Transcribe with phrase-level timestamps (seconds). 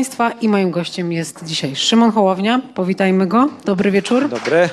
[0.00, 2.60] Państwa i moim gościem jest dzisiaj Szymon Hołownia.
[2.74, 3.48] Powitajmy go.
[3.64, 4.28] Dobry wieczór.
[4.28, 4.56] Dobry.
[4.56, 4.68] E,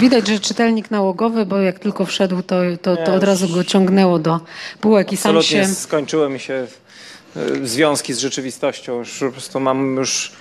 [0.00, 4.18] widać, że czytelnik nałogowy, bo jak tylko wszedł, to, to, to od razu go ciągnęło
[4.18, 4.40] do
[4.80, 5.66] półek i sam się...
[5.66, 6.66] skończyły mi się
[7.36, 8.98] e, związki z rzeczywistością.
[8.98, 10.32] Już po prostu mam już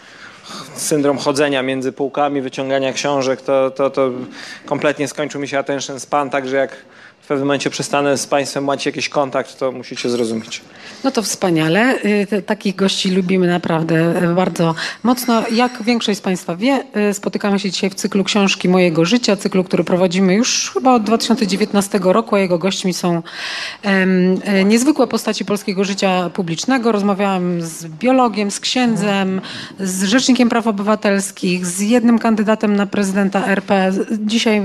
[0.75, 3.41] syndrom chodzenia między półkami, wyciągania książek.
[3.41, 4.11] To, to, to
[4.65, 6.75] kompletnie skończył mi się attention span, także jak
[7.29, 10.61] pewnym momencie przestanę z Państwem mać jakiś kontakt, to musicie zrozumieć.
[11.03, 11.99] No to wspaniale.
[12.33, 15.43] Y, Takich gości lubimy naprawdę y, bardzo mocno.
[15.51, 19.63] Jak większość z Państwa wie, y, spotykamy się dzisiaj w cyklu Książki Mojego Życia, cyklu,
[19.63, 23.21] który prowadzimy już chyba od 2019 roku, a jego gośćmi są
[24.65, 26.91] niezwykłe postaci polskiego życia publicznego.
[26.91, 29.41] Rozmawiałam z biologiem, z księdzem,
[29.79, 34.61] z rzecznikiem praw obywatelskich, z jednym kandydatem na prezydenta RP, dzisiaj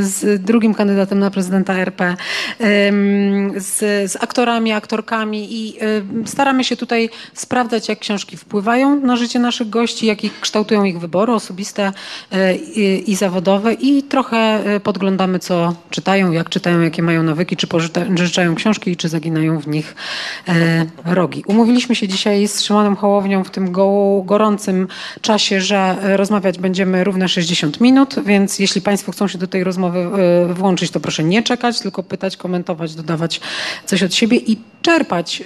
[0.00, 3.78] z drugim kandydatem na prezydenta RP, em, z,
[4.12, 5.78] z aktorami, aktorkami i
[6.26, 11.00] staramy się tutaj sprawdzać, jak książki wpływają na życie naszych gości, jak ich kształtują ich
[11.00, 11.92] wybory osobiste
[12.32, 17.56] y, i, i zawodowe i trochę y, podglądamy, co czytają, jak czytają, jakie mają nawyki,
[17.56, 19.94] czy pożyczają książki, czy zaginają w nich
[20.48, 21.44] e, rogi.
[21.46, 24.88] Umówiliśmy się dzisiaj z Szymonem Hołownią w tym go, gorącym
[25.20, 29.64] czasie, że e, rozmawiać będziemy równe 60 minut, więc jeśli Państwo chcą się do tej
[29.64, 33.40] rozmowy e, włączyć, to proszę nie czekać, tylko pytać, komentować, dodawać
[33.86, 35.44] coś od siebie i czerpać e,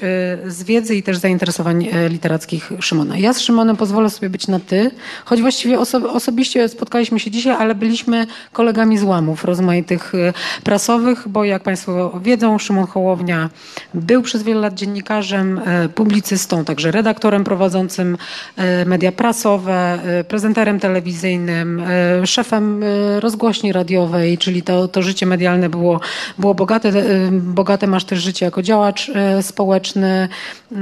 [0.50, 3.19] z wiedzy i też zainteresowań e, literackich Szymona.
[3.19, 4.91] Ja z Szymonem pozwolę sobie być na ty,
[5.25, 11.28] choć właściwie oso- osobiście spotkaliśmy się dzisiaj, ale byliśmy kolegami z łamów rozmaitych e, prasowych,
[11.28, 13.50] bo jak Państwo wiedzą, Szymon Hołownia
[13.94, 15.60] był przez wiele lat dziennikarzem,
[15.94, 18.16] publicystą, także redaktorem prowadzącym
[18.87, 21.83] media prasowe, prezenterem telewizyjnym,
[22.25, 22.84] szefem
[23.19, 26.00] rozgłośni radiowej, czyli to, to życie medialne było,
[26.38, 26.88] było bogate.
[26.88, 26.92] e,
[27.32, 30.28] Bogate masz też życie jako działacz e, społeczny,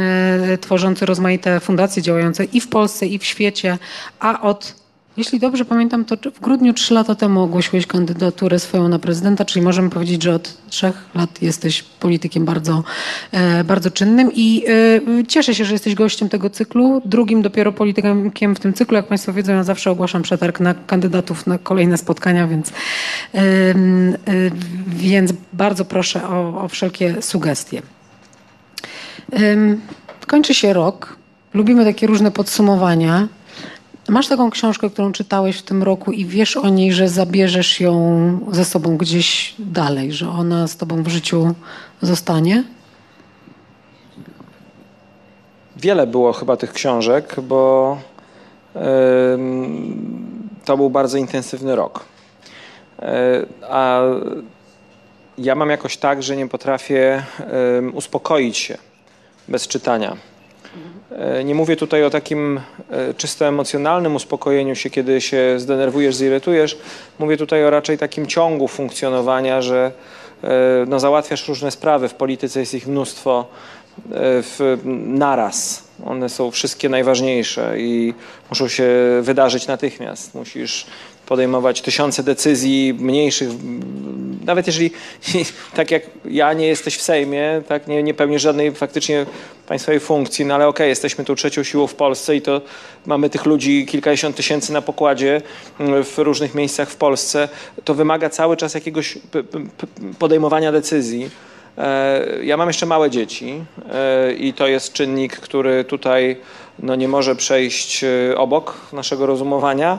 [0.00, 3.78] e, tworzący rozmaite fundacje działające i w Polsce, i w świecie,
[4.20, 4.81] a od
[5.16, 9.64] jeśli dobrze pamiętam, to w grudniu trzy lata temu ogłosiłeś kandydaturę swoją na prezydenta, czyli
[9.64, 12.84] możemy powiedzieć, że od trzech lat jesteś politykiem bardzo,
[13.32, 14.64] e, bardzo czynnym i
[15.20, 17.02] e, cieszę się, że jesteś gościem tego cyklu.
[17.04, 18.96] Drugim dopiero politykiem w tym cyklu.
[18.96, 22.72] Jak Państwo wiedzą, ja zawsze ogłaszam przetarg na kandydatów na kolejne spotkania, więc,
[23.34, 23.42] e,
[24.86, 27.82] więc bardzo proszę o, o wszelkie sugestie.
[30.26, 31.16] Kończy się rok.
[31.54, 33.28] Lubimy takie różne podsumowania.
[34.12, 38.38] Masz taką książkę, którą czytałeś w tym roku i wiesz o niej, że zabierzesz ją
[38.50, 41.54] ze sobą gdzieś dalej, że ona z tobą w życiu
[42.02, 42.64] zostanie?
[45.76, 47.98] Wiele było chyba tych książek, bo
[48.74, 52.04] em, to był bardzo intensywny rok.
[52.98, 54.00] E, A
[55.38, 57.22] ja mam jakoś tak, że nie potrafię
[57.78, 58.78] em, uspokoić się
[59.48, 60.16] bez czytania.
[61.18, 66.78] E, Nie mówię tutaj o takim e, czysto emocjonalnym uspokojeniu się, kiedy się zdenerwujesz, zirytujesz.
[67.18, 69.92] Mówię tutaj o raczej takim ciągu funkcjonowania, że
[70.44, 70.48] e,
[70.88, 72.08] no, załatwiasz różne sprawy.
[72.08, 73.48] W polityce jest ich mnóstwo
[74.16, 75.84] w, naraz.
[76.06, 78.14] One są wszystkie najważniejsze i
[78.50, 78.88] muszą się
[79.22, 80.34] wydarzyć natychmiast.
[80.34, 80.86] Musisz
[81.32, 83.48] podejmować tysiące decyzji mniejszych,
[84.44, 84.90] nawet jeżeli
[85.78, 89.26] tak jak ja nie jesteś w Sejmie, tak nie, nie pełnisz żadnej faktycznie
[89.66, 92.60] państwowej funkcji, no ale okej, jesteśmy tu trzecią siłą w Polsce i to
[93.06, 95.42] mamy tych ludzi kilkadziesiąt tysięcy na pokładzie
[95.80, 97.48] mm, w różnych miejscach w Polsce,
[97.84, 99.18] to wymaga cały czas jakiegoś
[100.18, 101.30] podejmowania decyzji.
[101.78, 106.36] E, Ja mam jeszcze małe dzieci e, i to jest czynnik, który tutaj
[106.78, 109.98] no, nie może przejść e, obok naszego rozumowania,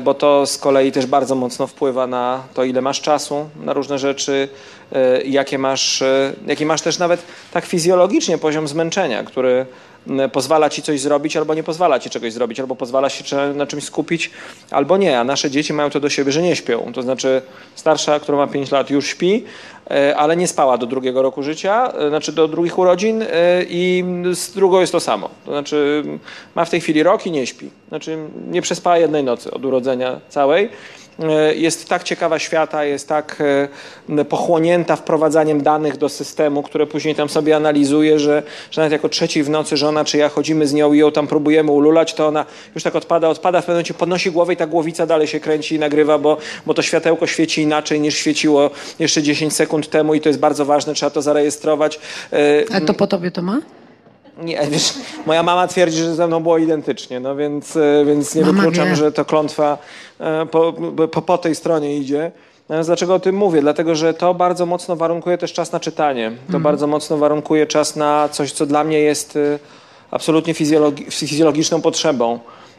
[0.00, 3.98] bo to z kolei też bardzo mocno wpływa na to, ile masz czasu na różne
[3.98, 4.48] rzeczy,
[4.92, 7.22] e, jakie masz, e, jaki masz też nawet
[7.52, 9.66] tak fizjologicznie poziom zmęczenia, który
[10.32, 13.84] pozwala ci coś zrobić albo nie pozwala ci czegoś zrobić, albo pozwala się na czymś
[13.84, 14.30] skupić,
[14.70, 15.20] albo nie.
[15.20, 16.92] A nasze dzieci mają to do siebie, że nie śpią.
[16.92, 17.42] To znaczy
[17.74, 19.44] starsza, która ma 5 lat już śpi,
[19.90, 23.26] e, ale nie spała do drugiego roku życia, e, znaczy do drugich urodzin e,
[23.68, 25.30] i z drugą jest to samo.
[25.44, 26.04] To znaczy
[26.54, 27.70] ma w tej chwili rok i nie śpi.
[27.88, 28.18] Znaczy
[28.50, 30.68] nie przespała jednej nocy od urodzenia całej.
[31.20, 33.42] E, jest tak ciekawa świata, jest tak
[34.08, 39.08] e, pochłonięta wprowadzaniem danych do systemu, które później tam sobie analizuje, że, że nawet jako
[39.08, 42.26] trzeciej w nocy żona czy ja chodzimy z nią i ją tam próbujemy ululać, to
[42.26, 42.44] ona
[42.74, 45.74] już tak odpada, odpada, w pewnym momencie podnosi głowę i ta głowica dalej się kręci
[45.74, 46.36] i nagrywa, bo,
[46.66, 50.64] bo to światełko świeci inaczej niż świeciło jeszcze 10 sekund temu i to jest bardzo
[50.64, 52.00] ważne, trzeba to zarejestrować.
[52.74, 53.60] A to po tobie to ma?
[54.42, 54.94] Nie, wiesz,
[55.26, 58.88] moja mama twierdzi, że ze mną było identycznie, no więc, e, więc nie Mama wykluczam,
[58.88, 58.96] wie.
[58.96, 59.78] że to klątwa
[60.20, 60.74] e, po,
[61.12, 62.32] po, po tej stronie idzie.
[62.68, 63.60] Natomiast dlaczego o tym mówię?
[63.60, 66.32] Dlatego, że to bardzo mocno warunkuje też czas na czytanie.
[66.52, 69.58] To bardzo mocno warunkuje czas na coś, co dla mnie jest e,
[70.10, 72.38] absolutnie fizjologi fizjologiczną potrzebą.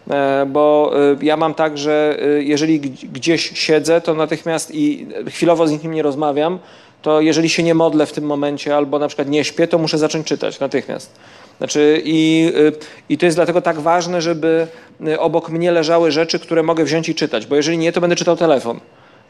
[0.10, 2.80] E, Bo e, ja mam tak, że e, jeżeli
[3.14, 6.60] gdzieś siedzę, to natychmiast i chwilowo z nikim nie rozmawiam,
[7.02, 9.98] to jeżeli się nie modlę w tym momencie albo na przykład nie śpię, to muszę
[9.98, 11.12] zacząć czytać natychmiast.
[11.58, 12.72] Znaczy i, y,
[13.10, 14.68] i to jest dlatego tak ważne, żeby
[15.08, 18.16] y, obok mnie leżały rzeczy, które mogę wziąć i czytać, bo jeżeli nie, to będę
[18.16, 18.80] czytał telefon.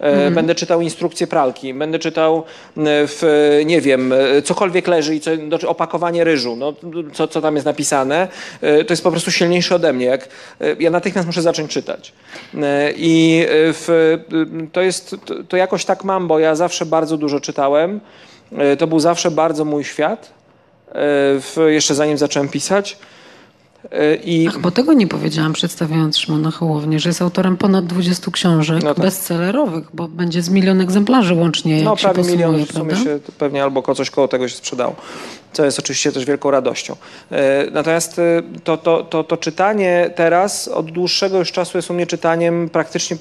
[0.02, 2.44] E, Będę czytał instrukcję pralki, będę czytał e,
[3.08, 3.24] w,
[3.66, 5.32] nie wiem, e, cokolwiek leży i co,
[5.68, 6.74] opakowanie ryżu, no,
[7.14, 8.28] co, co tam jest napisane,
[8.62, 10.06] to jest po prostu silniejsze ode mnie.
[10.06, 10.30] Jak,
[10.80, 12.14] ja natychmiast muszę zacząć czytać.
[12.96, 14.18] I w,
[14.72, 18.00] to, jest, to, to jakoś tak mam, bo ja zawsze bardzo dużo czytałem.
[18.80, 20.34] To był zawsze bardzo mój świat,
[21.42, 22.98] w, jeszcze zanim zacząłem pisać.
[23.92, 28.32] E, I Ach, bo tego nie powiedziałam przedstawiając Szymona Hołownię, że jest autorem ponad 20
[28.32, 29.04] książek No tak.
[29.04, 33.96] bestsellerowych, bo będzie z milion egzemplarzy łącznie, No, prawie milion w sumie się pewnie albo
[33.96, 34.96] coś koło tego się sprzedało,
[35.54, 36.96] co jest oczywiście też wielką radością.
[37.32, 41.94] E, Natomiast e, to, to, to, to czytanie teraz od dłuższego już czasu jest u
[41.94, 43.18] mnie czytaniem praktycznie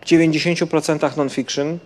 [0.00, 1.78] w 90% non-fiction.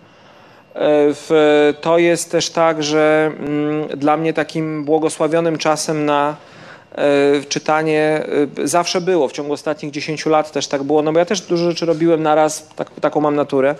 [0.81, 6.35] W, to jest też tak, że mm, dla mnie takim błogosławionym czasem na
[7.49, 8.23] czytanie
[8.63, 9.27] e, zawsze było.
[9.27, 12.23] W ciągu ostatnich 10 lat też tak było, no bo ja też dużo rzeczy robiłem
[12.23, 13.75] naraz, tak, taką mam naturę.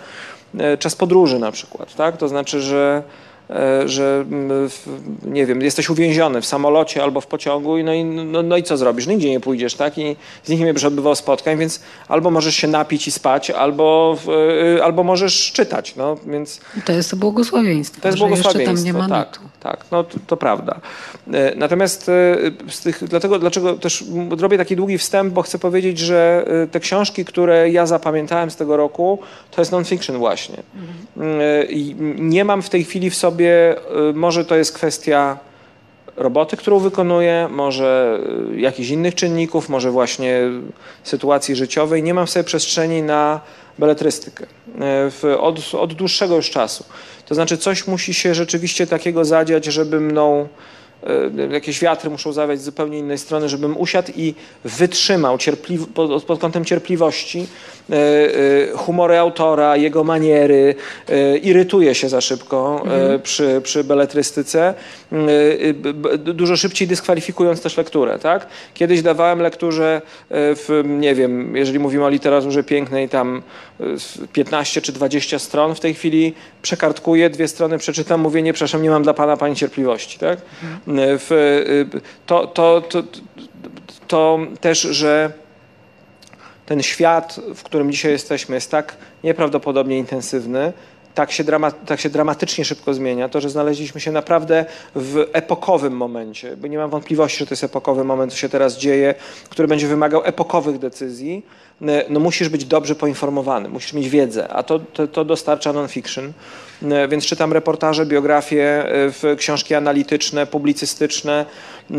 [0.58, 2.16] E, Czas podróży na przykład, tak?
[2.16, 3.29] To znaczy, że e,
[3.86, 4.68] że mm,
[5.24, 8.62] nie wiem, jesteś uwięziony w samolocie albo w pociągu i no, i no, no i
[8.62, 9.06] co zrobisz?
[9.06, 9.98] Nigdzie nie pójdziesz, tak?
[9.98, 14.16] I z nikim nie będziesz odbywał spotkań, więc albo możesz się napić i spać, albo,
[14.76, 18.76] y, albo możesz czytać, no, więc To jest to błogosławieństwo, to jest błogosławieństwo.
[18.76, 19.48] tam nie ma tak, nutu.
[19.60, 20.80] tak, no to, to prawda.
[21.32, 22.36] E, Natomiast e,
[22.68, 24.04] z tych, dlatego, dlaczego też
[24.38, 28.56] robię taki długi wstęp, bo chcę powiedzieć, że e, te książki, które ja zapamiętałem z
[28.56, 29.18] tego roku,
[29.50, 30.56] to jest non-fiction właśnie.
[31.20, 33.76] E, I nie mam w tej chwili w sobie, e,
[34.14, 35.38] może to jest kwestia
[36.16, 38.20] roboty, którą wykonuję, może
[38.54, 40.40] y, jakichś innych czynników, może właśnie
[41.04, 42.02] sytuacji życiowej.
[42.02, 43.40] Nie mam w sobie przestrzeni na
[43.78, 44.48] beletrystykę y,
[45.10, 46.84] w, od, od dłuższego już czasu.
[47.26, 50.79] To znaczy coś musi się rzeczywiście takiego zadziać, żeby mną y,
[51.50, 56.40] jakieś wiatry muszą zawiać z zupełnie innej strony, żebym usiadł i wytrzymał cierpliw- pod, pod
[56.40, 57.46] kątem cierpliwości
[57.90, 60.74] y, y, humory autora, jego maniery,
[61.42, 62.82] irytuje się za szybko
[63.14, 64.74] y, przy, przy beletrystyce,
[66.18, 68.18] dużo szybciej dyskwalifikując też lekturę.
[68.18, 68.46] Tak?
[68.74, 73.42] Kiedyś dawałem lekturze w, nie wiem, jeżeli mówimy o literaturze pięknej, tam
[74.32, 78.90] 15 czy 20 stron, w tej chwili przekartkuję, dwie strony przeczytam, mówię, nie, przepraszam, nie
[78.90, 80.18] mam dla pana pani cierpliwości.
[80.18, 80.38] Tak?
[80.86, 81.62] W,
[82.26, 83.02] to, to, to,
[84.08, 85.32] to też, że
[86.66, 90.72] ten świat, w którym dzisiaj jesteśmy, jest tak nieprawdopodobnie intensywny,
[91.14, 95.96] tak się, drama, tak się dramatycznie szybko zmienia, to, że znaleźliśmy się naprawdę w epokowym
[95.96, 99.14] momencie, bo nie mam wątpliwości, że to jest epokowy moment, co się teraz dzieje,
[99.48, 101.46] który będzie wymagał epokowych decyzji,
[102.08, 106.32] no musisz być dobrze poinformowany, musisz mieć wiedzę, a to, to, to dostarcza non-fiction.
[107.08, 111.46] Więc czytam reportaże, biografie, w książki analityczne, publicystyczne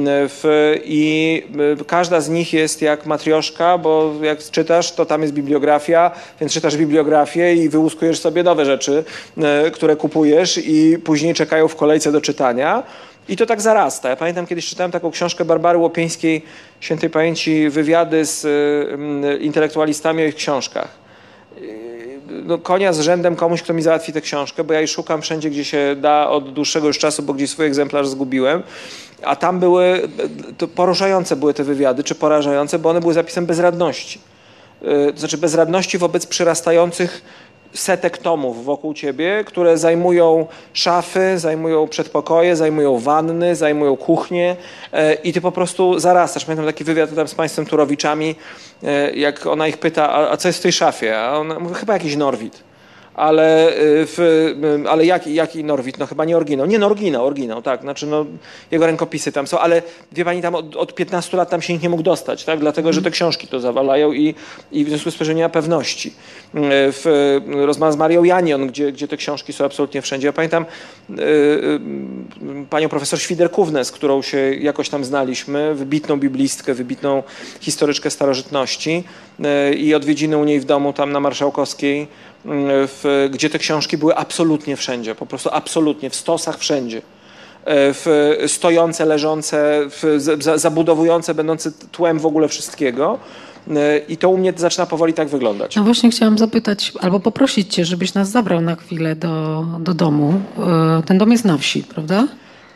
[0.03, 1.43] w, i
[1.88, 6.77] każda z nich jest jak matrioszka, bo jak czytasz, to tam jest bibliografia, więc czytasz
[6.77, 9.03] bibliografię i wyłuskujesz sobie nowe rzeczy,
[9.73, 12.83] które kupujesz i później czekają w kolejce do czytania.
[13.31, 14.09] I to tak zarasta.
[14.09, 16.41] Ja pamiętam kiedyś czytałem taką książkę Barbary Łopieńskiej,
[16.79, 20.88] świętej pamięci, wywiady z y, intelektualistami o ich książkach.
[22.45, 25.50] No, konia z rzędem komuś, kto mi załatwi tę książkę, bo ja jej szukam wszędzie,
[25.50, 28.63] gdzie się da od dłuższego już czasu, bo gdzieś swój egzemplarz zgubiłem.
[29.23, 30.09] A tam były,
[30.57, 34.19] to poruszające były te wywiady, czy porażające, bo one były zapisem bezradności.
[35.13, 37.21] To znaczy bezradności wobec przyrastających
[37.73, 44.55] setek tomów wokół ciebie, które zajmują szafy, zajmują przedpokoje, zajmują wanny, zajmują kuchnię
[44.93, 46.45] e, i ty po prostu zarastasz.
[46.45, 48.35] Pamiętam taki wywiad tam z państwem Turowiczami,
[48.83, 51.19] e, jak ona ich pyta, a, co jest w tej szafie?
[51.19, 52.70] A ona mówi, chyba jakiś Norwid.
[53.15, 54.19] Ale, y, w,
[54.85, 55.97] y, ale jaki, jaki Norwid?
[55.97, 56.65] No chyba nie oryginał.
[56.65, 57.81] Nie, no oryginał, oryginał, tak.
[57.81, 58.25] Znaczy no,
[58.71, 61.83] jego rękopisy tam są, ale wie pani, tam od, od 15 lat tam się nikt
[61.83, 62.59] nie mógł dostać, tak?
[62.59, 64.35] Dlatego, że te książki to zawalają i,
[64.71, 66.09] i w związku z tym, że nie ma pewności.
[66.09, 66.13] Y,
[66.71, 70.27] w, rozmawiam z Marią Janion, gdzie, gdzie te książki są absolutnie wszędzie.
[70.27, 70.65] Ja pamiętam
[71.09, 71.79] y, y,
[72.69, 77.23] panią profesor Świderkównę, z którą się jakoś tam znaliśmy, wybitną biblistkę, wybitną
[77.59, 79.03] historyczkę starożytności
[79.77, 82.07] i odwiedziny u niej w domu tam na Marszałkowskiej
[82.45, 87.01] w, gdzie te książki były absolutnie wszędzie, po prostu absolutnie, w stosach wszędzie.
[87.65, 90.19] E, w, stojące, leżące, w,
[90.55, 93.19] zabudowujące, będące tłem w ogóle wszystkiego.
[93.69, 95.75] E, I to u mnie zaczyna powoli tak wyglądać.
[95.75, 100.33] No właśnie chciałam zapytać, albo poprosić cię, żebyś nas zabrał na chwilę do, do domu.
[100.57, 102.27] E, ten dom jest na wsi, prawda?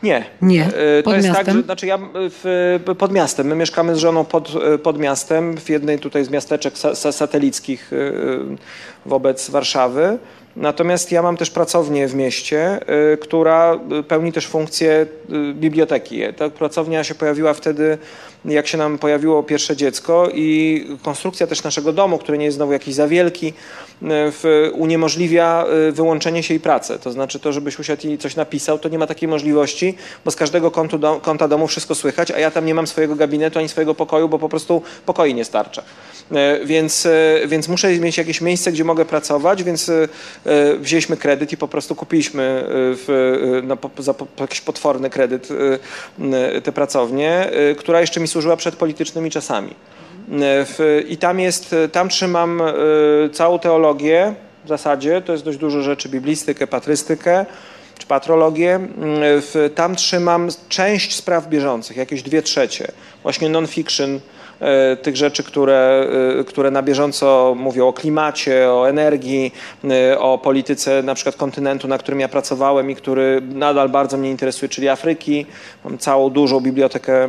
[0.02, 0.24] Nie.
[0.42, 0.64] Nie.
[0.64, 1.46] Pod to jest miastem?
[1.46, 3.46] tak, że znaczy ja w, pod miastem.
[3.46, 7.90] My mieszkamy z żoną pod, pod miastem, w jednej tutaj z miasteczek sa, satelickich
[9.06, 10.18] wobec Warszawy.
[10.56, 12.80] Natomiast ja mam też pracownię w mieście,
[13.12, 15.06] y, która pełni też funkcję
[15.50, 16.20] y, biblioteki.
[16.36, 17.98] Ta pracownia się pojawiła wtedy,
[18.44, 22.72] jak się nam pojawiło pierwsze dziecko i konstrukcja też naszego domu, który nie jest znowu
[22.72, 23.52] jakiś za wielki,
[24.44, 26.98] y, uniemożliwia wyłączenie się i pracę.
[26.98, 29.94] To znaczy to, żebyś usiadł i coś napisał, to nie ma takiej możliwości,
[30.24, 33.16] bo z każdego kątu do, kąta domu wszystko słychać, a ja tam nie mam swojego
[33.16, 35.82] gabinetu ani swojego pokoju, bo po prostu pokoi nie starcza.
[36.64, 37.08] Więc,
[37.46, 39.90] więc muszę mieć jakieś miejsce, gdzie mogę pracować, więc
[40.78, 43.10] wzięliśmy kredyt i po prostu kupiliśmy e, w,
[43.98, 45.48] e, za jakiś potworny kredyt
[46.64, 49.74] tę pracownię, która jeszcze mi służyła przed politycznymi czasami.
[50.38, 52.62] W, I tam jest, tam trzymam
[53.32, 54.34] całą teologię
[54.64, 57.46] w zasadzie, to jest dość dużo rzeczy, biblistykę, patrystykę,
[57.98, 58.80] czy patrologię.
[59.20, 62.88] W, tam trzymam część spraw bieżących, jakieś dwie trzecie,
[63.22, 64.20] właśnie non-fiction,
[64.60, 66.08] E, tych rzeczy, które,
[66.40, 69.52] e, które na bieżąco mówią o klimacie, o energii,
[69.84, 74.30] e, o polityce na przykład kontynentu, na którym ja pracowałem i który nadal bardzo mnie
[74.30, 75.46] interesuje, czyli Afryki.
[75.84, 77.28] Mam całą dużą bibliotekę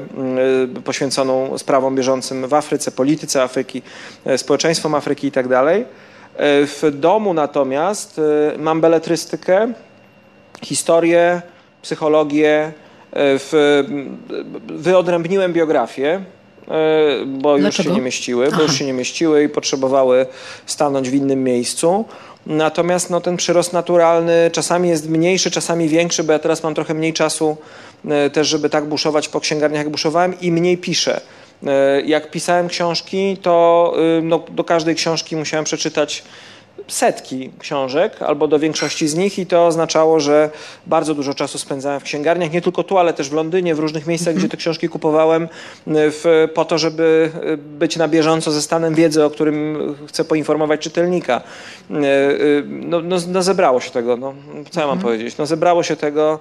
[0.83, 3.81] poświęconą sprawom bieżącym w Afryce, polityce Afryki,
[4.37, 5.45] społeczeństwom Afryki i tak.
[6.39, 8.21] W domu natomiast
[8.57, 9.73] mam beletrystykę,
[10.63, 11.41] historię,
[11.81, 12.71] psychologię,
[13.13, 13.83] w,
[14.67, 16.21] wyodrębniłem biografię,
[16.67, 17.89] E, bo już Dlaczego?
[17.89, 20.25] się nie mieściły, bo już się nie mieściły i potrzebowały
[20.65, 22.05] stanąć w innym miejscu.
[22.45, 26.93] Natomiast no, ten przyrost naturalny czasami jest mniejszy, czasami większy, bo ja teraz mam trochę
[26.93, 27.57] mniej czasu
[28.09, 31.21] e, też, żeby tak buszować po księgarniach, jak buszowałem i mniej piszę.
[31.67, 36.23] E, jak pisałem książki, to no, do każdej książki musiałem przeczytać
[36.87, 40.49] setki książek, albo do większości z nich i to oznaczało, że
[40.87, 44.07] bardzo dużo czasu spędzałem w księgarniach, nie tylko tu, ale też w Londynie, w różnych
[44.07, 45.47] miejscach, gdzie te książki kupowałem e,
[45.87, 49.77] w, po to, żeby e, być na bieżąco ze stanem wiedzy, o którym
[50.07, 51.41] chcę poinformować czytelnika.
[51.91, 51.93] E,
[52.65, 54.33] no, no, no zebrało się tego, no,
[54.69, 54.99] co ja mam mhm.
[54.99, 56.39] powiedzieć, no zebrało się tego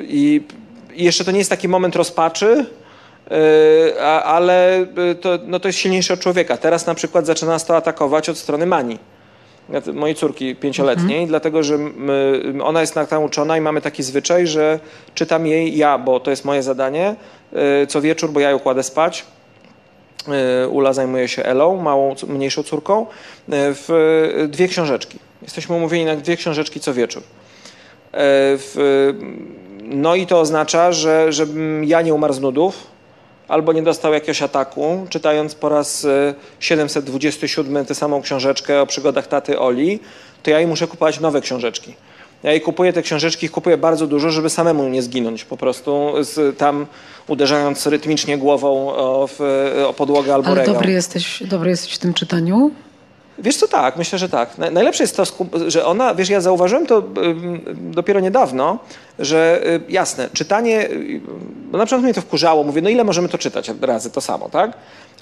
[0.00, 0.42] i,
[0.94, 2.81] jeszcze to nie jest taki moment rozpaczy, E,
[4.24, 6.56] ale e, to, no to jest silniejsze od człowieka.
[6.56, 8.98] Teraz na przykład zaczyna nas to atakować od strony Mani
[9.94, 11.28] mojej córki pięcioletniej, mhm.
[11.28, 14.80] dlatego że my, ona jest nauczona i mamy taki zwyczaj, że
[15.14, 17.14] czytam jej ja, bo to jest moje zadanie,
[17.52, 19.24] e, co wieczór, bo ja ją kładę spać.
[20.70, 23.06] Ula zajmuje się Elą, małą, mniejszą córką,
[23.48, 25.18] w dwie książeczki.
[25.42, 27.22] Jesteśmy umówieni na dwie książeczki co wieczór.
[28.12, 29.12] W,
[29.82, 32.91] no i to oznacza, że żebym ja nie umarł z nudów,
[33.48, 36.06] albo nie dostał jakiegoś ataku, czytając po raz
[36.60, 40.00] 727 e, tę samą książeczkę o przygodach taty Oli,
[40.42, 41.94] to ja jej muszę kupować nowe książeczki.
[42.42, 46.58] Ja jej kupuję te książeczki, kupuję bardzo dużo, żeby samemu nie zginąć, po prostu z,
[46.58, 46.86] tam
[47.28, 49.40] uderzając rytmicznie głową o, w,
[49.88, 50.74] o podłogę albo Ale regał.
[50.74, 52.70] dobry jesteś, dobry jesteś w tym czytaniu?
[53.38, 54.58] Wiesz co, tak, myślę, że tak.
[54.58, 55.24] Najlepsze jest to,
[55.66, 57.02] że ona, wiesz, ja zauważyłem to
[57.74, 58.78] dopiero niedawno,
[59.18, 60.88] że y, jasne, czytanie,
[61.70, 64.48] bo na przykład mnie to wkurzało, mówię, no ile możemy to czytać razy, to samo,
[64.48, 64.72] tak?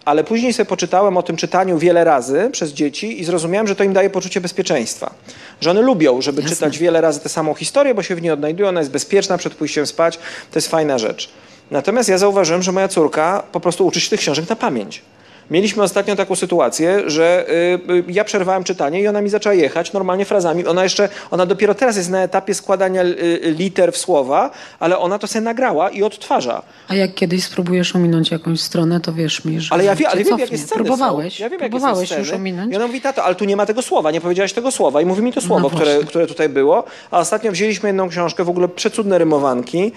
[0.04, 3.84] Ale później sobie poczytałem o tym czytaniu wiele razy przez dzieci i zrozumiałem, że to
[3.84, 5.14] im daje poczucie bezpieczeństwa.
[5.60, 6.56] Że one lubią, żeby jasne.
[6.56, 9.54] czytać wiele razy tę samą historię, bo się w niej odnajdują, ona jest bezpieczna przed
[9.54, 10.16] pójściem spać,
[10.52, 11.30] to jest fajna rzecz.
[11.70, 15.02] Natomiast ja zauważyłem, że moja córka po prostu uczy się tych książek na pamięć.
[15.50, 19.92] Mieliśmy ostatnio taką sytuację, że y, y, ja przerwałem czytanie i ona mi zaczęła jechać
[19.92, 20.66] normalnie frazami.
[20.66, 25.19] Ona jeszcze, ona dopiero teraz jest na etapie składania y, liter w słowa, ale ona
[25.19, 26.62] to sobie nagrała i odtwarza.
[26.88, 30.25] A jak kiedyś spróbujesz ominąć jakąś stronę, to wiesz mi, że Ale ja, wie, ale
[30.25, 31.42] wiem, jakie sceny Próbowałeś, są.
[31.42, 32.73] Ja wiem, próbowałeś już ominąć.
[32.73, 35.00] I ona mówi, tato, ale tu nie ma tego słowa, nie powiedziałaś tego słowa.
[35.00, 36.85] I mówi mi to słowo, no które, które tutaj było.
[37.11, 39.92] A ostatnio wzięliśmy jedną książkę, w ogóle przecudne rymowanki,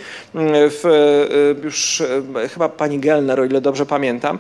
[0.70, 0.84] w,
[1.64, 2.04] już
[2.54, 4.40] chyba pani Gelner, o ile dobrze pamiętam.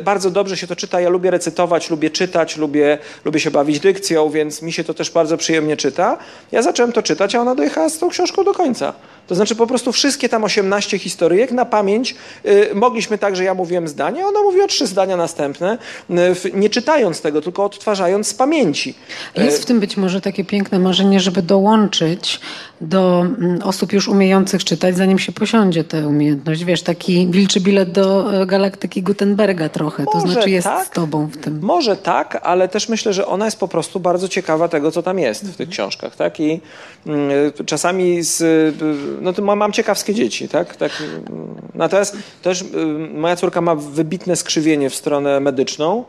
[0.00, 1.00] Bardzo dobrze dobrze się to czyta.
[1.00, 5.10] Ja lubię recytować, lubię czytać, lubię, lubię się bawić dykcją, więc mi się to też
[5.10, 6.18] bardzo przyjemnie czyta.
[6.52, 8.92] Ja zacząłem to czytać, a ona dojechała z tą książką do końca.
[9.30, 12.14] To znaczy po prostu wszystkie tam 18 historyjek na pamięć
[12.46, 15.78] y, mogliśmy tak, że ja mówiłem zdanie, ona mówiła trzy zdania następne,
[16.10, 16.14] y,
[16.54, 18.94] nie czytając tego, tylko odtwarzając z pamięci.
[19.36, 22.40] Jest w tym być może takie piękne marzenie, żeby dołączyć
[22.80, 26.64] do mm, osób już umiejących czytać, zanim się posiądzie tę umiejętność.
[26.64, 30.86] Wiesz, taki wilczy bilet do e, galaktyki Gutenberga trochę, to Może znaczy jest tak.
[30.86, 31.58] z tobą w tym.
[31.62, 35.18] Może tak, ale też myślę, że ona jest po prostu bardzo ciekawa tego, co tam
[35.18, 36.40] jest w tych książkach, tak?
[36.40, 36.60] I
[37.06, 37.30] mm,
[37.66, 40.76] czasami z, y, no to mam, ciekawskie dzieci, tak?
[40.76, 40.92] tak?
[41.00, 42.66] mm, Natomiast też y,
[43.14, 46.04] moja córka ma wybitne skrzywienie w stronę medyczną,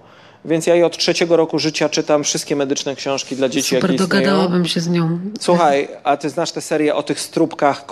[0.45, 4.03] więc ja jej od trzeciego roku życia czytam wszystkie medyczne książki dla dzieci, Super, jakie
[4.03, 4.23] istnieją.
[4.25, 5.19] dogadałabym się z nią.
[5.39, 7.85] Słuchaj, a ty znasz tę serię o tych strupkach,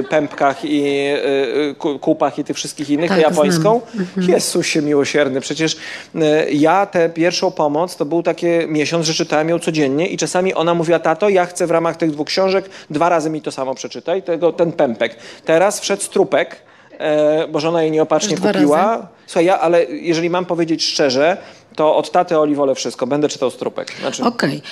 [0.00, 3.80] y, pępkach i y, y, ku- kupach i tych wszystkich innych, Tak, japońską?
[4.14, 4.28] znam.
[4.30, 5.76] Jezusie miłosierny, przecież
[6.52, 10.74] ja tę pierwszą pomoc, to był taki miesiąc, że czytałem ją codziennie i czasami ona
[10.74, 14.22] mówiła, tato, ja chcę w ramach tych dwóch książek, dwa razy mi to samo przeczytaj,
[14.22, 15.16] tego, ten pępek.
[15.44, 16.56] Teraz wszedł strupek,
[16.98, 18.78] e, bo żona jej nieopatrznie kupiła.
[18.78, 19.06] razy?
[19.26, 21.36] Słuchaj, ja, ale jeżeli mam powiedzieć szczerze,
[21.76, 23.92] to od taty Oli wolę wszystko, będę czytał strupek.
[24.00, 24.62] Znaczy, Okej,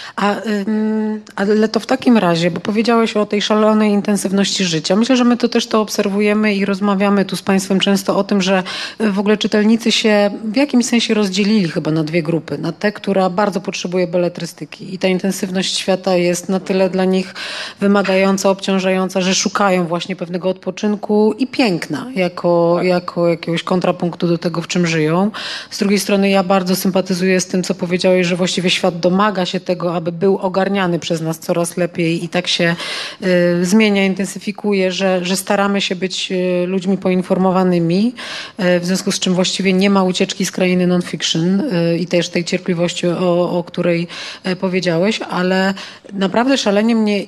[0.69, 4.97] ym, ale to w takim razie, bo powiedziałeś o tej szalonej intensywności życia.
[4.97, 8.43] Myślę, że my to też to obserwujemy i rozmawiamy tu z Państwem często o tym,
[8.43, 8.63] że
[9.01, 12.59] y, w ogóle czytelnicy się w jakimś sensie rozdzielili chyba na dwie grupy.
[12.59, 17.35] Na tę, która bardzo potrzebuje beletrystyki i ta intensywność świata jest na tyle dla nich
[17.81, 24.63] wymagająca, obciążająca, że szukają właśnie pewnego odpoczynku i piękna jako, jako jakiegoś kontrapunktu do tego,
[24.63, 25.31] w czym żyją.
[25.71, 26.92] Z drugiej strony ja bardzo sympatyzuję
[27.39, 31.39] z tym, co powiedziałeś, że właściwie świat domaga się tego, aby był ogarniany przez nas
[31.39, 32.77] coraz lepiej i tak się
[33.23, 38.15] y, zmienia, intensyfikuje, że, że staramy się być y, ludźmi poinformowanymi,
[38.61, 42.29] y, w związku z czym właściwie nie ma ucieczki z krainy non-fiction y, i też
[42.29, 44.09] tej cierpliwości, o, o której
[44.47, 45.75] y, powiedziałeś, ale
[46.13, 47.27] naprawdę szalenie mnie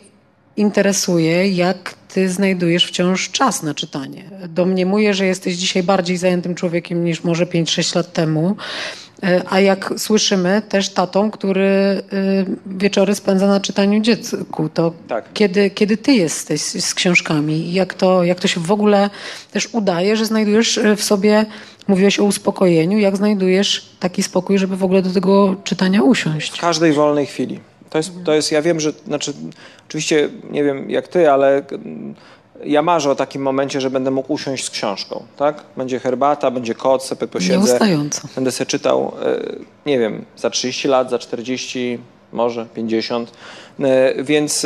[0.57, 4.25] interesuje, jak ty znajdujesz wciąż czas na czytanie.
[4.49, 8.57] Domniemuję, że jesteś dzisiaj bardziej zajętym człowiekiem niż może 5-6 lat temu.
[9.25, 11.63] E, A jak słyszymy, też tatą, który
[12.13, 15.25] y, wieczory spędza na czytaniu dziecku, to Tak.
[15.33, 19.11] kiedy, kiedy ty jesteś z, książkami, jak to, jak to się w ogóle
[19.53, 21.47] też udaje, że znajdujesz y, w sobie,
[21.89, 26.59] mówiłeś o uspokojeniu, jak znajdujesz taki spokój, żeby w ogóle do tego czytania usiąść?
[26.59, 27.61] W każdej wolnej chwili.
[27.91, 29.33] To jest, to jest ja wiem, że, znaczy,
[29.89, 31.63] oczywiście nie wiem jak ty, ale
[32.67, 35.63] ja marzę o takim momencie, że będę mógł usiąść z książką, tak?
[35.77, 37.59] Będzie herbata, będzie kot, sobie posiedzę.
[37.59, 38.29] Nieustająco.
[38.35, 41.99] Będę sobie czytał, e, nie wiem, za 30 lat, za 40,
[42.33, 43.33] może 50.
[43.81, 44.65] E, Więc,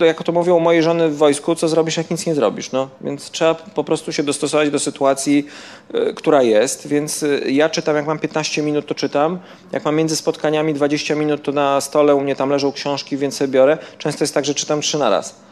[0.00, 2.72] e, jak to mówią moje żony w wojsku, co zrobisz, jak nic nie zrobisz.
[2.72, 2.88] No?
[3.00, 5.46] Więc trzeba po prostu się dostosować do sytuacji,
[6.14, 6.86] która jest.
[6.86, 9.38] Więc ja czytam, jak mam 15 minut, to czytam.
[9.72, 13.36] Jak mam między spotkaniami 20 minut, to na stole u mnie tam leżą książki, więc
[13.36, 13.78] sobie biorę.
[13.98, 15.49] Często jest tak, że czytam trzy na raz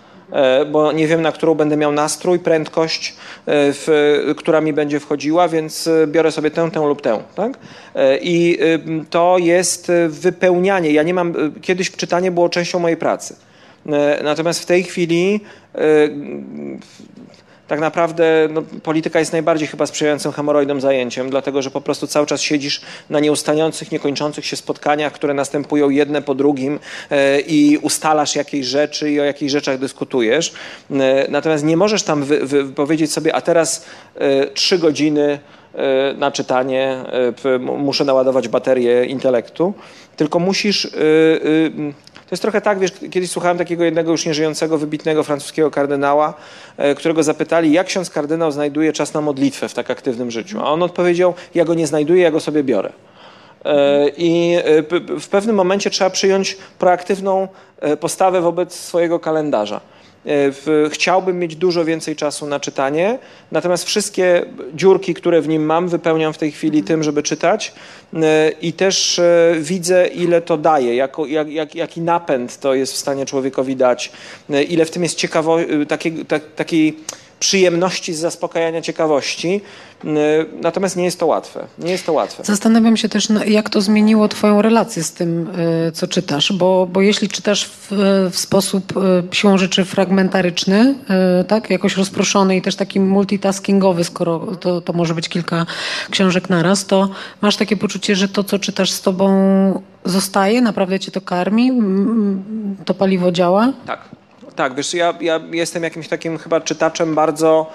[0.72, 3.14] bo nie wiem, na którą będę miał nastrój, prędkość, e,
[3.46, 7.22] w, która mi będzie wchodziła, więc e, biorę sobie tę, tę lub tę.
[7.34, 7.58] Tak?
[7.94, 8.58] E, I
[9.10, 10.90] to jest e, wypełnianie.
[10.92, 13.36] Ja nie mam, e, kiedyś czytanie było częścią mojej pracy.
[13.86, 15.40] E, Natomiast w tej chwili
[15.74, 15.78] e,
[17.68, 22.26] tak naprawdę no, polityka jest najbardziej chyba sprzyjającym hemoroidom zajęciem, dlatego że po prostu cały
[22.26, 26.78] czas siedzisz na nieustających, niekończących się spotkaniach, które następują jedne po drugim
[27.10, 30.52] e, i ustalasz jakieś rzeczy i o jakichś rzeczach dyskutujesz.
[30.90, 35.38] E, natomiast nie możesz tam wy, wy, powiedzieć sobie, a teraz e, trzy godziny
[36.16, 37.04] na czytanie,
[37.44, 39.74] e, muszę naładować baterię intelektu,
[40.16, 40.84] tylko musisz.
[40.84, 40.90] e, e,
[42.14, 46.34] To jest trochę tak, wiesz, kiedyś słuchałem takiego jednego już nieżyjącego, wybitnego francuskiego kardynała,
[46.76, 50.60] e, którego zapytali, jak ksiądz kardynał znajduje czas na modlitwę w tak aktywnym życiu.
[50.60, 52.92] A on odpowiedział, ja go nie znajduję, ja go sobie biorę.
[53.64, 57.48] E, I e, w pewnym momencie trzeba przyjąć proaktywną
[57.80, 59.80] e, postawę wobec swojego kalendarza.
[60.28, 63.18] E, w- Chciałbym mieć dużo więcej czasu na czytanie,
[63.52, 67.72] natomiast wszystkie dziurki, które w nim mam, wypełniam w tej chwili tym, żeby czytać.
[68.14, 71.16] E, i też e, widzę, ile to daje, jak,
[71.48, 74.12] jak, jaki napęd to jest w stanie człowiekowi dać,
[74.68, 75.56] ile w tym jest ciekawo,
[76.56, 76.96] takiej
[77.40, 79.60] przyjemności z zaspokajania ciekawości.
[80.04, 80.08] E,
[80.62, 81.66] Natomiast nie jest to łatwe.
[81.78, 82.44] Nie jest to łatwe.
[82.44, 85.48] Zastanawiam się też, na- jak to zmieniło Twoją relację z tym,
[85.88, 87.88] y, co czytasz, bo, bo jeśli czytasz w,
[88.32, 90.94] w sposób y, siłą rzeczy fragmentaryczny,
[91.40, 95.66] y, tak, jakoś rozproszony i też taki multitaskingowy, skoro to, to może być kilka
[96.10, 97.08] książek naraz, to
[97.40, 99.28] masz takie poczucie, że to, co czytasz z Tobą
[100.04, 101.72] zostaje, naprawdę Cię to karmi,
[102.84, 103.72] to paliwo działa?
[103.86, 104.00] Tak,
[104.58, 107.66] tak, wiesz, ja, ja jestem jakimś takim chyba czytaczem bardzo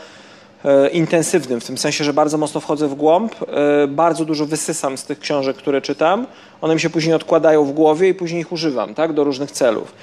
[0.65, 4.98] e, intensywnym, w tym sensie, że bardzo mocno wchodzę w głąb, e, bardzo dużo wysysam
[4.98, 6.28] z tych książek, które czytam.
[6.62, 9.93] One mi się później odkładają w głowie i później ich używam tak, do różnych celów.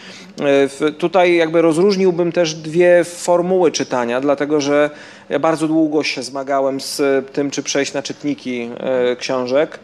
[0.81, 4.91] E, tutaj jakby rozróżniłbym też dwie formuły czytania, dlatego że
[5.29, 8.71] ja bardzo długo się zmagałem z tym, czy przejść na czytniki
[9.19, 9.79] książek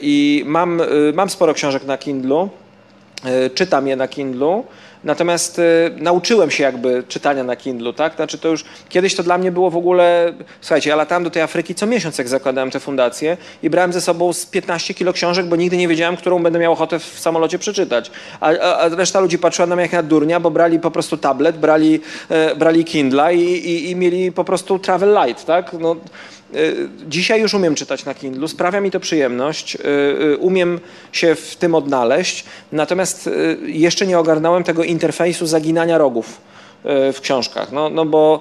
[0.00, 0.82] i mam,
[1.14, 2.48] mam sporo książek na Kindlu,
[3.54, 4.64] czytam je na Kindlu,
[5.06, 5.62] Natomiast y,
[5.96, 8.16] nauczyłem się jakby czytania na Kindlu, tak?
[8.16, 11.42] Znaczy to już kiedyś to dla mnie było w ogóle, słuchajcie, ja latałem do tej
[11.42, 15.46] Afryki co miesiąc, jak zakładałem tę fundację i brałem ze sobą z 15 kilo książek,
[15.46, 18.10] bo nigdy nie wiedziałem, którą będę miał ochotę w samolocie przeczytać.
[18.40, 21.16] A, a, a reszta ludzi patrzyła na mnie jak na durnia, bo brali po prostu
[21.16, 25.72] tablet, brali, e, brali Kindla i, i, i mieli po prostu travel light, tak?
[25.72, 25.96] No,
[27.06, 29.78] dzisiaj już umiem czytać na Kindle, sprawia mi to przyjemność, y,
[30.22, 30.80] y, umiem
[31.12, 33.30] się w tym odnaleźć, natomiast
[33.66, 36.40] jeszcze nie ogarnąłem tego interfejsu zaginania rogów
[37.12, 37.72] w książkach.
[37.72, 38.40] No, no bo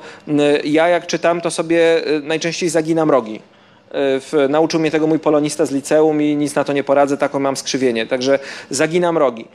[0.64, 3.42] ja jak czytam, to sobie najczęściej zaginam rogi.
[3.96, 7.18] E, w, nauczył mnie tego mój polonista z liceum i nic na to nie poradzę,
[7.18, 8.06] taką mam skrzywienie.
[8.06, 9.42] Także zaginam rogi.
[9.44, 9.48] E,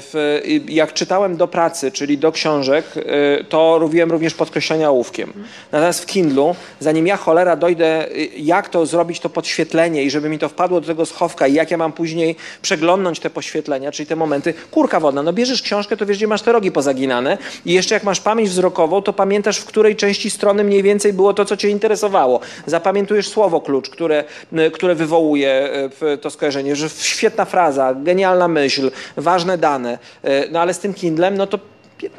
[0.00, 5.32] w, jak czytałem do pracy, czyli do książek, e, to robiłem również podkreślenia ołówkiem.
[5.72, 10.38] Natomiast w Kindlu, zanim ja cholera dojdę, jak to zrobić to podświetlenie i żeby mi
[10.38, 14.16] to wpadło do tego schowka i jak ja mam później przeglądnąć te poświetlenia, czyli te
[14.16, 17.94] momenty, kurka wodna, no bierzesz książkę, to wiesz, gdzie masz te rogi pozaginane i jeszcze
[17.94, 21.56] jak masz pamięć wzrokową, to pamiętasz, w której części strony mniej więcej było to, co
[21.56, 22.40] cię interesowało.
[22.66, 24.24] Zapamiętujesz słowo klucz, które,
[24.72, 30.74] które wywołuje e, to skojarzenie, że świetna fraza, genialna myśl, ważne dane, e, no ale
[30.74, 31.58] z tym Kindlem, no to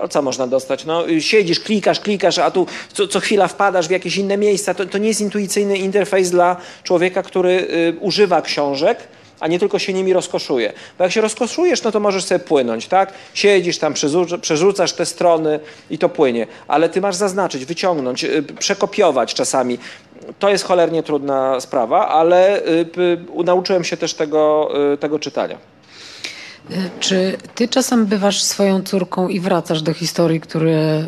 [0.10, 0.86] co można dostać?
[0.86, 4.74] No, siedzisz, klikasz, klikasz, a tu co, co chwila wpadasz w jakieś inne miejsca.
[4.74, 8.98] To, to nie jest intuicyjny interfejs dla człowieka, który y, używa książek,
[9.40, 10.74] a nie tylko się nimi rozkoszuje.
[10.98, 13.14] Bo jak się rozkoszujesz, no to możesz sobie płynąć, tak?
[13.34, 13.94] Siedzisz tam,
[14.42, 16.48] przerzucasz te strony i to płynie.
[16.68, 19.78] Ale ty masz zaznaczyć, wyciągnąć, y, przekopiować czasami.
[20.40, 25.58] To jest cholernie trudna sprawa, ale y, nauczyłem się też tego, y, tego czytania.
[27.00, 31.06] Czy ty czasem bywasz swoją córką i wracasz do historii, które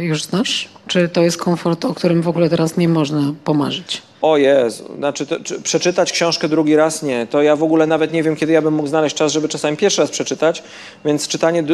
[0.00, 0.68] już znasz?
[0.86, 4.02] Czy to jest komfort, o którym w ogóle teraz nie można pomarzyć?
[4.22, 7.26] O Jezu, znaczy to, czy, przeczytać książkę drugi raz nie.
[7.26, 9.76] To ja w ogóle nawet nie wiem, kiedy ja bym mógł znaleźć czas, żeby czasami
[9.76, 10.62] pierwszy raz przeczytać,
[11.04, 11.64] więc czytanie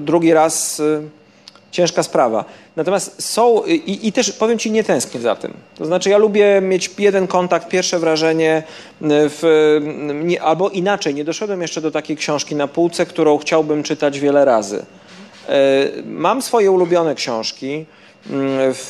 [0.00, 1.02] drugi raz y,
[1.74, 2.44] ciężka sprawa.
[2.76, 5.54] Natomiast są i, i, też powiem Ci, nie tęsknię za tym.
[5.78, 8.62] To znaczy ja lubię mieć jeden kontakt, pierwsze wrażenie
[9.02, 9.80] y, w,
[10.24, 14.44] nie, albo inaczej, nie doszedłem jeszcze do takiej książki na półce, którą chciałbym czytać wiele
[14.44, 14.76] razy.
[14.78, 17.86] Y, mam swoje ulubione książki,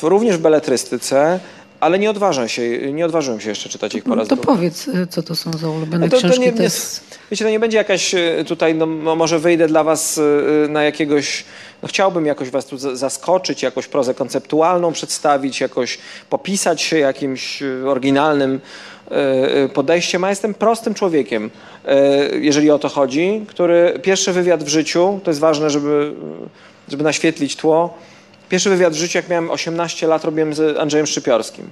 [0.01, 1.39] również w beletrystyce,
[1.79, 4.57] ale nie odważam się, nie odważyłem się jeszcze czytać ich po raz no To drugi.
[4.57, 6.37] powiedz, y, co to są za ulubione to, książki.
[6.37, 6.69] To nie, nie,
[7.31, 11.43] wiecie, to nie będzie jakaś y, tutaj, no, może wyjdę dla was y, na jakiegoś,
[11.81, 15.97] no chciałbym jakoś was tu zaskoczyć, jakoś prozę konceptualną przedstawić, jakoś
[16.29, 18.59] popisać się jakimś oryginalnym
[19.73, 21.49] podejściem, a jestem prostym człowiekiem,
[22.41, 26.13] jeżeli o to chodzi, który pierwszy wywiad w życiu, to jest ważne, żeby,
[26.89, 27.97] żeby naświetlić tło,
[28.49, 31.69] Pierwszy wywiad w życiu, jak miałem 18 lat, robiłem z Andrzejem Szczypiorskim.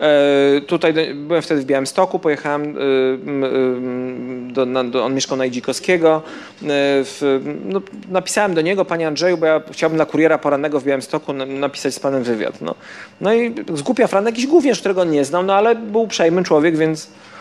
[0.00, 6.22] E, tutaj byłem wtedy w Białymstoku, pojechałem, e, do, na, do, on mieszkał na Idzikowskiego.
[6.62, 6.68] E,
[7.04, 7.80] w, no,
[8.10, 12.00] napisałem do niego, panie Andrzeju, bo ja chciałbym dla kuriera porannego w Białymstoku napisać z
[12.00, 12.60] panem wywiad.
[12.60, 12.74] No,
[13.20, 17.08] no i zgłupia Fran, jakiś gówniarz, którego nie znał, no ale był uprzejmy człowiek, więc
[17.08, 17.33] E,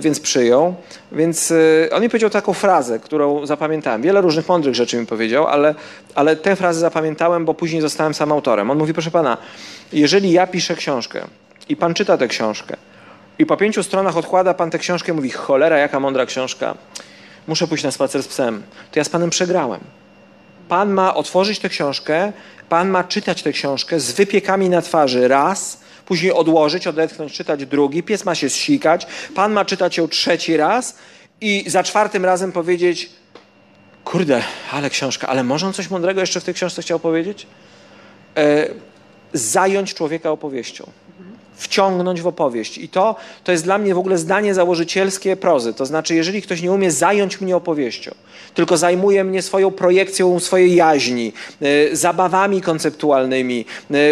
[0.00, 0.74] więc przyjął.
[1.12, 4.02] Więc e, on mi powiedział taką frazę, którą zapamiętałem.
[4.02, 5.74] Wiele różnych mądrych rzeczy mi powiedział, ale,
[6.14, 8.70] ale tę frazę zapamiętałem, bo później zostałem sam autorem.
[8.70, 9.36] On mówi, proszę pana,
[9.92, 11.24] jeżeli ja piszę książkę
[11.68, 12.76] i pan czyta tę książkę
[13.38, 16.74] i po pięciu stronach odkłada pan tę książkę i mówi, cholera, jaka mądra książka,
[17.46, 19.80] muszę pójść na spacer z psem, to ja z panem przegrałem.
[20.68, 22.32] Pan ma otworzyć tę książkę,
[22.68, 25.80] pan ma czytać tę książkę z wypiekami na twarzy raz,
[26.12, 30.96] później odłożyć, odetchnąć, czytać drugi, pies ma się zsikać, pan ma czytać ją trzeci raz
[31.40, 33.10] i za czwartym razem powiedzieć
[34.04, 37.46] kurde, ale książka, ale może on coś mądrego jeszcze w tej książce chciał powiedzieć?
[38.36, 38.68] E,
[39.32, 40.90] zająć człowieka opowieścią
[41.54, 42.78] wciągnąć w opowieść.
[42.78, 45.74] I to, to jest dla mnie w ogóle zdanie założycielskie prozy.
[45.74, 48.14] To znaczy, jeżeli ktoś nie umie zająć mnie opowieścią,
[48.54, 53.64] tylko zajmuje mnie swoją projekcją swojej jaźni, y, zabawami konceptualnymi,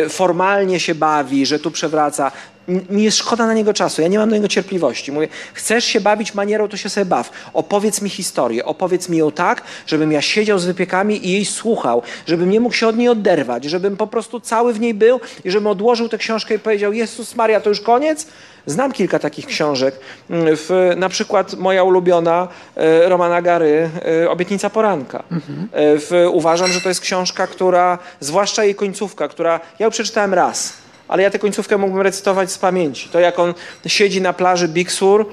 [0.04, 2.32] y, formalnie się bawi, że tu przewraca,
[2.68, 5.12] mi jest szkoda na niego czasu, ja nie mam na niego cierpliwości.
[5.12, 7.30] Mówię, chcesz się bawić manierą, to się sobie baw.
[7.52, 12.02] Opowiedz mi historię, opowiedz mi ją tak, żebym ja siedział z wypiekami i jej słuchał,
[12.26, 15.50] żebym nie mógł się od niej oderwać, żebym po prostu cały w niej był i
[15.50, 18.26] żebym odłożył tę książkę i powiedział, Jezus Maria, to już koniec?
[18.66, 19.94] Znam kilka takich książek.
[20.30, 23.90] W, na przykład moja ulubiona e, Romana Gary,
[24.22, 25.22] e, Obietnica Poranka.
[25.32, 25.68] Mhm.
[25.72, 30.72] W, uważam, że to jest książka, która, zwłaszcza jej końcówka, która, ja ją przeczytałem raz,
[31.10, 33.08] ale ja tę końcówkę mógłbym recytować z pamięci.
[33.08, 33.54] To jak on
[33.86, 35.26] siedzi na plaży Big Sur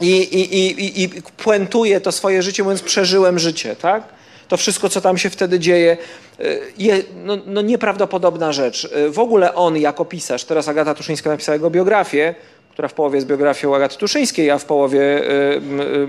[0.00, 4.02] i, i, i, i puentuje to swoje życie, mówiąc przeżyłem życie, tak?
[4.48, 5.96] To wszystko, co tam się wtedy dzieje,
[6.40, 8.84] y, je, no, no nieprawdopodobna rzecz.
[8.84, 12.34] Y, w ogóle on jako pisarz, teraz Agata Tuszyńska napisała jego biografię,
[12.74, 15.24] która w połowie jest biografią Agaty Tuszyńskiej, a w połowie y,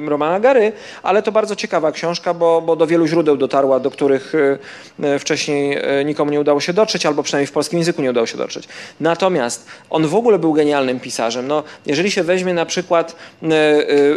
[0.06, 0.72] y, Romana Gary,
[1.04, 5.78] ale to bardzo ciekawa książka, bo, bo do wielu źródeł dotarła, do których y, wcześniej
[6.06, 8.68] nikomu nie udało się dotrzeć, albo przynajmniej w polskim języku nie udało się dotrzeć.
[9.00, 11.48] Natomiast on w ogóle był genialnym pisarzem.
[11.48, 13.16] No, jeżeli się weźmie na przykład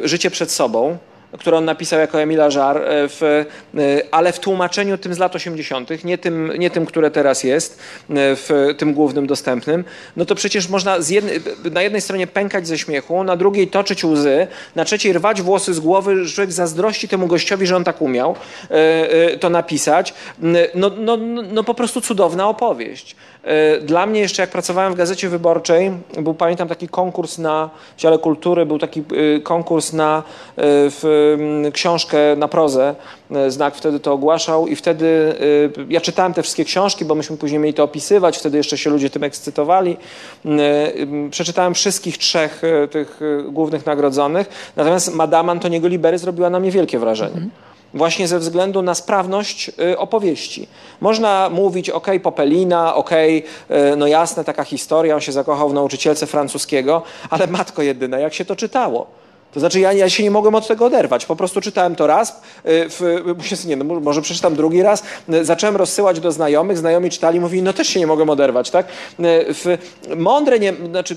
[0.05, 0.99] Życie przed sobą,
[1.33, 3.45] które on napisał jako Emila Żar, e, w, e,
[4.11, 8.15] ale w tłumaczeniu tym z lat 80., nie tym, nie tym, które teraz jest, e,
[8.17, 9.85] w tym głównym dostępnym,
[10.17, 10.97] no to przecież można
[11.73, 15.81] na jednej stronie pękać ze śmiechu, na drugiej toczyć łzy, na trzeciej rwać włosy z
[15.81, 18.35] głowy, że zazdrości temu gościowi, że on tak umiał
[19.41, 20.15] to napisać.
[20.75, 21.17] No, no,
[21.53, 23.17] no po prostu cudowna opowieść.
[23.83, 28.19] Dla mnie jeszcze jak pracowałem w Gazecie Wyborczej, był pamiętam taki konkurs na w dziale
[28.19, 29.03] kultury, był taki
[29.43, 30.23] konkurs na
[30.57, 31.18] w
[31.73, 32.95] książkę na prozę,
[33.31, 35.35] e, Znak wtedy to ogłaszał i wtedy
[35.79, 38.91] e, ja czytałem te wszystkie książki, bo myśmy później mieli to opisywać, wtedy jeszcze się
[38.91, 39.97] ludzie tym ekscytowali.
[41.31, 47.35] Przeczytałem wszystkich trzech tych głównych nagrodzonych, natomiast Madame Antoniego Libery zrobiła na mnie wielkie wrażenie.
[47.35, 47.51] Mhm
[47.95, 50.69] właśnie ze względu na sprawność opowieści.
[51.01, 53.11] Można mówić, ok, Popelina, ok,
[53.97, 58.45] no jasne, taka historia, on się zakochał w nauczycielce francuskiego, ale matko jedyna, jak się
[58.45, 59.07] to czytało?
[59.53, 61.27] To znaczy ja, ja się nie mogłem od tego oderwać.
[61.27, 65.03] Po prostu czytałem to raz, y, w, nie, no, może przeczytam drugi raz.
[65.33, 68.87] Y, zacząłem rozsyłać do znajomych, znajomi czytali, mówili, no też się nie mogłem oderwać, tak?
[68.87, 68.91] Y,
[69.55, 69.79] w,
[70.17, 71.17] mądre, nie, znaczy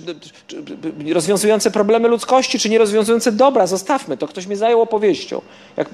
[1.14, 4.28] rozwiązujące problemy ludzkości, czy nie rozwiązujące dobra, zostawmy to.
[4.28, 5.42] Ktoś mnie zajął opowieścią.
[5.78, 5.90] Jak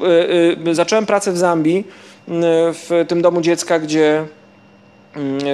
[0.71, 1.84] zacząłem pracę w Zambii,
[2.73, 4.26] w tym domu dziecka, gdzie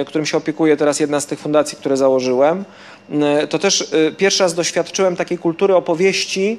[0.06, 2.64] którym się opiekuje teraz jedna z tych fundacji, które założyłem,
[3.50, 6.58] to też pierwszy raz doświadczyłem takiej kultury opowieści,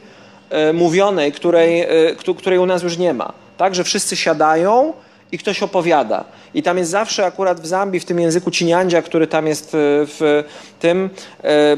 [0.49, 3.33] E, mówionej, której, e, której u nas już nie ma.
[3.57, 4.93] Tak, że wszyscy siadają
[5.31, 6.23] i ktoś opowiada.
[6.53, 9.77] I tam jest zawsze akurat w Zambii, w tym języku Ciniandzia, który tam jest e,
[10.05, 10.43] w
[10.79, 11.09] tym,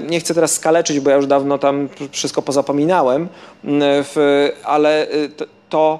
[0.09, 3.27] nie chcę teraz skaleczyć, bo ja już dawno tam wszystko pozapominałem,
[4.63, 5.07] ale
[5.69, 5.99] to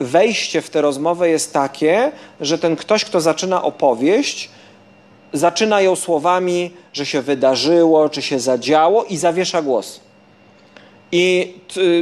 [0.00, 4.50] wejście w tę rozmowę jest takie, że ten ktoś, kto zaczyna opowieść,
[5.32, 10.00] zaczyna ją słowami, że się wydarzyło, czy się zadziało i zawiesza głos.
[11.12, 11.54] I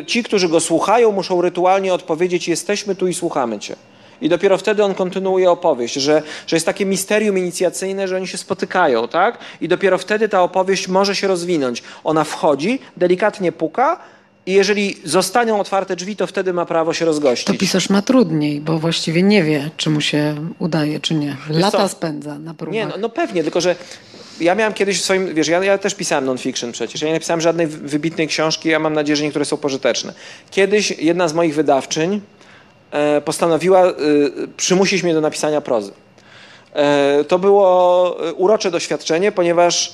[0.07, 3.77] ci, którzy go słuchają, muszą rytualnie odpowiedzieć: Jesteśmy tu i słuchamy Cię.
[4.21, 8.39] I dopiero wtedy on kontynuuje opowieść, że, że jest takie misterium inicjacyjne, że oni się
[8.39, 9.39] spotykają, tak?
[9.61, 11.83] I dopiero wtedy ta opowieść może się rozwinąć.
[12.05, 14.01] Ona wchodzi, delikatnie puka,
[14.47, 17.47] i jeżeli zostaną otwarte drzwi, to wtedy ma prawo się rozgościć.
[17.47, 21.37] To pisarz ma trudniej, bo właściwie nie wie, czy mu się udaje, czy nie.
[21.51, 22.75] Lata spędza na próbach.
[22.75, 23.77] Nie, no, no pewnie, tylko że
[24.41, 27.03] ja miałem kiedyś w swoim, wiesz, ja, ja też pisałem non-fiction przecież.
[27.03, 30.13] Ja nie napisałem żadnej wybitnej książki, ja mam nadzieję, że niektóre są pożyteczne.
[30.51, 32.21] Kiedyś jedna z moich wydawczyń
[32.91, 33.93] e, postanowiła e,
[34.57, 35.93] przymusić mnie do napisania prozy.
[36.73, 39.93] E, to było e, urocze doświadczenie, ponieważ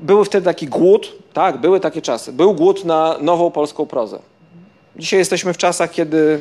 [0.00, 4.18] był wtedy taki głód, tak, były takie czasy, był głód na nową polską prozę.
[4.96, 6.40] Dzisiaj jesteśmy w czasach, kiedy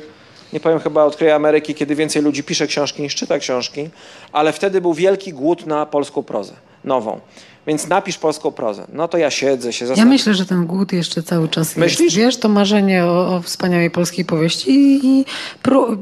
[0.54, 3.89] nie powiem chyba odkryję Ameryki, kiedy więcej ludzi pisze książki niż czyta książki,
[4.32, 7.20] ale wtedy był wielki głód na polską prozę, nową.
[7.68, 8.88] Więc napisz polską prozę.
[8.94, 10.08] No to ja siedzę, się zastanawiam.
[10.08, 12.00] Ja myślę, że ten głód jeszcze cały czas Myślisz?
[12.00, 12.15] jest.
[12.15, 15.26] Wiesz, to marzenie o, o wspaniałej polskiej powieści i, i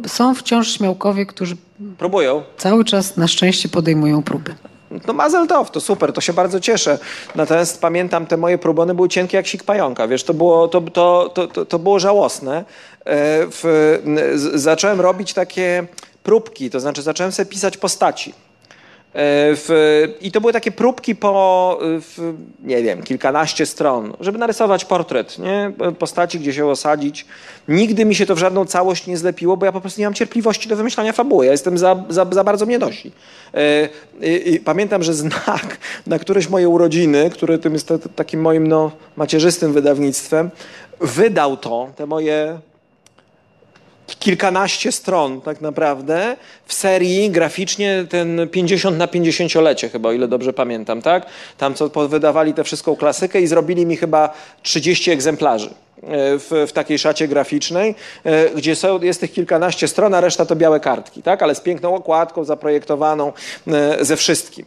[0.08, 1.56] są wciąż śmiałkowie, którzy
[1.98, 2.44] próbują.
[2.58, 4.56] Cały czas na szczęście podejmują próby.
[5.08, 7.00] No mazel tov, to super, to się bardzo cieszę.
[7.36, 11.30] Natomiast pamiętam, te moje próbony były cienkie jak sik pająka, wiesz, to było, to, to,
[11.48, 12.58] to, to było żałosne.
[12.58, 12.64] E,
[13.48, 14.00] w,
[14.54, 15.88] zacząłem robić takie
[16.24, 18.34] próbki, to znaczy zacząłem sobie pisać postaci.
[19.14, 24.86] E, w, I to były takie próbki po, w, nie wiem, kilkanaście stron, żeby narysować
[24.86, 25.72] portret nie?
[26.00, 27.26] postaci, gdzie się osadzić.
[27.68, 30.14] Nigdy mi się to w żadną całość nie zlepiło, bo ja po prostu nie mam
[30.14, 31.46] cierpliwości do wymyślania fabuły.
[31.46, 33.12] Ja jestem za, za, za bardzo mnie nosi.
[33.54, 33.90] E,
[34.22, 38.92] I, i pamiętam, że znak na któreś moje urodziny, który tym jest takim moim no,
[39.16, 40.50] macierzystym wydawnictwem,
[41.00, 42.60] wydał to, te moje
[44.24, 50.54] kilkanaście stron tak naprawdę w serii graficznie ten 50 na 50-lecie chyba, o ile dobrze
[50.54, 51.26] pamiętam, tak?
[51.58, 55.70] Tam co wydawali tę wszystką klasykę i zrobili mi chyba 30 egzemplarzy.
[56.04, 60.46] E, w, w, takiej szacie graficznej, e, gdzie są, jest tych kilkanaście stron, a reszta
[60.46, 61.44] to białe kartki, tak?
[61.44, 63.34] ale z piękną okładką zaprojektowaną
[63.68, 64.66] e, ze wszystkim.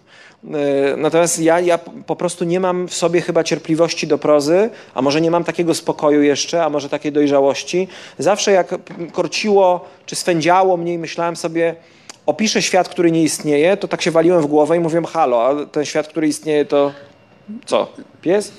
[0.97, 5.21] Natomiast ja, ja po prostu nie mam w sobie chyba cierpliwości do prozy, a może
[5.21, 7.89] nie mam takiego spokoju jeszcze, a może takiej dojrzałości.
[8.19, 8.75] Zawsze jak
[9.13, 11.75] korciło czy swędziało mnie i myślałem sobie,
[12.27, 15.67] opiszę świat, który nie istnieje, to tak się waliłem w głowę i mówiłem, halo, a
[15.67, 16.93] ten świat, który istnieje, to
[17.67, 17.93] Co?
[18.23, 18.53] Pies?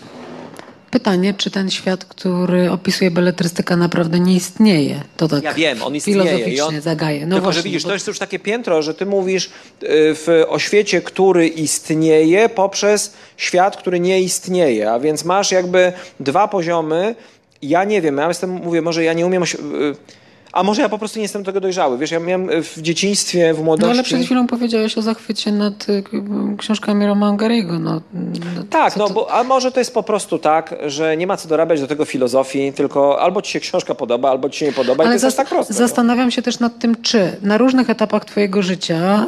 [0.92, 5.02] Pytanie, czy ten świat, który opisuje beletrystyka, naprawdę nie istnieje?
[5.18, 6.20] To tak Ja wiem, on istnieje.
[6.24, 7.26] filozoficznie i on, zagaje.
[7.26, 9.50] No tylko, właśnie, że widzisz, bo- to jest już takie piętro, że ty mówisz y,
[9.84, 14.92] w, o świecie, który istnieje poprzez świat, który nie istnieje.
[14.92, 17.16] A więc masz jakby dwa poziomy.
[17.62, 19.44] Ja nie wiem, ja jestem, mówię, może ja nie umiem...
[19.44, 19.48] y,
[20.58, 21.98] A może ja po prostu nie jestem do tego dojrzały.
[21.98, 23.92] Wiesz, ja miałem w dzieciństwie, w No młodości...
[23.94, 26.18] ale przed chwilą powiedziałeś o zachwycie nad k-
[26.58, 27.80] książkami Romana Gary'ego.
[27.80, 31.28] No, no, Tak, no to- bo, a może to jest po prostu tak, że nie
[31.28, 34.66] ma co dorabiać do tego filozofii, tylko albo ci się książka podoba, albo ci się
[34.66, 35.74] nie podoba i to jest tak proste.
[35.74, 35.78] no.
[35.78, 39.26] zastanawiam się też nad tym, czy na różnych etapach Twojego życia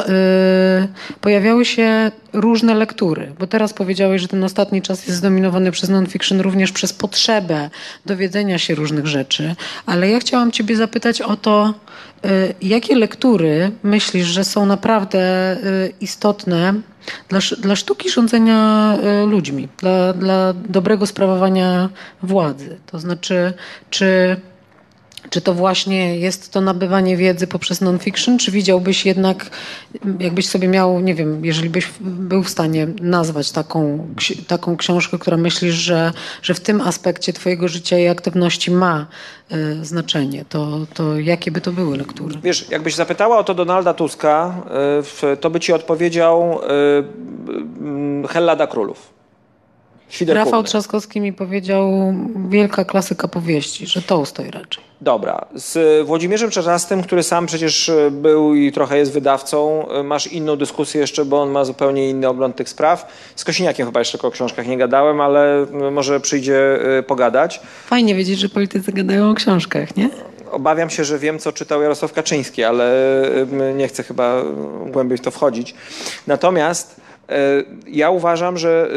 [0.84, 3.32] y, pojawiały się różne lektury.
[3.40, 7.70] Bo teraz powiedziałeś, że ten ostatni czas jest zdominowany przez non-fiction również przez potrzebę
[8.06, 9.56] dowiedzenia się różnych rzeczy.
[9.86, 11.74] Ale ja chciałam Ciebie zapytać o to,
[12.26, 16.74] y, jakie lektury myślisz, że są naprawdę y, istotne
[17.30, 21.90] dla, dla sztuki rządzenia y, ludźmi, dla, dla dobrego sprawowania
[22.24, 22.78] władzy?
[22.86, 23.54] To znaczy,
[23.90, 24.38] czy
[25.30, 29.50] czy to właśnie jest to nabywanie wiedzy poprzez non-fiction, czy widziałbyś jednak,
[30.20, 34.08] jakbyś sobie miał, nie wiem, jeżeli byś był w stanie nazwać taką,
[34.48, 39.08] taką książkę, która myślisz, że, że w tym aspekcie twojego życia i aktywności ma
[39.52, 42.36] y, znaczenie, to, to jakie by to były lektury?
[42.44, 44.56] Wiesz, jakbyś zapytała o to Donalda Tuska,
[45.34, 49.19] y, to by ci odpowiedział y, y, Hellada Królów.
[50.28, 50.64] Rafał.
[50.64, 52.14] Trzaskowski mi powiedział
[52.50, 54.90] wielka klasyka powieści, że Tolstoj raczej.
[55.02, 55.46] Dobra.
[55.56, 60.56] Z Włodzimierzem Czarzastym, który sam przecież y, był i trochę jest wydawcą, y, masz inną
[60.56, 63.12] dyskusję jeszcze, bo on ma zupełnie inny ogląd tych spraw.
[63.36, 67.62] Z Kosiniakiem chyba jeszcze o książkach nie gadałem, ale może przyjdzie y, pogadać.
[67.86, 70.10] Fajnie wiedzieć, że politycy gadają o książkach, nie?
[70.52, 72.92] Obawiam się, że wiem, co czytał Jarosław Kaczyński, ale
[73.76, 74.44] nie chcę chyba
[74.92, 75.76] głębiej w to wchodzić.
[76.28, 76.99] Natomiast
[77.88, 78.90] ja uważam, że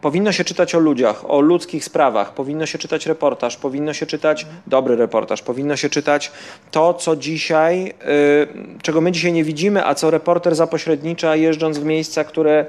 [0.00, 4.46] powinno się czytać o ludziach, o ludzkich sprawach, powinno się czytać reportaż, powinno się czytać
[4.66, 6.32] dobry reportaż, powinno się czytać
[6.70, 11.84] to, co dzisiaj, y, czego my dzisiaj nie widzimy, a co reporter zapośrednicza, jeżdżąc w
[11.84, 12.66] miejsca, które,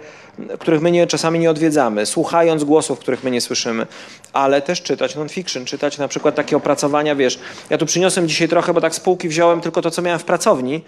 [0.59, 3.87] których my nie, czasami nie odwiedzamy, słuchając głosów, których my nie słyszymy,
[4.33, 8.73] ale też czytać non-fiction, czytać na przykład takie opracowania, wiesz, ja tu przyniosłem dzisiaj trochę,
[8.73, 10.81] bo tak z półki wziąłem tylko to, co miałem w pracowni,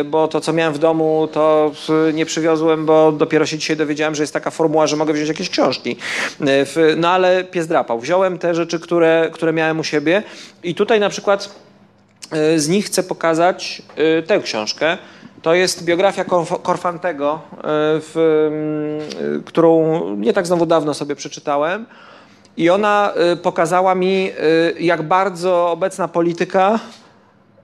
[0.00, 1.72] y, bo to, co miałem w domu, to
[2.08, 5.28] y, nie przywiozłem, bo dopiero się dzisiaj dowiedziałem, że jest taka formuła, że mogę wziąć
[5.28, 5.96] jakieś książki.
[6.40, 8.00] W- No ale pies drapał.
[8.00, 10.22] Wziąłem te rzeczy, które, które miałem u siebie
[10.62, 11.54] i tutaj na przykład
[12.54, 13.82] y, z nich chcę pokazać
[14.18, 14.98] y, tę książkę.
[15.42, 17.40] To jest biografia Korf- Korfantego,
[18.16, 21.86] mm, którą nie tak znowu dawno sobie przeczytałem.
[22.56, 24.30] I ona pokazała mi,
[24.80, 26.80] jak bardzo obecna polityka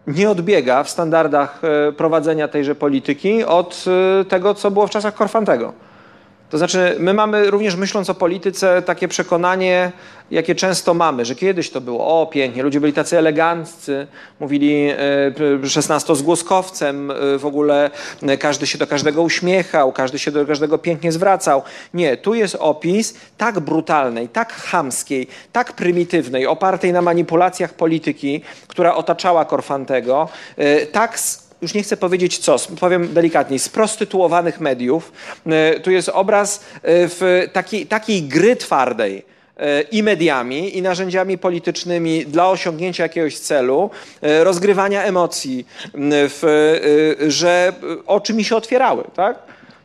[0.07, 3.85] nie odbiega w standardach y, prowadzenia tejże polityki od
[4.21, 5.73] y, tego, co było w czasach Korfantego.
[6.53, 9.93] To znaczy, my mamy również myśląc o polityce takie przekonanie,
[10.31, 14.07] jakie często mamy, że kiedyś to było, o pięknie, ludzie byli tacy eleganccy,
[14.41, 14.89] mówili
[15.63, 17.91] e, szesnastozgłoskowcem, e, w ogóle
[18.23, 21.63] e, każdy się do każdego uśmiechał, każdy się do każdego pięknie zwracał.
[21.95, 28.95] Nie, tu jest opis tak brutalnej, tak chamskiej, tak prymitywnej, opartej na manipulacjach polityki, która
[28.95, 30.29] otaczała Korfantego,
[30.93, 31.19] tak
[31.63, 35.13] już nie chcę powiedzieć co, powiem delikatniej, sprostytuowanych mediów.
[35.47, 39.25] E, Tu jest obraz e, w takiej, takiej gry twardej
[39.57, 43.91] e, i mediami, i narzędziami politycznymi dla osiągnięcia jakiegoś celu,
[44.23, 46.43] rozgrywania emocji, w,
[47.29, 47.73] że
[48.07, 49.39] oczy mi się otwierały, tak?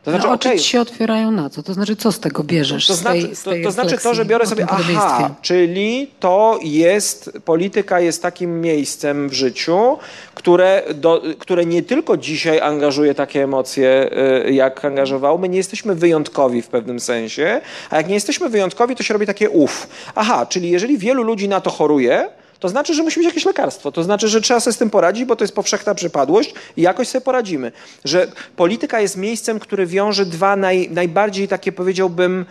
[0.04, 1.62] To No, oczy ci się otwierają na co?
[1.62, 2.86] To znaczy, co z tego bierzesz?
[2.86, 6.10] to z tej, znaczy, z to, tej to znaczy to, że biorę sobie, aha, czyli
[6.20, 9.98] to jest, polityka jest takim miejscem w życiu,
[10.34, 14.10] które, do, które nie tylko dzisiaj angażuje takie emocje,
[14.46, 15.38] y, jak angażowało.
[15.38, 19.26] My nie jesteśmy wyjątkowi w pewnym sensie, a jak nie jesteśmy wyjątkowi, to się robi
[19.26, 19.88] takie uf.
[20.14, 22.28] Aha, czyli jeżeli wielu ludzi na to choruje,
[22.60, 23.92] to znaczy, że musi być jakieś lekarstwo.
[23.92, 27.08] To znaczy, że trzeba sobie z tym poradzić, bo to jest powszechna przypadłość i jakoś
[27.08, 27.72] sobie poradzimy.
[28.04, 32.46] Że polityka jest miejscem, które wiąże dwa naj, najbardziej takie, powiedziałbym,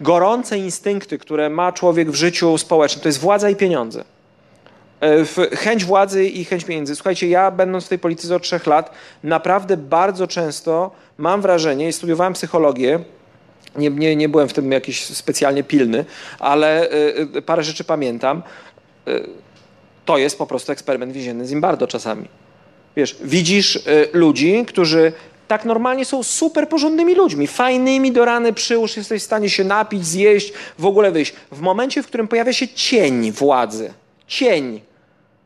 [0.00, 3.02] gorące instynkty, które ma człowiek w życiu społecznym.
[3.02, 4.04] To jest władza i pieniądze.
[5.00, 6.96] E, Chęć władzy i chęć pieniędzy.
[6.96, 8.90] Słuchajcie, ja będąc w tej polityce od trzech lat,
[9.24, 12.98] naprawdę bardzo często mam wrażenie, i studiowałem psychologię,
[13.76, 16.04] nie, nie, nie byłem w tym jakiś specjalnie pilny,
[16.38, 18.42] ale y, y, parę rzeczy pamiętam.
[20.04, 22.28] To jest po prostu eksperyment więzienny Zimbardo czasami.
[22.96, 25.12] Wiesz, widzisz y, ludzi, którzy
[25.48, 30.06] tak normalnie są super porządnymi ludźmi, fajnymi do rany przyłóż, jesteś w stanie się napić,
[30.06, 31.34] zjeść, w ogóle wyjść.
[31.52, 33.92] W momencie, w którym pojawia się cień władzy,
[34.26, 34.80] cień,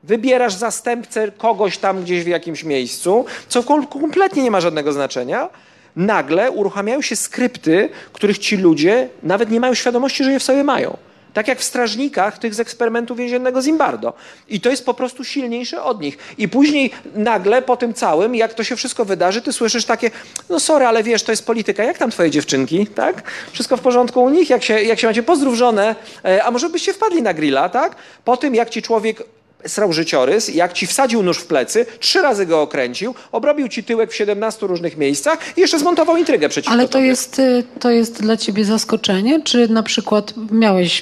[0.03, 5.49] wybierasz zastępcę kogoś tam gdzieś w jakimś miejscu, co kom- kompletnie nie ma żadnego znaczenia,
[5.97, 10.65] nagle uruchamiają się skrypty, których ci ludzie nawet nie mają świadomości, że je w sobie
[10.65, 10.97] mają.
[11.37, 14.13] Tak jak w strażnikach tych z eksperymentu więziennego Zimbardo.
[14.49, 16.19] I to jest po prostu silniejsze od nich.
[16.39, 20.11] I później nagle po tym całym, jak to się wszystko wydarzy, ty słyszysz takie,
[20.51, 21.85] no sorry, ale wiesz, to jest polityka.
[21.85, 23.23] Jak tam twoje dziewczynki, tak?
[23.53, 24.51] Wszystko w porządku u nich?
[24.51, 25.23] Jak się, jak się macie?
[25.23, 25.97] Pozdrów żonę.
[26.25, 27.97] E, a może byście wpadli na grilla, tak?
[28.25, 29.23] Po tym, jak ci człowiek
[29.67, 34.11] srał życiorys, jak ci wsadził nóż w plecy, trzy razy go okręcił, obrobił ci tyłek
[34.11, 37.07] w 17 różnych miejscach i jeszcze zmontował intrygę przeciwko Ale to tobie.
[37.07, 39.43] jest, y, to jest dla ciebie zaskoczenie?
[39.43, 41.01] Czy na przykład miałeś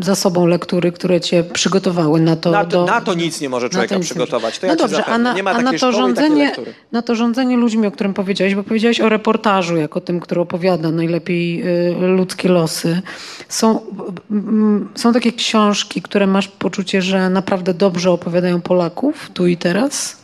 [0.00, 2.50] y, za sobą lektury, które cię przygotowały na to?
[2.50, 4.58] Na to, do, na to nic nie może człowieka przygotować.
[4.58, 6.52] To no ja dobrze, a na, nie ma a na to rządzenie,
[6.92, 10.90] na to rządzenie ludźmi, o którym powiedziałeś, bo powiedziałeś o reportażu, jako tym, który opowiada
[10.90, 13.02] najlepiej y, ludzkie losy.
[13.48, 13.80] Są,
[14.30, 20.16] mm, są takie książki, które masz poczucie, że naprawdę dobrze opowiadają Polaków tu i teraz?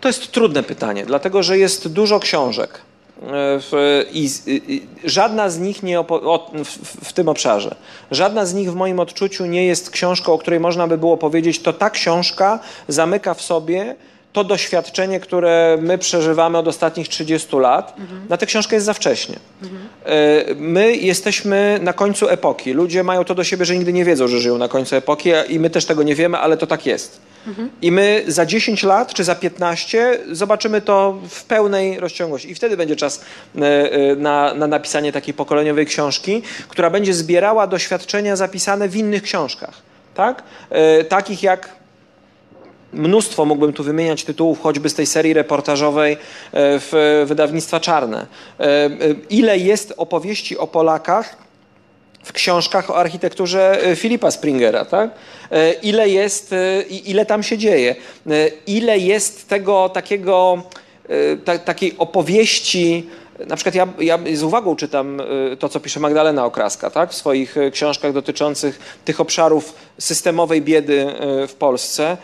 [0.00, 2.80] To jest trudne pytanie, dlatego że jest dużo książek.
[3.72, 4.04] e,
[4.74, 6.04] i, żadna z nich nie
[6.64, 7.76] w, w tym obszarze.
[8.10, 11.62] Żadna z nich w moim odczuciu nie jest książką, o której można by było powiedzieć,
[11.62, 12.58] to ta książka
[12.88, 13.96] zamyka w sobie
[14.32, 17.96] to doświadczenie, które my przeżywamy od ostatnich 30 lat.
[18.28, 19.36] Na tę książkę jest za wcześnie.
[20.04, 22.72] E, My jesteśmy na końcu epoki.
[22.72, 25.60] Ludzie mają to do siebie, że nigdy nie wiedzą, że żyją na końcu epoki i
[25.60, 27.20] my też tego nie wiemy, ale to tak jest.
[27.82, 32.50] I my za 10 lat czy za 15 zobaczymy to w pełnej rozciągłości.
[32.50, 33.20] I wtedy będzie czas
[33.58, 39.22] e, e, na, na napisanie takiej pokoleniowej książki, która będzie zbierała doświadczenia zapisane w innych
[39.22, 39.82] książkach.
[40.14, 40.42] Tak?
[41.08, 41.79] Takich jak
[42.92, 46.16] Mnóstwo mógłbym tu wymieniać tytułów, choćby z tej serii reportażowej e,
[46.52, 48.26] w wydawnictwa Czarne.
[48.60, 48.90] E, e,
[49.30, 51.36] Ile jest opowieści o Polakach
[52.24, 55.10] w książkach o architekturze e, Filipa Springera, tak?
[55.50, 57.96] E, Ile jest, e, ile tam się dzieje?
[58.30, 60.62] E, Ile jest tego takiego,
[61.08, 63.06] e, ta, takiej opowieści,
[63.46, 67.10] na przykład ja, ja z uwagą czytam e, to, co pisze Magdalena Okraska, tak?
[67.10, 72.16] W swoich e, książkach dotyczących tych obszarów systemowej biedy e, w Polsce,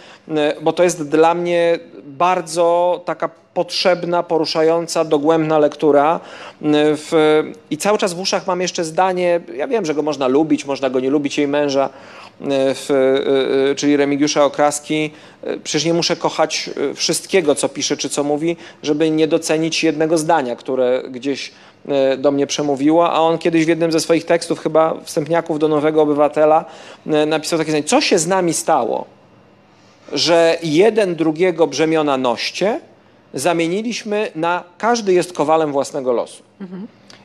[0.63, 6.21] bo to jest dla mnie bardzo taka potrzebna, poruszająca, dogłębna lektura.
[6.73, 10.65] W, I cały czas w uszach mam jeszcze zdanie, ja wiem, że go można lubić,
[10.65, 11.89] można go nie lubić, jej męża,
[12.41, 15.11] w, e, e, czyli Remigiusza Okraski.
[15.43, 19.85] E, Przecież nie muszę kochać e, wszystkiego, co pisze czy co mówi, żeby nie docenić
[19.85, 21.53] jednego zdania, które gdzieś
[21.89, 25.69] e, do mnie przemówiło, a on kiedyś w jednym ze swoich tekstów, chyba wstępniaków do
[25.69, 26.65] Nowego Obywatela,
[27.07, 29.05] e, napisał takie zdanie, co się z nami stało,
[30.13, 32.81] że jeden drugiego brzemiona noście
[33.35, 36.43] zamieniliśmy na każdy jest kowalem własnego losu.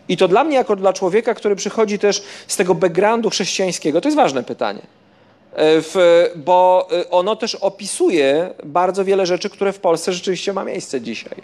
[0.09, 4.07] I to dla mnie, jako dla człowieka, który przychodzi też z tego backgroundu chrześcijańskiego, to
[4.07, 4.81] jest ważne pytanie.
[5.53, 5.95] E, W,
[6.35, 11.35] bo e, ono też opisuje bardzo wiele rzeczy, które w Polsce rzeczywiście ma miejsce dzisiaj.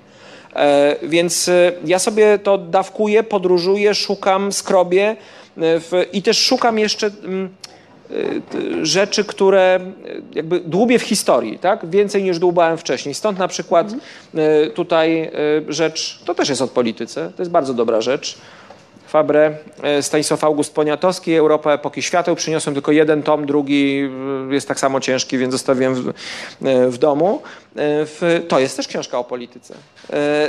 [0.55, 1.49] E, Więc
[1.85, 5.15] ja sobie to dawkuję, podróżuję, szukam, skrobię
[5.57, 7.49] w, i też szukam jeszcze mm,
[8.81, 9.79] rzeczy, które
[10.35, 11.89] jakby dłubię w historii, tak?
[11.89, 13.15] Więcej niż dłubałem wcześniej.
[13.15, 13.91] Stąd na przykład
[14.73, 15.31] tutaj
[15.67, 18.37] rzecz, to też jest od polityce, to jest bardzo dobra rzecz.
[19.07, 19.57] Fabre,
[19.99, 22.35] y, Stanisław August Poniatowski, Europa epoki świateł.
[22.35, 24.09] Przyniosłem tylko jeden tom, drugi
[24.49, 26.13] y, jest tak samo ciężki, więc zostawiłem w, y,
[26.89, 27.41] w domu.
[27.79, 29.73] W, to jest też książka o polityce.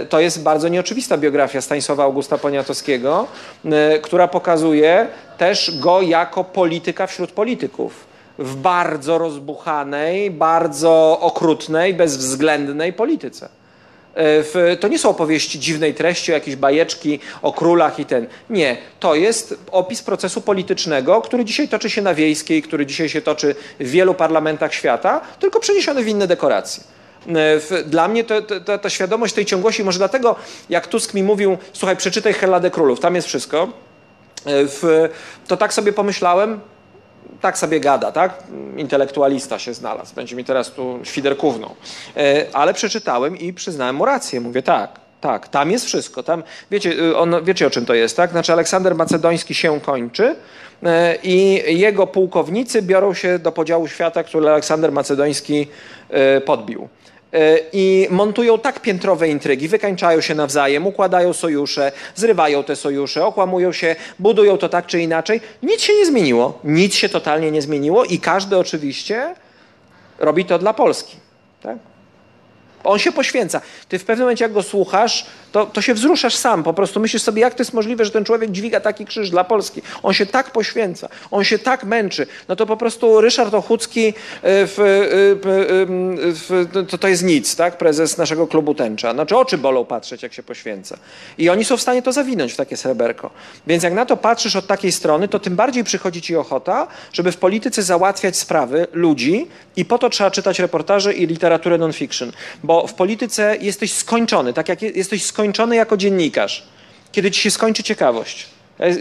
[0.09, 3.27] To jest bardzo nieoczywista biografia Stanisława Augusta Poniatowskiego,
[4.03, 5.07] która pokazuje
[5.39, 8.07] też go jako polityka wśród polityków
[8.39, 13.49] w bardzo rozbuchanej, bardzo okrutnej, bezwzględnej polityce.
[14.15, 18.27] E, W, to nie są opowieści dziwnej treści, jakieś bajeczki o królach i ten.
[18.51, 23.23] Nie, to jest opis procesu politycznego, który dzisiaj toczy się na Wiejskiej, który dzisiaj się
[23.23, 26.83] toczy w wielu parlamentach świata, tylko przeniesiony w inne dekoracje.
[27.29, 30.37] E, W, dla mnie to, to, to, ta świadomość tej ciągłości, może dlatego
[30.71, 33.69] jak Tusk mi mówił, słuchaj, przeczytaj Helladę Królów, tam jest wszystko,
[34.45, 35.09] E, w,
[35.47, 36.61] to tak sobie pomyślałem,
[37.41, 38.43] tak sobie gada, tak?
[38.77, 41.75] Intelektualista się znalazł, będzie mi teraz tu świderkówną.
[42.17, 44.41] E, Ale przeczytałem i przyznałem mu rację.
[44.41, 46.23] Mówię tak, tak, tam jest wszystko.
[46.23, 48.31] Tam, wiecie, y, on, wiecie o czym to jest, tak?
[48.31, 50.37] Znaczy Aleksander Macedoński się kończy
[50.83, 55.67] e, i jego pułkownicy biorą się do podziału świata, który Aleksander Macedoński
[56.11, 56.89] e, podbił.
[57.33, 63.73] E, I montują tak piętrowe intrygi, wykańczają się nawzajem, układają sojusze, zrywają te sojusze, okłamują
[63.73, 65.41] się, budują to tak czy inaczej.
[65.63, 66.59] Nic się nie zmieniło.
[66.65, 69.35] Nic się totalnie nie zmieniło i każdy oczywiście
[70.19, 71.17] robi to dla Polski.
[71.63, 71.77] Tak?
[72.85, 73.61] On się poświęca.
[73.89, 76.63] Ty w pewnym momencie, jak go słuchasz, to, to się wzruszasz sam.
[76.63, 79.45] Po prostu myślisz sobie, jak to jest możliwe, że ten człowiek dźwiga taki krzyż dla
[79.45, 79.83] Polski.
[80.03, 82.27] On się tak poświęca, on się tak męczy.
[82.49, 84.13] No to po prostu Ryszard Ochucki e,
[84.43, 84.85] w, e,
[85.43, 87.79] w, w, to, to jest nic, tak?
[87.79, 89.13] Prezes naszego klubu tęcza.
[89.13, 90.99] Znaczy oczy bolą patrzeć, jak się poświęca.
[91.39, 93.31] I oni są w stanie to zawinąć w takie sreberko.
[93.67, 97.33] Więc jak na to patrzysz od takiej strony, to tym bardziej przychodzi ci ochota, żeby
[97.33, 102.33] w polityce załatwiać sprawy ludzi i po to trzeba czytać reportaże i literaturę non-fiction.
[102.69, 106.67] Bo w polityce jesteś skończony, tak jak jesteś skończony jako dziennikarz,
[107.13, 108.47] kiedy ci się skończy ciekawość.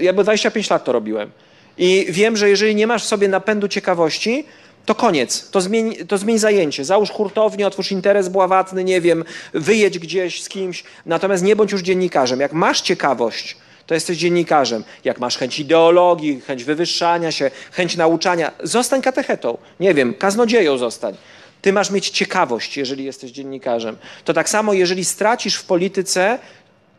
[0.02, 1.32] Ja bo 25 lat to robiłem.
[1.78, 4.46] I wiem, że jeżeli nie masz w sobie napędu ciekawości,
[4.86, 6.86] to koniec, to zmień, to zmień zajęcie.
[6.86, 11.82] Załóż hurtownię, otwórz interes bławatny, nie wiem, wyjedź gdzieś z kimś, natomiast nie bądź już
[11.82, 12.40] dziennikarzem.
[12.40, 13.58] Jak masz ciekawość,
[13.88, 14.84] to jesteś dziennikarzem.
[15.04, 19.58] Jak masz chęć ideologii, chęć wywyższania się, chęć nauczania, zostań katechetą.
[19.80, 21.18] Nie wiem, kaznodzieją zostań.
[21.68, 23.98] Ty masz mieć ciekawość, jeżeli jesteś dziennikarzem.
[24.26, 26.40] To tak samo, jeżeli stracisz w polityce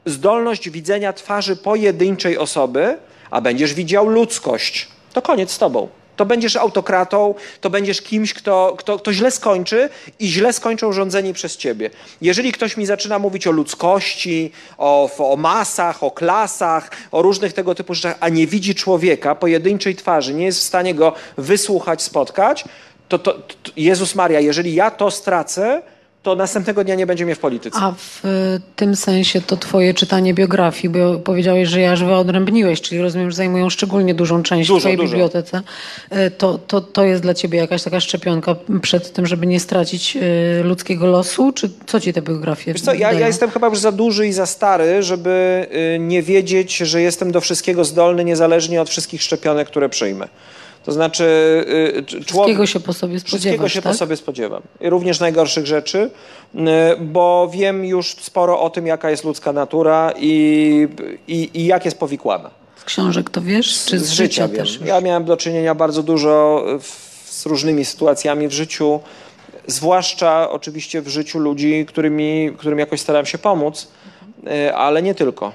[0.07, 2.99] zdolność widzenia twarzy pojedynczej osoby,
[3.31, 5.89] a będziesz widział ludzkość, to koniec z tobą.
[6.17, 9.89] To będziesz autokratą, to będziesz kimś, kto, kto, kto źle skończy
[10.19, 11.91] i źle skończą rządzeni przez ciebie.
[12.21, 17.75] Jeżeli ktoś mi zaczyna mówić o ludzkości, o, o masach, o klasach, o różnych tego
[17.75, 22.65] typu rzeczach, a nie widzi człowieka, pojedynczej twarzy, nie jest w stanie go wysłuchać, spotkać,
[23.09, 25.83] to, to, to Jezus Maria, jeżeli ja to stracę,
[26.23, 27.79] to następnego dnia nie będzie mnie w polityce.
[27.81, 28.23] A w
[28.77, 33.37] tym sensie to twoje czytanie biografii, bo powiedziałeś, że ja aż wyodrębniłeś, czyli rozumiem, że
[33.37, 35.11] zajmują szczególnie dużą część dużo, twojej dużo.
[35.11, 35.63] bibliotece.
[36.11, 40.17] E, to, to, to jest dla ciebie jakaś taka szczepionka przed tym, żeby nie stracić
[40.17, 41.53] e, ludzkiego losu?
[41.53, 44.33] Czy co ci te biografie Wiesz co, ja, ja jestem chyba już za duży i
[44.33, 49.69] za stary, żeby y, nie wiedzieć, że jestem do wszystkiego zdolny, niezależnie od wszystkich szczepionek,
[49.69, 50.29] które przyjmę.
[50.89, 51.25] To znaczy.
[52.07, 53.41] Człowiek, wszystkiego się po sobie spodziewam.
[53.41, 53.93] Wszystkiego się tak?
[53.93, 54.63] po sobie spodziewam.
[54.81, 56.11] Również najgorszych rzeczy,
[57.01, 60.89] bo wiem już sporo o tym, jaka jest ludzka natura i,
[61.29, 62.51] i, i jak jest powikłana.
[62.77, 63.85] Z książek to wiesz?
[63.85, 64.81] Czy z, z życia, życia też?
[64.85, 69.01] Ja miałem do czynienia bardzo dużo w, z różnymi sytuacjami w życiu,
[69.67, 73.89] zwłaszcza oczywiście w życiu ludzi, którymi, którym jakoś starałem się pomóc,
[74.75, 75.53] ale nie tylko.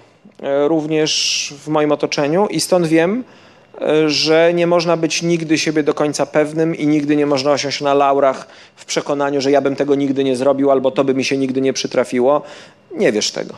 [0.67, 3.23] Również w moim otoczeniu i stąd wiem,
[4.07, 7.93] że nie można być nigdy siebie do końca pewnym i nigdy nie można osiąść na
[7.93, 11.37] laurach w przekonaniu, że ja bym tego nigdy nie zrobił albo to by mi się
[11.37, 12.41] nigdy nie przytrafiło.
[12.95, 13.53] Nie wiesz tego.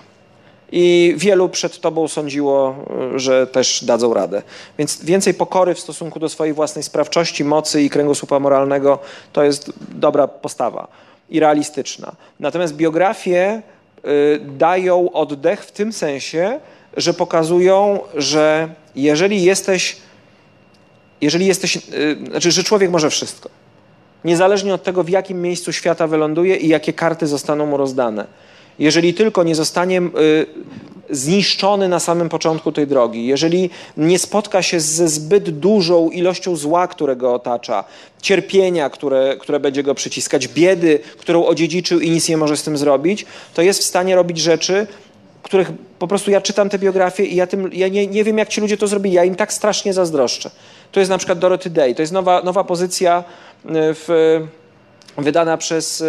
[0.72, 2.76] I wielu przed tobą sądziło,
[3.16, 4.42] że też dadzą radę.
[4.78, 9.00] Więc więcej pokory w stosunku do swojej własnej sprawczości, mocy i kręgosłupa moralnego
[9.34, 10.88] to jest dobra postawa
[11.30, 12.12] i realistyczna.
[12.40, 13.62] Natomiast biografie
[14.06, 16.60] y, dają oddech w tym sensie,
[16.98, 19.98] że pokazują, że jeżeli jesteś
[21.22, 21.82] jeżeli jesteś, y,
[22.30, 23.50] znaczy, że człowiek może wszystko.
[24.26, 28.28] Niezależnie od tego, w jakim miejscu świata wyląduje i jakie karty zostaną mu rozdane.
[28.80, 30.46] Jeżeli tylko nie zostanie y,
[31.10, 36.88] zniszczony na samym początku tej drogi, jeżeli nie spotka się ze zbyt dużą ilością zła,
[36.88, 37.84] które go otacza,
[38.22, 42.78] cierpienia, które, które będzie go przyciskać, biedy, którą odziedziczył i nic nie może z tym
[42.78, 44.88] zrobić, to jest w stanie robić rzeczy,
[45.44, 48.50] których po prostu ja czytam te biografie i ja, tym, ja nie, nie wiem, jak
[48.50, 49.16] ci ludzie to zrobili.
[49.16, 50.52] Ja im tak strasznie zazdroszczę.
[50.92, 51.96] To jest na przykład Dorothy Day.
[51.96, 54.40] To jest nowa, nowa pozycja e, w,
[55.18, 56.06] wydana przez e,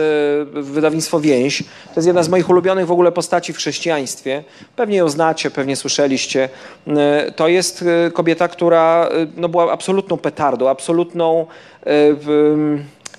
[0.62, 1.58] wydawnictwo Więź.
[1.62, 4.44] To jest jedna z moich ulubionych w ogóle postaci w chrześcijaństwie.
[4.76, 6.48] Pewnie ją znacie, pewnie słyszeliście.
[6.86, 11.46] E, to jest kobieta, która no, była absolutną petardą, absolutną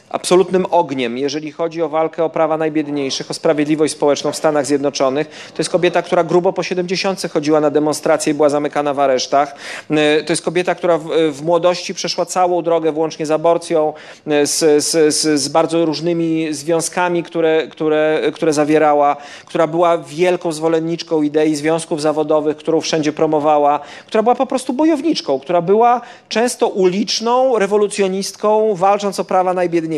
[0.09, 5.27] absolutnym ogniem, jeżeli chodzi o walkę o prawa najbiedniejszych, o sprawiedliwość społeczną w Stanach Zjednoczonych.
[5.27, 9.55] To jest kobieta, która grubo po 70 chodziła na demonstracje i była zamykana w aresztach.
[9.89, 13.93] E, to jest kobieta, która w, w młodości przeszła całą drogę, włącznie z aborcją,
[14.27, 20.51] e, z, z, z, z bardzo różnymi związkami, które, które, które zawierała, która była wielką
[20.51, 26.67] zwolenniczką idei związków zawodowych, którą wszędzie promowała, która była po prostu bojowniczką, która była często
[26.67, 29.96] uliczną rewolucjonistką, walcząc o prawa najbiedniejszych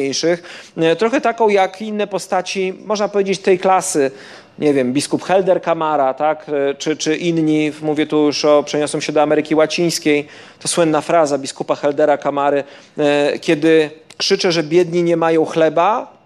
[0.77, 4.11] E, trochę taką jak inne postaci, można powiedzieć, tej klasy,
[4.59, 9.01] nie wiem, biskup Helder Kamara, tak, e, czy, czy inni, mówię tu już o, przeniosłem
[9.01, 10.27] się do Ameryki Łacińskiej,
[10.59, 12.63] to słynna fraza biskupa Heldera Kamary,
[12.97, 16.19] e, kiedy krzyczę, że biedni nie mają chleba,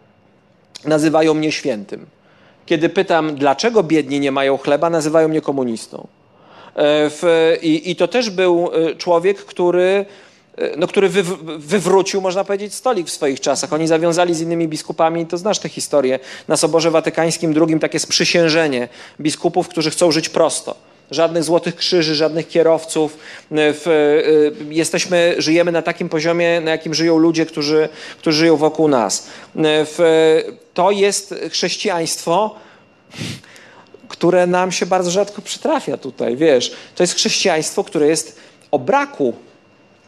[0.86, 2.05] nazywają mnie świętym.
[2.65, 6.07] Kiedy pytam, dlaczego biedni nie mają chleba, nazywają mnie komunistą.
[6.76, 10.05] W, i, I to też był człowiek, który
[10.78, 11.24] no, który wy,
[11.58, 13.74] wywrócił, można powiedzieć, stolik w swoich czasach.
[13.74, 18.88] Oni zawiązali z innymi biskupami, to znasz tę historię, na Soborze Watykańskim II takie sprzysiężenie
[19.20, 20.76] biskupów, którzy chcą żyć prosto.
[21.12, 23.18] żadnych złotych krzyży, żadnych kierowców.
[23.51, 24.22] W,
[24.70, 29.28] jesteśmy, żyjemy na takim poziomie, na jakim żyją ludzie, którzy, którzy żyją wokół nas.
[30.74, 32.56] To jest chrześcijaństwo,
[34.08, 36.72] które nam się bardzo rzadko przytrafia tutaj, wiesz.
[36.95, 38.39] To jest chrześcijaństwo, które jest
[38.72, 39.34] o braku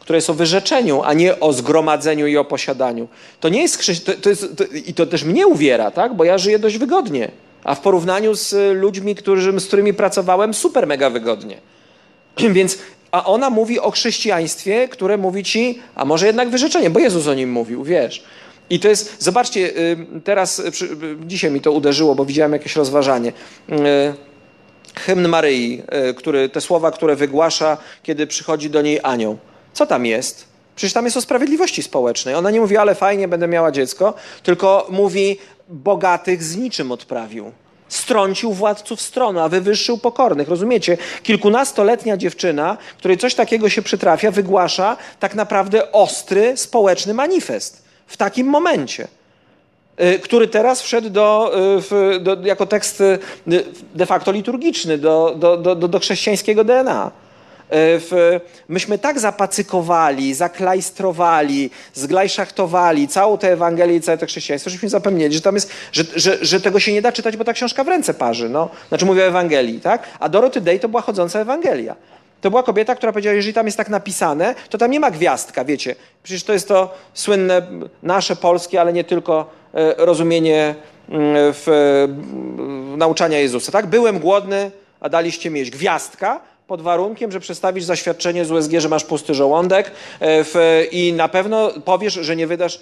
[0.06, 3.08] które jest o wyrzeczeniu, a nie o zgromadzeniu i o posiadaniu.
[3.40, 6.14] To nie jest, to, i to też mnie uwiera, tak?
[6.14, 7.30] bo ja żyję dość wygodnie,
[7.64, 11.60] a w porównaniu z ludźmi, którzy, z którymi pracowałem, super mega wygodnie.
[12.56, 12.78] Więc,
[13.10, 17.34] a ona mówi o chrześcijaństwie, które mówi ci, a może jednak wyrzeczenie, bo Jezus o
[17.34, 18.24] nim mówił, wiesz.
[18.70, 19.72] I to jest, zobaczcie,
[20.24, 20.62] teraz,
[21.26, 23.32] dzisiaj mi to uderzyło, bo widziałem jakieś rozważanie
[24.94, 25.82] hymn Maryi,
[26.16, 29.38] który, te słowa, które wygłasza, kiedy przychodzi do niej anioł.
[29.76, 30.44] Co tam jest?
[30.76, 32.34] Przecież tam jest o sprawiedliwości społecznej.
[32.34, 37.52] Ona nie mówi, ale fajnie, będę miała dziecko, tylko mówi, bogatych z niczym odprawił.
[37.88, 40.48] Strącił władców stronu, a wywyższył pokornych.
[40.48, 40.98] Rozumiecie?
[41.22, 48.46] Kilkunastoletnia dziewczyna, której coś takiego się przytrafia, wygłasza tak naprawdę ostry społeczny manifest w takim
[48.46, 49.08] momencie
[50.00, 51.52] y, który teraz wszedł do,
[52.16, 53.18] y, do, jako tekst y,
[53.94, 57.25] de facto liturgiczny do, do, do, do chrześcijańskiego DNA.
[57.70, 64.88] E, w, myśmy tak zapacykowali, zaklajstrowali, zglajszachtowali całą tę Ewangelię i całe to chrześcijaństwo, żeśmy
[64.88, 67.84] zapomnieli, że tam jest, że, że, że tego się nie da czytać, bo ta książka
[67.84, 68.48] w ręce parzy.
[68.48, 68.68] No.
[68.88, 70.02] Znaczy mówię o Ewangelii, tak?
[70.20, 71.96] A Dorothy Day to była chodząca Ewangelia.
[72.40, 75.64] To była kobieta, która powiedziała, jeżeli tam jest tak napisane, to tam nie ma gwiazdka,
[75.64, 75.94] wiecie.
[76.22, 77.62] Przecież to jest to słynne
[78.02, 80.74] nasze polskie, ale nie tylko e, rozumienie
[81.08, 81.64] mm, w,
[82.92, 83.86] w nauczania Jezusa, tak?
[83.86, 85.70] Byłem głodny, a daliście mi jeść.
[85.70, 91.12] Gwiazdka pod warunkiem, że przedstawisz zaświadczenie z USG, że masz pusty żołądek e, w, i
[91.12, 92.80] na pewno powiesz, że nie wydasz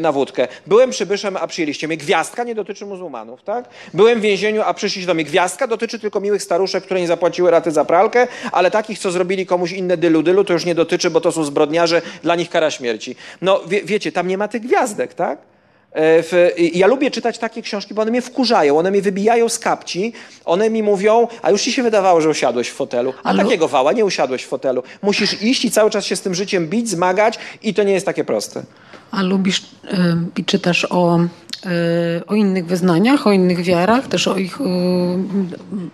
[0.00, 0.48] na wódkę.
[0.66, 1.96] Byłem przybyszem, a przyjęliście mnie.
[1.96, 3.68] Gwiazdka nie dotyczy muzułmanów, tak?
[3.94, 5.24] Byłem w więzieniu, a przyszliście do mnie.
[5.24, 9.46] Gwiazdka dotyczy tylko miłych staruszek, które nie zapłaciły raty za pralkę, ale takich, co zrobili
[9.46, 12.70] komuś inne dylu dylu, to już nie dotyczy, bo to są zbrodniarze, dla nich kara
[12.70, 13.16] śmierci.
[13.42, 15.38] No wie, wiecie, tam nie ma tych gwiazdek, tak?
[15.96, 19.58] E, w, ja lubię czytać takie książki, bo one mnie wkurzają, one mnie wybijają z
[19.58, 20.12] kapci,
[20.44, 23.14] one mi mówią, a już ci się wydawało, że usiadłeś w fotelu.
[23.24, 24.82] A takiego wała, nie usiadłeś w fotelu.
[25.02, 28.06] Musisz iść i cały czas się z tym życiem bić, zmagać i to nie jest
[28.06, 28.62] takie proste.
[29.10, 29.62] A lubisz
[30.36, 31.18] i czytasz o
[32.26, 34.58] o innych wyznaniach, o innych wiarach, też o ich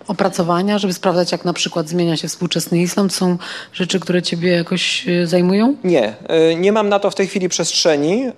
[0.07, 3.09] opracowania, żeby sprawdzać, jak na przykład zmienia się współczesny islam.
[3.09, 3.37] To są
[3.73, 5.75] rzeczy, które ciebie jakoś e, zajmują?
[5.83, 8.31] Nie, e, nie mam na to w tej chwili przestrzeni, e,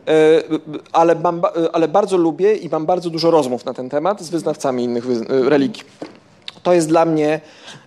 [0.93, 1.41] ale, mam,
[1.73, 5.83] ale bardzo lubię i mam bardzo dużo rozmów na ten temat z wyznawcami innych religii.
[6.63, 7.41] To jest dla mnie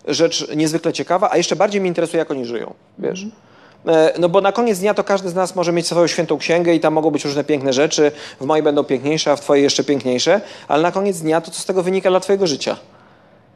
[0.08, 3.22] rzecz niezwykle ciekawa, a jeszcze bardziej mnie interesuje, jak oni żyją, wiesz.
[3.22, 3.47] Mm.
[3.88, 6.74] E, no bo na koniec dnia to każdy z nas może mieć swoją świętą księgę
[6.74, 8.12] i tam mogą być różne piękne rzeczy.
[8.40, 10.40] W mojej będą piękniejsze, a w twojej jeszcze piękniejsze.
[10.68, 12.76] Ale na koniec dnia to co z tego wynika dla twojego życia?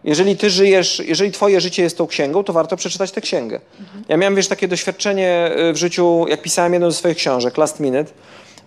[0.04, 3.60] Jeżeli ty żyjesz, jeżeli twoje życie jest tą księgą, to warto przeczytać tę księgę.
[3.80, 4.04] Mhm.
[4.08, 7.80] Ja miałem, wiesz, takie doświadczenie e, w życiu, jak pisałem jedną ze swoich książek, Last
[7.80, 8.12] Minute.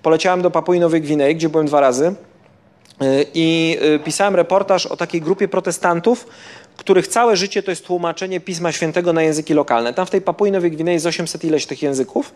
[0.04, 5.22] Poleciałem do Papui Nowej Gwinei, gdzie byłem dwa razy e, i pisałem reportaż o takiej
[5.22, 6.28] grupie protestantów,
[6.78, 9.94] których całe życie to jest tłumaczenie Pisma Świętego na języki lokalne.
[9.94, 12.34] Tam w tej Papui Nowej Gwinei jest 800 ileś tych języków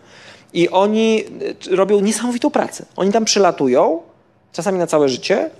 [0.52, 1.24] i oni
[1.72, 2.84] y, robią niesamowitą pracę.
[2.96, 4.02] Oni tam przylatują,
[4.52, 5.50] czasami na całe życie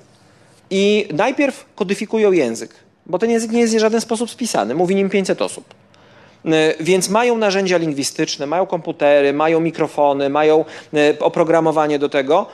[0.70, 2.74] i najpierw kodyfikują język,
[3.06, 4.74] bo ten język nie jest w żaden sposób spisany.
[4.74, 5.64] Mówi nim 500 osób.
[6.44, 10.64] E, więc mają narzędzia lingwistyczne, mają komputery, mają mikrofony, mają
[10.94, 12.46] e, oprogramowanie do tego,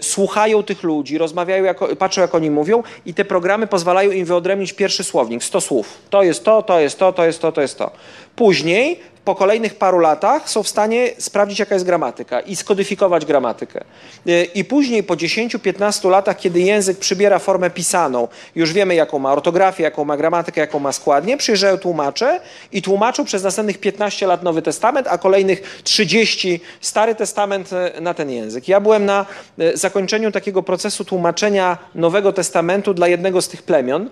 [0.00, 4.72] słuchają tych ludzi, rozmawiają, jak, patrzą jak oni mówią i te programy pozwalają im wyodrębnić
[4.72, 5.98] pierwszy słownik, 100 słów.
[6.10, 7.90] To jest to, to jest to, to jest to, to jest to.
[8.36, 13.84] Później po kolejnych paru latach są w stanie sprawdzić, jaka jest gramatyka i skodyfikować gramatykę.
[14.26, 19.32] E, I później po 10-15 latach, kiedy język przybiera formę pisaną, już wiemy, jaką ma
[19.32, 22.40] ortografię, jaką ma gramatykę, jaką ma składnię, przyjeżdżają tłumacze
[22.72, 28.14] i tłumaczą przez następnych 15 lat Nowy Testament, a kolejnych 30 Stary Testament e, na
[28.14, 28.68] ten język.
[28.68, 29.26] Ja byłem na
[29.58, 34.10] e, zakończeniu takiego procesu tłumaczenia Nowego Testamentu dla jednego z tych plemion,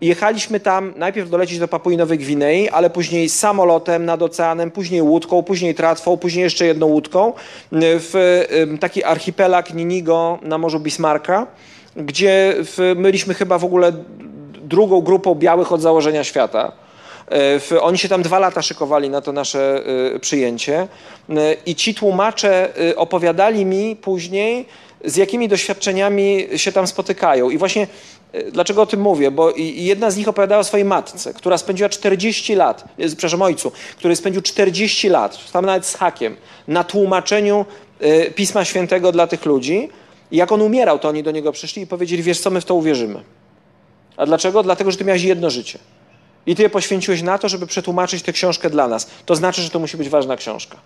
[0.00, 5.42] Jechaliśmy tam najpierw dolecieć do Papui Nowej Gwinei, ale później samolotem nad oceanem, później łódką,
[5.42, 7.32] później tratwą, później jeszcze jedną łódką
[7.72, 8.44] w
[8.80, 11.46] taki archipelag Ninigo na Morzu Bismarcka,
[11.96, 12.54] gdzie
[12.96, 13.92] myliśmy chyba w ogóle
[14.62, 16.72] drugą grupą białych od założenia świata.
[17.80, 19.82] Oni się tam dwa lata szykowali na to nasze
[20.14, 20.88] e, przyjęcie
[21.30, 24.66] e, i ci tłumacze opowiadali mi później,
[25.04, 27.50] z jakimi doświadczeniami się tam spotykają.
[27.50, 27.86] I właśnie
[28.52, 29.30] dlaczego o tym mówię?
[29.30, 34.16] Bo jedna z nich opowiadała o swojej matce, która spędziła 40 lat, przepraszam, ojcu, który
[34.16, 36.36] spędził 40 lat, tam nawet z hakiem,
[36.68, 37.64] na tłumaczeniu
[38.34, 39.88] Pisma Świętego dla tych ludzi.
[40.30, 42.64] I jak on umierał, to oni do niego przyszli i powiedzieli, wiesz co, my w
[42.64, 43.22] to uwierzymy.
[44.16, 44.62] A dlaczego?
[44.62, 45.78] Dlatego, że ty miałeś jedno życie.
[46.46, 49.06] I ty je poświęciłeś na to, żeby przetłumaczyć tę książkę dla nas.
[49.26, 50.76] To znaczy, że to musi być ważna książka.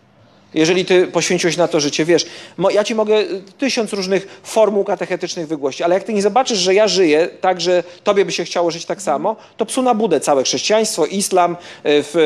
[0.54, 2.26] Jeżeli ty poświęciłeś na to życie, wiesz,
[2.70, 3.14] ja ci mogę
[3.58, 7.82] tysiąc różnych formuł katechetycznych wygłosić, ale jak ty nie zobaczysz, że ja żyję tak, że
[8.04, 11.56] tobie by się chciało żyć tak samo, to psu na budę całe chrześcijaństwo, islam y,
[11.84, 12.16] w,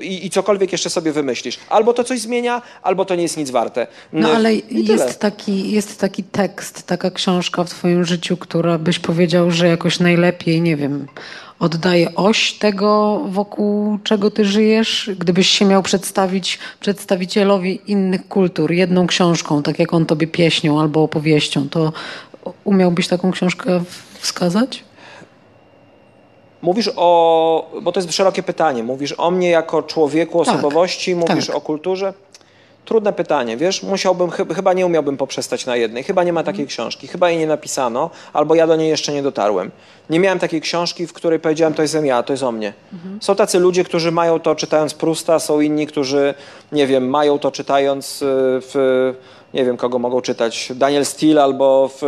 [0.00, 1.58] y, i, i cokolwiek jeszcze sobie wymyślisz.
[1.68, 3.86] Albo to coś zmienia, albo to nie jest nic warte.
[4.12, 9.50] No ale jest taki, jest taki tekst, taka książka w twoim życiu, która byś powiedział,
[9.50, 11.06] że jakoś najlepiej, nie wiem,
[11.62, 15.10] oddaje oś tego, wokół czego ty żyjesz?
[15.18, 21.02] Gdybyś się miał przedstawić przedstawicielowi innych kultur jedną książką, tak jak on tobie pieśnią albo
[21.02, 21.92] opowieścią, to
[22.64, 23.82] umiałbyś taką książkę
[24.20, 24.84] wskazać?
[26.62, 31.30] Mówisz o, bo to jest szerokie pytanie, mówisz o mnie jako człowieku, tak, osobowości, tak,
[31.30, 31.56] mówisz tak.
[31.56, 32.14] o kulturze?
[32.84, 36.02] Trudne pytanie, wiesz, musiałbym, chyba nie umiałbym poprzestać na jednej.
[36.02, 39.22] Chyba nie ma takiej książki, chyba jej nie napisano, albo ja do niej jeszcze nie
[39.22, 39.70] dotarłem.
[40.10, 42.72] Nie miałem takiej książki, w której powiedziałem, to jestem ja, to jest o mnie.
[42.92, 43.22] Mhm.
[43.22, 46.34] Są tacy ludzie, którzy mają to czytając Prusta, są inni, którzy,
[46.72, 48.26] nie wiem, mają to czytając y,
[48.60, 49.14] w
[49.54, 52.02] nie wiem, kogo mogą czytać, Daniel Steele albo, w,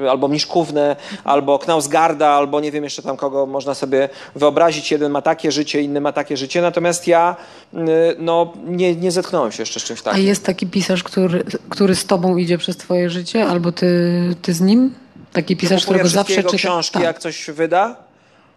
[0.00, 4.90] y, albo Miszkówne, albo Knausgarda, albo nie wiem jeszcze tam kogo można sobie wyobrazić.
[4.90, 7.36] Jeden ma takie życie, inny ma takie życie, natomiast ja
[7.74, 7.78] y,
[8.18, 10.20] no, nie, nie zetknąłem się jeszcze z czymś takim.
[10.20, 14.52] A jest taki pisarz, który, który z tobą idzie przez twoje życie, albo ty, ty
[14.52, 14.94] z nim?
[15.32, 16.56] Taki pisarz, którego zawsze czyta?
[16.56, 17.02] książki, tak.
[17.02, 17.96] jak coś wyda?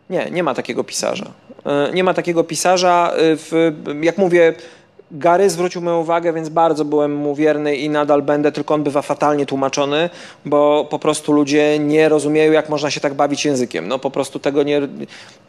[0.09, 1.31] Nie, nie ma takiego pisarza.
[1.89, 3.13] Y, nie ma takiego pisarza.
[3.15, 3.71] W,
[4.01, 4.53] jak mówię,
[5.11, 9.01] Gary zwrócił moją uwagę, więc bardzo byłem mu wierny i nadal będę, tylko on bywa
[9.01, 10.09] fatalnie tłumaczony,
[10.45, 13.87] bo po prostu ludzie nie rozumieją, jak można się tak bawić językiem.
[13.87, 14.81] No po prostu tego nie...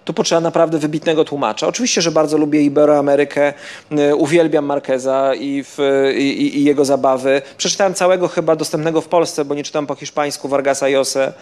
[0.04, 1.66] Tu potrzeba naprawdę wybitnego tłumacza.
[1.66, 3.52] Oczywiście, że bardzo lubię Iberoamerykę,
[3.92, 5.78] y, uwielbiam Marqueza i, w,
[6.16, 7.42] i, i, jego zabawy.
[7.56, 11.32] Przeczytałem całego chyba dostępnego w Polsce, bo nie czytam po hiszpańsku Vargasa Jose.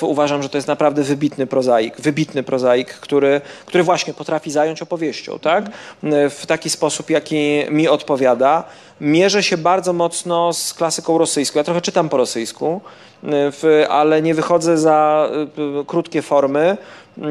[0.00, 4.82] Y, uważam, że to jest naprawdę wybitny prozaik, wybitny prozaik, który, który właśnie potrafi zająć
[4.82, 5.66] opowieścią, tak?
[5.66, 8.64] Y, w taki sposób, jaki jaki mi odpowiada.
[9.00, 11.58] Mierzę się bardzo mocno z klasyką rosyjską.
[11.58, 12.80] Ja trochę czytam po rosyjsku,
[13.88, 15.28] ale nie wychodzę za
[15.82, 16.76] y, krótkie formy.
[17.18, 17.22] Y,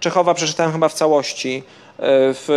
[0.00, 1.62] Czechowa przeczytałem chyba w całości.
[2.02, 2.48] W,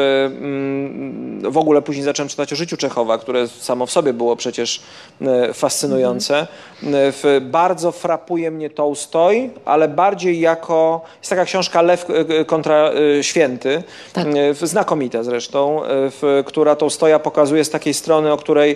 [0.41, 4.81] mm, w ogóle później zacząłem czytać o życiu Czechowa, które samo w sobie było przecież
[5.21, 6.47] e, fascynujące.
[6.83, 13.23] W, bardzo frapuje mnie Tolstoj, ale bardziej jako, jest taka książka Lew e, kontra e,
[13.23, 13.83] Święty,
[14.13, 14.27] tak.
[14.61, 18.75] znakomita zresztą, w, która Tolstoja pokazuje z takiej strony, o której,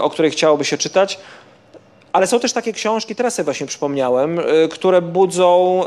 [0.00, 1.18] o której chciałoby się czytać.
[2.12, 4.40] Ale są też takie książki, teraz sobie właśnie przypomniałem,
[4.70, 5.82] które budzą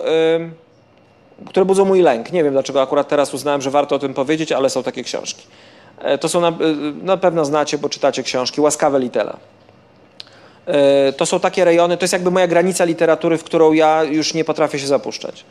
[1.48, 2.32] które budzą mój lęk.
[2.32, 5.44] Nie wiem, dlaczego akurat teraz uznałem, że warto o tym powiedzieć, ale są takie książki.
[6.00, 6.54] E, to są na, e,
[7.04, 8.62] na pewno znacie, bo czytacie książki.
[8.62, 9.38] Łaskawe Litela.
[10.66, 14.34] E, to są takie rejony, to jest jakby moja granica literatury, w którą ja już
[14.34, 15.46] nie potrafię się zapuszczać.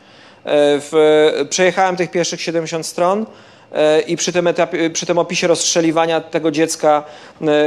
[0.45, 3.25] W, przejechałem tych pierwszych 70 stron
[4.07, 7.03] i przy tym, etapie, przy tym opisie rozstrzeliwania tego dziecka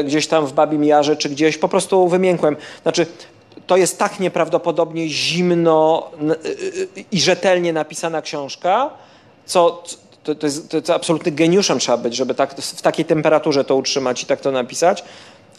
[0.04, 2.56] gdzieś tam w Babim Jarze czy gdzieś po prostu wymiękłem.
[2.82, 3.06] Znaczy
[3.66, 6.10] to jest tak nieprawdopodobnie zimno
[6.44, 6.48] y,
[7.00, 8.90] y, i rzetelnie napisana książka,
[9.46, 9.82] co
[10.24, 13.76] to, to, jest, to jest absolutny geniuszem trzeba być, żeby tak, w takiej temperaturze to
[13.76, 15.04] utrzymać i tak to napisać.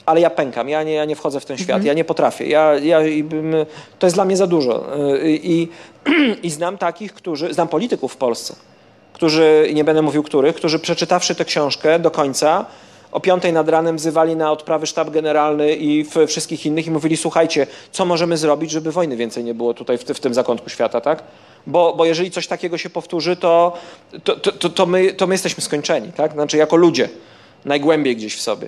[0.06, 1.86] Ale ja pękam, ja nie, ja nie wchodzę w ten świat, mhm.
[1.86, 2.48] ja nie potrafię.
[2.48, 3.00] Ja, ja,
[4.00, 4.98] to jest dla mnie za dużo.
[5.24, 5.70] Y, I,
[6.43, 8.56] I znam takich, którzy, znam polityków w Polsce,
[9.14, 12.66] którzy, nie będę mówił których, którzy przeczytawszy tę książkę do końca,
[13.16, 17.68] o piątej nad ranem wzywali na odprawy sztab generalny i wszystkich innych i mówili, słuchajcie,
[17.91, 21.24] co możemy zrobić, żeby wojny więcej nie było tutaj w, w tym zakątku świata, tak?
[21.68, 23.74] Bo, bo jeżeli coś takiego się powtórzy, to,
[24.24, 26.32] to, to, to, my, to my jesteśmy skończeni, tak?
[26.32, 27.09] Znaczy jako ludzie,
[27.66, 28.68] najgłębiej gdzieś w sobie.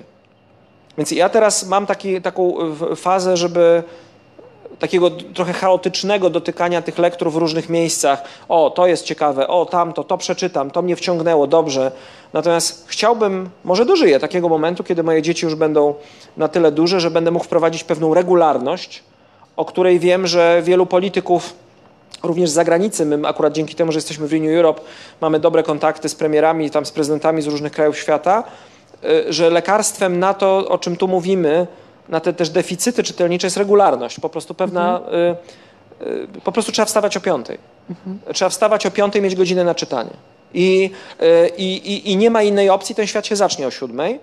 [0.98, 2.56] Więc ja teraz mam taki, taką
[2.96, 3.84] fazę, żeby
[4.80, 8.24] takiego trochę chaotycznego dotykania tych lektur w różnych miejscach.
[8.50, 11.92] O, to jest ciekawe, o, tamto, to przeczytam, to mnie wciągnęło, dobrze.
[12.34, 15.94] Natomiast chciałbym, może dożyję takiego momentu, kiedy moje dzieci już będą
[16.38, 19.04] na tyle duże, że będę mógł wprowadzić pewną regularność,
[19.58, 21.54] o której wiem, że wielu polityków
[22.24, 24.82] również z zagranicy, my akurat dzięki temu, że jesteśmy w Renew Europe,
[25.22, 28.44] mamy dobre kontakty z premierami, tam z prezydentami z różnych krajów świata,
[29.04, 31.68] y, że lekarstwem na to, o czym tu mówimy,
[32.10, 34.20] na te też deficyty czytelnicze jest regularność.
[34.20, 35.36] Po prostu pewna, mhm.
[36.02, 37.58] y, y, po prostu trzeba wstawać o piątej.
[37.90, 38.20] Mhm.
[38.34, 40.12] Trzeba wstawać o piątej, mieć godzinę na czytanie.
[40.54, 40.92] I,
[41.22, 44.20] y, i, I nie ma innej opcji, ten świat się zacznie o siódmej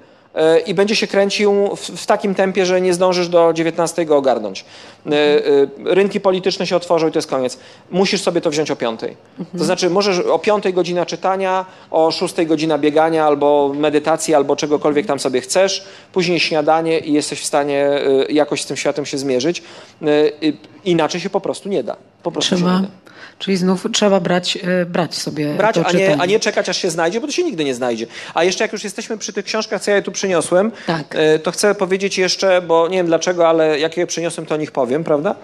[0.66, 4.64] i będzie się kręcił w, w, takim tempie, że nie zdążysz do 19 ogarnąć.
[5.06, 5.70] Mhm.
[5.84, 7.58] Rynki polityczne się otworzą i to jest koniec.
[7.90, 9.16] Musisz sobie to wziąć o piątej.
[9.38, 9.58] Mhm.
[9.58, 15.06] To znaczy możesz o piątej godzina czytania, o szóstej godzina biegania albo medytacji, albo czegokolwiek
[15.06, 19.62] tam sobie chcesz, później śniadanie i jesteś w stanie jakoś z tym światem się zmierzyć.
[20.84, 21.96] Inaczej się po prostu nie da.
[22.22, 22.70] Po prostu Trzeba.
[22.70, 23.03] się nie da.
[23.44, 26.90] Czyli znów trzeba brać, e, brać sobie Brać, a nie, a nie czekać, aż się
[26.90, 28.06] znajdzie, bo to się nigdy nie znajdzie.
[28.34, 31.14] A jeszcze jak już jesteśmy przy tych książkach, co ja je tu przyniosłem, Tak.
[31.14, 34.58] e, to chcę powiedzieć jeszcze, bo nie wiem dlaczego, ale jak je przyniosłem, to o
[34.58, 35.34] nich powiem, prawda?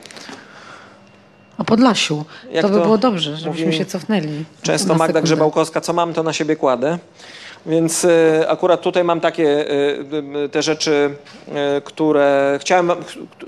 [1.59, 2.25] O Podlasiu.
[2.53, 4.45] Jak to by to było dobrze, żebyśmy mówi się cofnęli.
[4.63, 5.21] Często Magda.
[5.23, 6.99] Grzebałkowska, co mam, to na siebie kładę.
[7.67, 9.65] Więc e, akurat tutaj mam takie
[10.53, 11.15] te rzeczy,
[11.85, 12.93] które chciałem,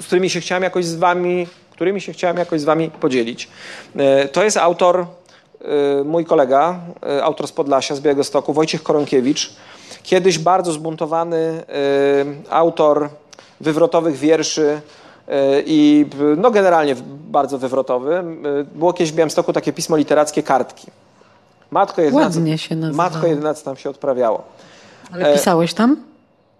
[0.00, 3.48] z którymi się chciałem jakoś z wami, którymi się chciałem jakoś z wami podzielić.
[3.96, 9.50] E, To jest autor, e, mój kolega, e, autor z Podlasia, z Białegostoku, Wojciech Koronkiewicz.
[10.02, 11.64] Kiedyś bardzo zbuntowany
[12.50, 13.08] autor
[13.60, 14.80] wywrotowych wierszy
[15.66, 16.06] i
[16.36, 16.96] no generalnie
[17.28, 18.22] bardzo wywrotowy.
[18.74, 20.86] Było kiedyś w Białymstoku takie pismo literackie Kartki.
[21.70, 23.10] Matko jedyna, Ładnie się nazywało.
[23.10, 24.42] Matko jedyna, co tam się odprawiało.
[25.14, 25.96] Ale pisałeś tam?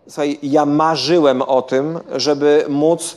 [0.08, 3.16] Słuchaj, ja marzyłem o tym, żeby móc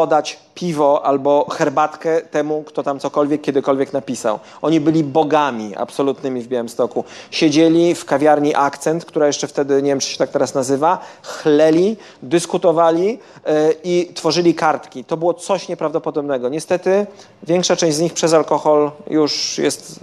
[0.00, 4.38] podać piwo albo herbatkę temu, kto tam cokolwiek, kiedykolwiek napisał.
[4.62, 7.04] Oni byli bogami absolutnymi w Białymstoku.
[7.30, 11.96] Siedzieli w kawiarni Akcent, która jeszcze wtedy, nie wiem, czy się tak teraz nazywa, chleli,
[12.22, 15.04] dyskutowali yy, i tworzyli kartki.
[15.04, 16.48] To było coś nieprawdopodobnego.
[16.48, 17.06] Niestety
[17.42, 20.00] większa część z nich przez alkohol już jest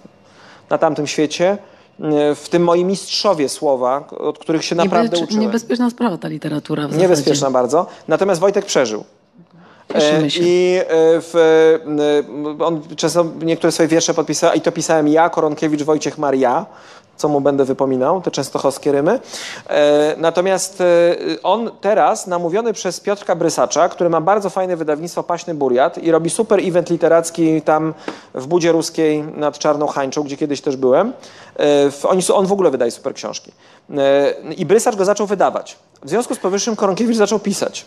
[0.70, 1.58] na tamtym świecie.
[2.00, 5.42] Yy, W tym moi mistrzowie słowa, od których się naprawdę Niebe- uczyłem.
[5.44, 7.02] Niebezpieczna sprawa ta literatura w zasadzie.
[7.02, 7.86] Niebezpieczna bardzo.
[8.08, 9.04] Natomiast Wojtek przeżył.
[9.94, 10.42] Cieszymy E, się.
[10.44, 10.86] I e,
[11.22, 11.36] w,
[12.60, 16.66] e, on często niektóre swoje wiersze podpisał, i to pisałem ja, Koronkiewicz, Wojciech Maria,
[17.18, 19.20] co mu będę wypominał, te częstochowskie rymy.
[20.18, 20.84] Natomiast
[21.44, 26.30] on teraz, namówiony przez Piotrka Brysacza, który ma bardzo fajne wydawnictwo Paśny Buriat i robi
[26.30, 27.94] super event literacki tam
[28.34, 31.14] w Budzie Ruskiej nad Czarną Hańczą, gdzie kiedyś też byłem.
[32.22, 33.52] Są- on w ogóle wydaje super książki.
[34.58, 35.78] I Brysacz go zaczął wydawać.
[36.04, 37.86] W związku z powyższym Koronkiewicz zaczął pisać.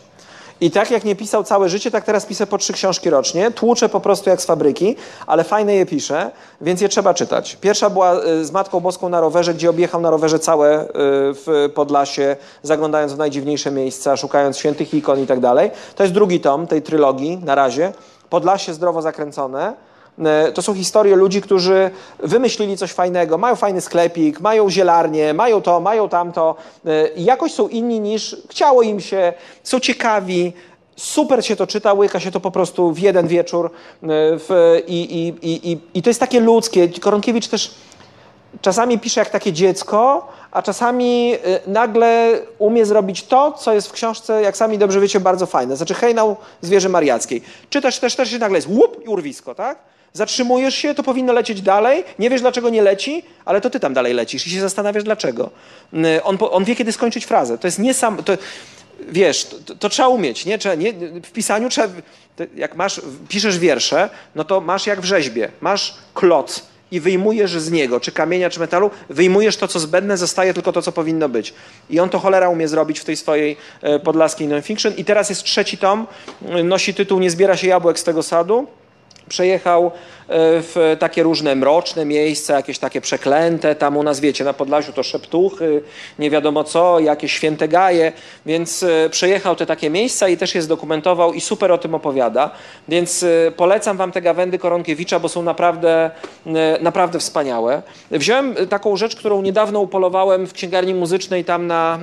[0.60, 3.50] I tak jak nie pisał całe życie, tak teraz piszę po trzy książki rocznie.
[3.50, 4.96] Tłuczę po prostu jak z fabryki,
[5.26, 6.30] ale fajne je piszę,
[6.60, 7.56] więc je trzeba czytać.
[7.60, 10.88] Pierwsza była y, z Matką Boską na rowerze, gdzie objechał na rowerze całe y,
[11.34, 15.70] w Podlasie, zaglądając w najdziwniejsze miejsca, szukając świętych ikon i tak dalej.
[15.96, 17.92] To jest drugi tom tej trylogii na razie.
[18.30, 19.85] Podlasie zdrowo zakręcone.
[20.24, 25.62] E, To są historie ludzi, którzy wymyślili coś fajnego, mają fajny sklepik, mają zielarnię, mają
[25.62, 26.54] to, mają tamto
[26.86, 30.52] e, i jakoś są inni niż chciało im się, są ciekawi,
[30.96, 33.70] super się to czyta, łyka się to po prostu w jeden wieczór e,
[34.08, 36.88] w, i, i, i, i, to jest takie ludzkie.
[36.88, 37.74] Koronkiewicz też
[38.60, 41.34] czasami pisze jak takie dziecko, a czasami
[41.66, 45.76] nagle umie zrobić to, co jest w książce, jak sami dobrze wiecie, bardzo fajne.
[45.76, 47.42] Znaczy hejnał zwierzy mariackiej.
[47.70, 49.78] Czytasz też, też i nagle jest łup i urwisko, tak?
[50.16, 53.94] Zatrzymujesz się, to powinno lecieć dalej, nie wiesz dlaczego nie leci, ale to ty tam
[53.94, 55.50] dalej lecisz i się zastanawiasz dlaczego.
[55.94, 57.58] Y, On, on wie kiedy skończyć frazę.
[57.58, 58.18] To jest niesam...
[59.08, 60.58] Wiesz, to, to trzeba umieć, nie?
[60.58, 60.92] Trzeba, nie?
[61.22, 61.88] W pisaniu trzeba...
[62.54, 65.50] Jak masz, piszesz wiersze, no to masz jak w rzeźbie.
[65.60, 70.54] Masz kloc i wyjmujesz z niego, czy kamienia, czy metalu, wyjmujesz to, co zbędne, zostaje
[70.54, 71.54] tylko to, co powinno być.
[71.90, 74.96] I on to cholera umie zrobić w tej swojej e, podlaskiej non-fiction.
[74.96, 76.06] I teraz jest trzeci tom,
[76.64, 78.66] nosi tytuł Nie zbiera się jabłek z tego sadu.
[79.28, 79.90] Przejechał e,
[80.62, 85.02] w takie różne mroczne miejsca, jakieś takie przeklęte, tam u nas wiecie, na Podlasiu to
[85.02, 85.82] szeptuchy,
[86.18, 88.12] nie wiadomo co, jakieś święte gaje,
[88.46, 92.50] więc e, przejechał te takie miejsca i też je zdokumentował i super o tym opowiada,
[92.88, 96.10] więc e, polecam wam te gawędy Koronkiewicza, bo są naprawdę,
[96.80, 97.82] naprawdę wspaniałe.
[98.10, 101.98] Wziąłem taką rzecz, którą niedawno upolowałem w księgarni muzycznej tam na,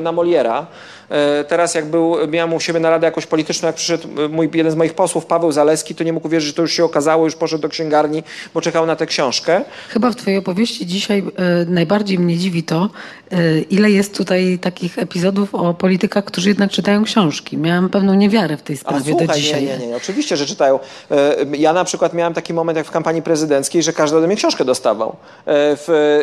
[0.00, 0.66] na Moliera.
[1.10, 4.72] E, Teraz jak był, miałem u siebie naradę jakoś polityczną, jak przyszedł e, mój, jeden
[4.72, 7.36] z moich posłów, Paweł Zaleski, to nie mógł uwierzyć, że to już się okazało, już
[7.36, 8.22] poszedł do księgarni,
[8.54, 9.64] bo czekał na tę książkę.
[9.88, 12.88] Chyba w twojej opowieści dzisiaj e, najbardziej mnie dziwi to,
[13.32, 17.56] e, ile jest tutaj takich epizodów o politykach, którzy jednak czytają książki.
[17.58, 19.64] Miałam pewną niewiarę w tej sprawie do słuchaj, dzisiaj.
[19.64, 20.78] nie, nie, nie, oczywiście, że czytają.
[21.10, 24.36] E, Ja na przykład miałem taki moment jak w kampanii prezydenckiej, że każdy ode mnie
[24.36, 25.16] książkę dostawał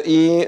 [0.05, 0.45] i,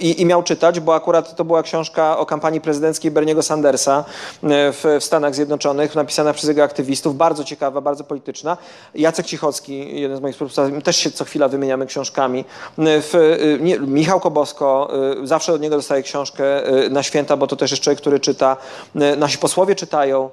[0.00, 4.72] i, i miał czytać, bo akurat to była książka o kampanii prezydenckiej Berniego Sandersa e,
[4.72, 8.56] w, w Stanach Zjednoczonych, napisana przez jego aktywistów, bardzo ciekawa, bardzo polityczna.
[8.94, 12.44] Jacek Cichocki, jeden z moich współpracowników, też się co chwila wymieniamy książkami.
[12.78, 14.90] E, W, e, nie, Michał Kobosko,
[15.24, 16.44] zawsze od niego dostaję książkę
[16.90, 18.56] na święta, bo to też jest człowiek, który czyta.
[18.94, 20.30] Nasi posłowie czytają.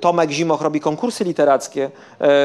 [0.00, 1.90] Tomek Zimoch robi konkursy literackie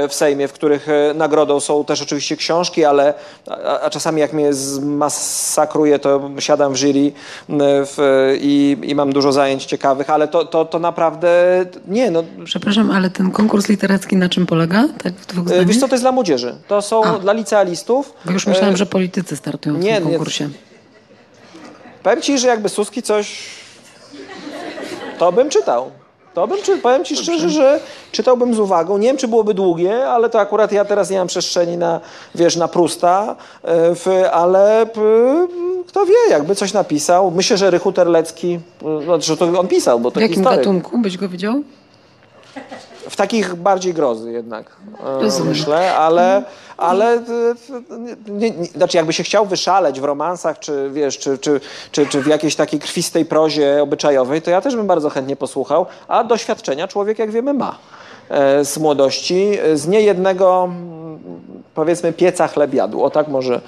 [0.09, 3.13] w Sejmie, w których nagrodą są też oczywiście książki, ale
[3.47, 7.11] a, a czasami jak mnie zmasakruje, to siadam w jury
[7.49, 7.97] w,
[8.41, 11.29] i, i mam dużo zajęć ciekawych, ale to, to, to naprawdę
[11.87, 14.87] nie, no Przepraszam, ale ten konkurs literacki na czym polega?
[15.03, 15.67] Tak w dwóch e, zdaniach?
[15.67, 16.55] wiesz co, to jest dla młodzieży.
[16.67, 17.19] To są A.
[17.19, 18.13] dla licealistów.
[18.25, 20.09] Bo już myślałam, E, że politycy startują w nie, tym nie.
[20.09, 20.49] konkursie.
[22.03, 23.43] Powiem ci, że jakby Suski coś,
[25.19, 25.91] to bym czytał.
[26.33, 27.79] To bym, czy, powiem Ci szczerze, że
[28.11, 28.97] czytałbym z uwagą.
[28.97, 31.99] Nie wiem, czy byłoby długie, ale to akurat ja teraz nie mam przestrzeni na,
[32.35, 33.35] wiesz, na Prusta,
[34.07, 34.85] e, ale
[35.87, 37.31] kto wie, jakby coś napisał.
[37.31, 38.59] Myślę, że Rychu Terlecki,
[39.15, 40.59] e, że to on pisał, bo to W jakim historyk.
[40.59, 41.61] gatunku byś go widział?
[43.09, 44.65] W takich bardziej grozy jednak,
[44.99, 45.49] e, Rozumiem.
[45.49, 46.43] myślę, ale,
[46.77, 47.19] ale e,
[48.27, 52.21] nie, nie, znaczy jakby się chciał wyszaleć w romansach, czy wiesz, czy, czy, czy, czy
[52.21, 56.87] w jakiejś takiej krwistej prozie obyczajowej, to ja też bym bardzo chętnie posłuchał, a doświadczenia
[56.87, 57.77] człowiek, jak wiemy, ma
[58.29, 61.19] e, z młodości, e, z niejednego mm,
[61.75, 63.61] powiedzmy pieca chleb jadł, o tak może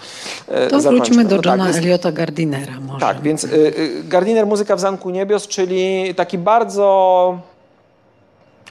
[0.48, 1.06] e, To zakończmy.
[1.16, 3.00] wróćmy do No tak, Johna więc- Eliota Gardinera może.
[3.00, 7.38] tak, więc y, y, Gardiner Muzyka w Zamku Niebios, czyli taki bardzo,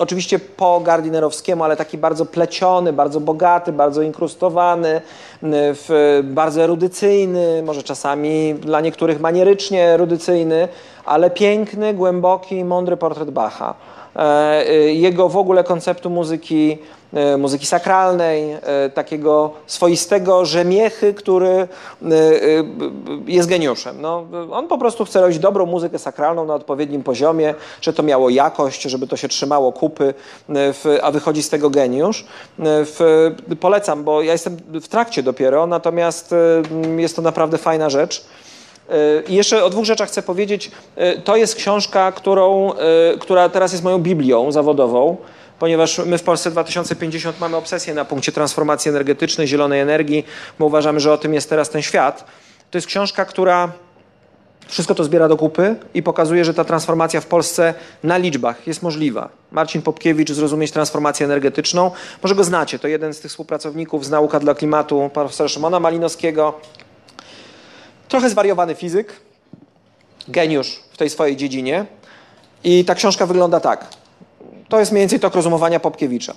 [0.02, 5.00] oczywiście po gardinerowskiemu, ale taki bardzo pleciony, bardzo bogaty, bardzo inkrustowany, y,
[5.52, 10.68] w, bardzo erudycyjny, może czasami dla niektórych manierycznie erudycyjny,
[11.04, 13.74] ale piękny, głęboki, mądry portret Bacha.
[14.16, 16.78] E, y, Jego w ogóle konceptu muzyki,
[17.38, 21.68] muzyki sakralnej, e, takiego swoistego rzemiechy, który e, e,
[23.26, 24.00] jest geniuszem.
[24.00, 28.30] No, on po prostu chce robić dobrą muzykę sakralną na odpowiednim poziomie, że to miało
[28.30, 30.14] jakość, żeby to się trzymało kupy,
[30.86, 32.24] e, a wychodzi z tego geniusz.
[33.50, 38.24] E, polecam, bo ja jestem w trakcie dopiero, natomiast e, jest to naprawdę fajna rzecz.
[39.28, 40.70] I jeszcze o dwóch rzeczach chcę powiedzieć.
[40.96, 42.76] E, To jest książka, którą, e,
[43.18, 45.16] która teraz jest moją Biblią zawodową,
[45.62, 50.24] ponieważ my w Polsce 2050 mamy obsesję na punkcie transformacji energetycznej, zielonej energii.
[50.58, 52.24] My uważamy, że o tym jest teraz ten świat.
[52.70, 53.72] To jest książka, która
[54.66, 58.82] wszystko to zbiera do kupy i pokazuje, że ta transformacja w Polsce na liczbach jest
[58.82, 59.28] możliwa.
[59.52, 61.90] Marcin Popkiewicz, Zrozumieć transformację energetyczną.
[62.22, 66.60] Może go znacie, to jeden z tych współpracowników z Nauka dla Klimatu, profesora Szymona Malinowskiego.
[68.08, 69.12] Trochę zwariowany fizyk,
[70.28, 71.86] geniusz w tej swojej dziedzinie.
[72.64, 74.01] I ta książka wygląda tak.
[74.72, 76.34] To jest mniej więcej tok rozumowania Popkiewicza.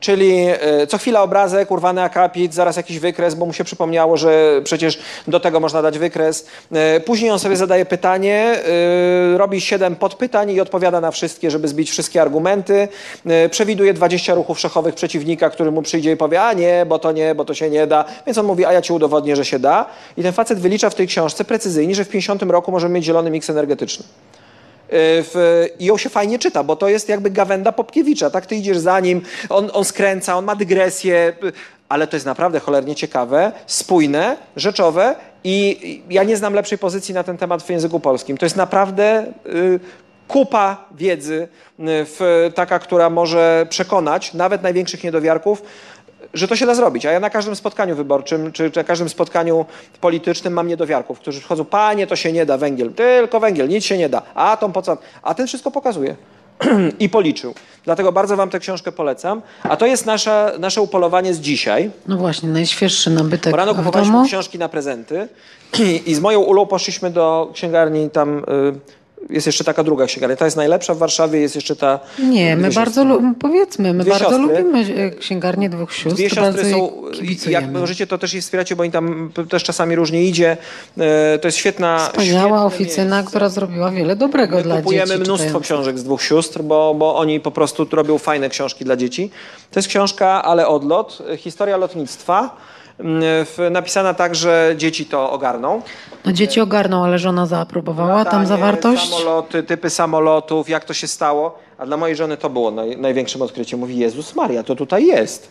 [0.00, 4.60] Czyli e, co chwila obrazek, urwany akapit, zaraz jakiś wykres, bo mu się przypomniało, że
[4.64, 6.46] przecież do tego można dać wykres.
[6.72, 8.58] E, Później on sobie zadaje pytanie,
[9.34, 12.88] e, robi siedem podpytań i odpowiada na wszystkie, żeby zbić wszystkie argumenty.
[13.50, 17.34] Przewiduje 20 ruchów szechowych przeciwnika, który mu przyjdzie i powie, a nie, bo to nie,
[17.34, 18.04] bo to się nie da.
[18.26, 19.86] Więc on mówi, a ja ci udowodnię, że się da.
[20.16, 23.30] I ten facet wylicza w tej książce precyzyjnie, że w 50 roku możemy mieć zielony
[23.30, 24.04] miks energetyczny.
[24.90, 28.46] W, I ją się fajnie czyta, bo to jest jakby gawenda Popkiewicza, tak?
[28.46, 31.52] Ty idziesz za nim, on, on skręca, on ma dygresję, y,
[31.88, 35.14] ale to jest naprawdę cholernie ciekawe, spójne, rzeczowe
[35.44, 35.54] i
[36.08, 38.36] i ja nie znam lepszej pozycji na ten temat w języku polskim.
[38.36, 39.80] To jest naprawdę y,
[40.28, 41.48] kupa wiedzy,
[41.80, 45.62] y, w, taka, która może przekonać nawet największych niedowiarków,
[46.34, 47.06] że to się da zrobić.
[47.06, 49.66] A ja na każdym spotkaniu wyborczym, czy, czy na każdym spotkaniu
[50.00, 53.98] politycznym mam niedowiarków, którzy przychodzą, panie, to się nie da, węgiel, tylko węgiel, nic się
[53.98, 54.96] nie da, atom po co?
[55.22, 56.16] A ten wszystko pokazuje.
[56.98, 57.54] I policzył.
[57.84, 59.42] Dlatego bardzo wam tę książkę polecam.
[59.62, 61.90] A to jest nasza, nasze upolowanie z dzisiaj.
[62.08, 65.28] No właśnie, najświeższy nabytek Bo rano kupowaliśmy książki na prezenty
[65.78, 68.38] i, i z moją Ulą poszliśmy do księgarni tam...
[68.38, 70.36] Y, jest jeszcze taka druga księgarnia.
[70.36, 72.00] Ta jest najlepsza w Warszawie, jest jeszcze ta...
[72.18, 74.62] Nie, my bardzo, lu- powiedzmy, my Dwie bardzo siostry.
[74.62, 76.16] lubimy e, księgarnię dwóch sióstr.
[76.16, 76.92] Dwie siostry są,
[77.50, 80.56] jak możecie, to też je wspieracie, bo oni tam też czasami różnie idzie.
[80.98, 83.30] E, To jest świetna Wspaniała świetne oficyna, miejsce.
[83.30, 85.20] która zrobiła wiele dobrego My dla kupujemy dzieci.
[85.20, 85.62] mnóstwo czytających.
[85.66, 89.30] książek z dwóch sióstr, bo, bo oni po prostu robią fajne książki dla dzieci.
[89.70, 92.56] To jest książka, ale odlot, e, historia lotnictwa,
[93.70, 95.82] napisana tak, że dzieci to ogarną.
[96.24, 99.10] No dzieci ogarną, ale żona zaaprobowała tam Latanie, zawartość.
[99.10, 101.64] Samoloty, typy samolotów, jak to się stało.
[101.78, 103.80] A dla mojej żony to było naj, największym odkryciem.
[103.80, 105.50] Mówi, Jezus Maria, to tutaj jest.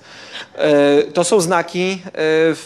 [0.55, 2.01] E, to są znaki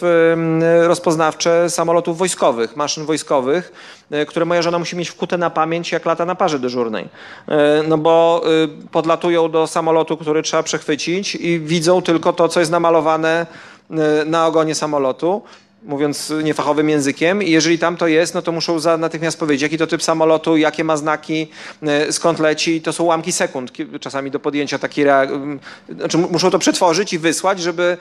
[0.02, 3.72] e, rozpoznawcze samolotów wojskowych, maszyn wojskowych,
[4.10, 7.08] e, które moja żona musi mieć wkute na pamięć, jak lata na parze dyżurnej.
[7.88, 8.42] No bo
[8.90, 13.46] podlatują do samolotu, który trzeba przechwycić i widzą tylko to, co jest namalowane
[14.26, 15.42] na ogonie samolotu
[15.82, 19.78] mówiąc niefachowym językiem i jeżeli tam to jest, no to muszą za natychmiast powiedzieć, jaki
[19.78, 21.48] to typ samolotu, jakie ma znaki,
[21.82, 22.80] e, skąd leci.
[22.82, 25.38] To są ułamki sekund czasami do podjęcia takiej reakcji.
[25.88, 27.96] Znaczy mu- muszą to przetworzyć i wysłać, żeby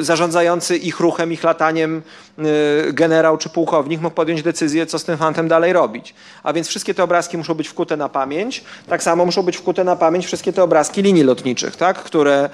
[0.00, 2.02] zarządzający ich ruchem, ich lataniem
[2.38, 6.14] y, generał czy pułkownik mógł podjąć decyzję, co z tym fantem dalej robić.
[6.42, 8.64] A więc wszystkie te obrazki muszą być wkute na pamięć.
[8.88, 11.98] Tak samo muszą być wkute na pamięć wszystkie te obrazki linii lotniczych, tak?
[11.98, 12.50] które,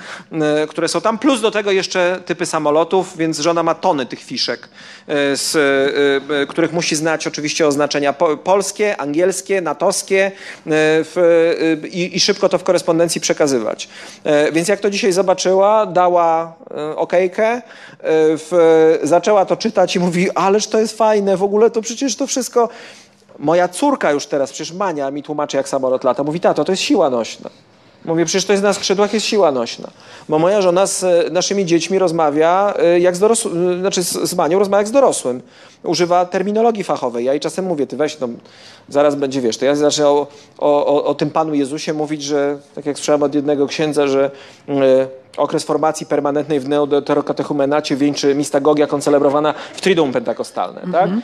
[0.64, 1.18] y, które są tam.
[1.18, 4.68] Plus do tego jeszcze typy samolotów, więc żona ma tony tych fiszek,
[5.08, 5.54] y, z,
[6.48, 10.32] których musi znać oczywiście oznaczenia po, polskie, angielskie, natowskie
[10.66, 13.88] w, i, i szybko to w korespondencji przekazywać.
[14.48, 16.53] Y, Więc jak to dzisiaj zobaczyła, dała
[16.96, 17.60] okejkę, y,
[18.36, 22.26] w, zaczęła to czytać i mówi, ależ to jest fajne, w ogóle to przecież to
[22.26, 22.68] wszystko
[23.38, 26.22] Moja córka już teraz, przecież Mania mi tłumaczy, jak samolot lata.
[26.22, 27.50] Mówi, tato, to jest siła nośna.
[28.04, 29.90] Mówię, przecież to jest na skrzydłach, jest siła nośna.
[30.28, 34.12] Bo moja żona z e, naszymi dziećmi rozmawia e, jak z dorosłym, e, znaczy z,
[34.12, 35.42] z Manią rozmawia jak z dorosłym.
[35.82, 37.24] Używa terminologii fachowej.
[37.24, 38.28] Ja jej czasem mówię, ty weź, no,
[38.88, 40.26] zaraz będzie, wiesz, to ja zacznę o,
[40.58, 44.30] o, o, tym Panu Jezusie mówić, że, tak jak słyszałem od jednego księdza, że
[44.68, 44.72] y,
[45.36, 51.10] okres formacji permanentnej w neodeterokatechumenacie wieńczy mistagogia koncelebrowana w Triduum Pentakostalne, tak?
[51.10, 51.14] E,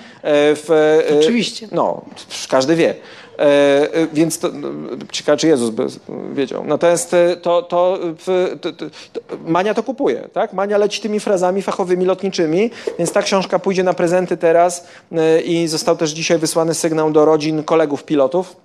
[0.55, 0.71] w,
[1.11, 1.69] e, Oczywiście.
[1.73, 2.03] No,
[2.49, 2.95] każdy wie.
[3.41, 4.69] E, e, więc to, no,
[5.13, 5.87] ciekawe, czy Jezus by
[6.33, 6.65] wiedział.
[6.65, 7.99] Natomiast e, to, to,
[8.61, 8.87] to, to,
[9.47, 10.53] Mania to kupuje, tak?
[10.53, 14.87] Mania leci tymi frazami fachowymi, lotniczymi, więc ta książka pójdzie na prezenty teraz
[15.45, 18.57] i został też dzisiaj wysłany sygnał do rodzin kolegów pilotów,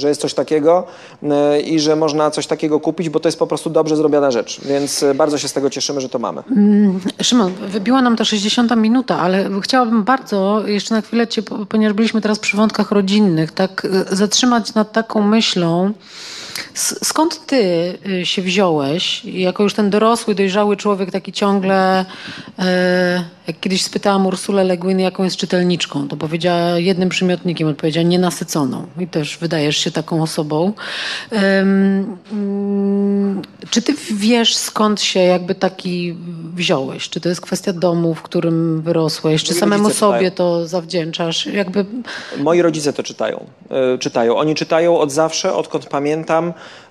[0.00, 0.84] że jest coś takiego
[1.22, 4.60] e, i że można coś takiego kupić, bo to jest po prostu dobrze zrobiona rzecz.
[4.64, 6.42] Więc e, bardzo się z tego cieszymy, że to mamy.
[7.22, 11.94] Szymon, wybiła nam ta 60 minuta, ale chciałabym bardzo jeszcze na chwilę cię, po- ponieważ
[11.94, 15.92] byliśmy teraz przy wątkach rodzinnych, tak e, zatrzymać nad taką myślą,
[17.02, 17.58] skąd ty
[18.06, 22.04] y, się wziąłeś, jako już ten dorosły, dojrzały człowiek, taki ciągle,
[22.58, 28.06] e, jak kiedyś spytałam Ursulę Le Guin, jaką jest czytelniczką, to powiedziała jednym przymiotnikiem, odpowiedziała
[28.06, 30.72] nienasyconą i też wydajesz się taką osobą.
[31.30, 32.16] Mm,
[33.70, 36.16] czy ty wiesz, skąd się jakby taki
[36.54, 37.08] wziąłeś?
[37.08, 39.44] Czy to jest kwestia domu, w którym wyrosłeś?
[39.44, 40.32] Czy Moi samemu sobie czytają.
[40.60, 41.46] to zawdzięczasz?
[41.46, 41.86] Jakby
[42.38, 43.46] Moi rodzice to czytają.
[43.94, 44.36] e, czytają.
[44.36, 46.45] Oni czytają od zawsze, odkąd pamiętam.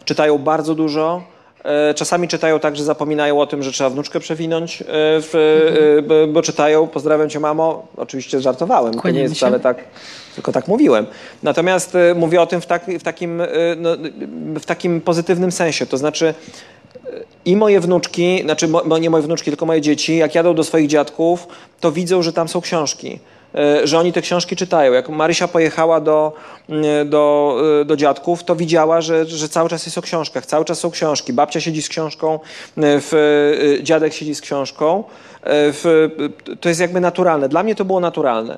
[0.05, 1.23] Czytają bardzo dużo.
[1.63, 4.85] E, Czasami czytają tak, że zapominają o tym, że trzeba wnuczkę przewinąć, e,
[5.21, 5.35] w,
[6.23, 6.87] e, bo- czytają.
[6.87, 7.87] Pozdrawiam cię, mamo.
[7.97, 8.91] Oczywiście żartowałem.
[8.91, 9.37] To nie Kłaniamy jest się.
[9.37, 9.77] wcale tak,
[10.35, 11.05] tylko tak mówiłem.
[11.43, 13.41] Natomiast mówię o tym w, tak, w, takim,
[13.77, 13.89] no,
[14.59, 15.85] w takim pozytywnym sensie.
[15.85, 16.33] To znaczy,
[17.45, 20.87] i moje wnuczki, znaczy mo- nie moje wnuczki, tylko moje dzieci, jak jadą do swoich
[20.87, 21.47] dziadków,
[21.79, 23.19] to widzą, że tam są książki.
[23.55, 24.93] E, Że oni te książki czytają.
[24.93, 26.33] Jak Marysia pojechała do,
[27.05, 30.79] do, e, do dziadków, to widziała, że, że cały czas jest o książkach, cały czas
[30.79, 31.33] są książki.
[31.33, 32.39] Babcia siedzi z książką, e,
[32.77, 35.03] w, dziadek siedzi z książką.
[35.47, 36.09] W,
[36.61, 37.49] to jest jakby naturalne.
[37.49, 38.57] Dla mnie to było naturalne.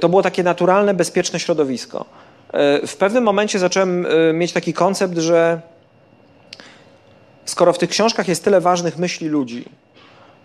[0.00, 2.04] To było takie naturalne, bezpieczne środowisko.
[2.86, 5.60] W pewnym momencie zacząłem mieć taki koncept, że
[7.44, 9.64] skoro w tych książkach jest tyle ważnych myśli ludzi,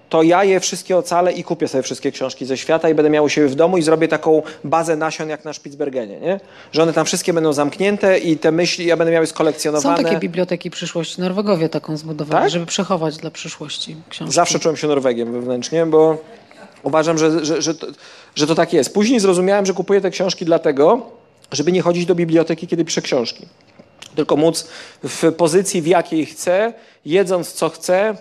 [0.10, 3.24] to ja je wszystkie ocalę i kupię sobie wszystkie książki ze świata i będę miał
[3.24, 6.40] u siebie w domu i zrobię taką bazę nasion jak na Spitsbergenie, nie?
[6.72, 10.04] Że one tam wszystkie będą zamknięte i te myśli ja będę miał je są skolekcjonowane.
[10.04, 11.22] takie biblioteki przyszłości.
[11.22, 12.52] Norwegowie taką zbudowali, Tak?
[12.52, 14.34] żeby przechować dla przyszłości książki.
[14.34, 16.18] Zawsze czułem się Norwegiem wewnętrznie, bo
[16.84, 17.88] uważam, że, że, że, to,
[18.36, 18.94] że to tak jest.
[18.94, 21.02] Później zrozumiałem, że kupuję te książki dlatego,
[21.52, 23.46] żeby nie chodzić do biblioteki, kiedy piszę książki.
[24.16, 24.68] Tylko móc
[25.04, 26.74] w pozycji, w jakiej chcę,
[27.06, 28.16] jedząc co chcę,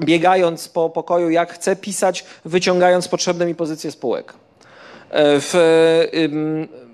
[0.00, 4.32] biegając po pokoju jak chcę, pisać, wyciągając potrzebne mi pozycje spółek.
[5.10, 5.54] E, W,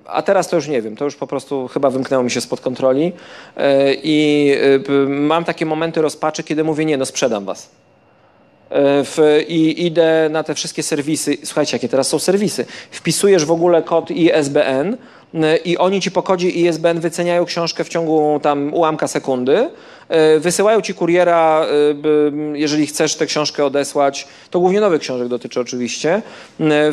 [0.07, 2.61] a teraz to już nie wiem, to już po prostu chyba wymknęło mi się spod
[2.61, 3.13] kontroli
[3.57, 4.51] E, i
[4.89, 7.71] y, mam takie momenty rozpaczy, kiedy mówię, nie no, sprzedam was.
[8.71, 11.37] E, W, I idę na te wszystkie serwisy.
[11.45, 12.67] Słuchajcie, jakie teraz są serwisy.
[12.91, 14.97] Wpisujesz w ogóle kod ISBN
[15.65, 19.71] i oni ci po kodzie ISBN wyceniają książkę w ciągu tam ułamka sekundy.
[20.09, 21.67] E, Wysyłają ci kuriera,
[22.55, 24.27] e, jeżeli chcesz tę książkę odesłać.
[24.51, 26.23] To głównie nowych książek dotyczy oczywiście.
[26.61, 26.93] E,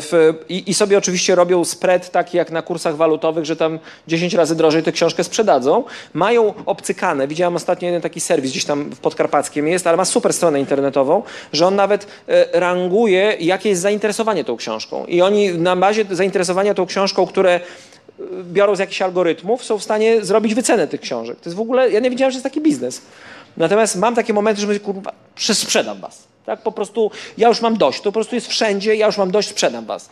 [0.49, 4.83] i, sobie oczywiście robią spread taki jak na kursach walutowych, że tam 10 razy drożej
[4.83, 5.83] tę książkę sprzedadzą.
[6.13, 7.27] Mają obcykane.
[7.27, 11.23] Widziałem ostatnio jeden taki serwis gdzieś tam w Podkarpackiem jest, ale ma super stronę internetową,
[11.53, 15.05] że on nawet e, ranguje, jakie jest zainteresowanie tą książką.
[15.05, 17.59] I oni na bazie zainteresowania tą książką, które e,
[18.43, 21.39] biorą z jakichś algorytmów, są w stanie zrobić wycenę tych książek.
[21.39, 23.01] To jest w ogóle, ja nie wiedziałem, że jest taki biznes.
[23.57, 25.11] Natomiast mam takie momenty, że mówię, kurwa,
[25.53, 26.23] sprzedam was.
[26.45, 29.31] Tak po prostu, ja już mam dość, to po prostu jest wszędzie, ja już mam
[29.31, 30.09] dość, sprzedam was.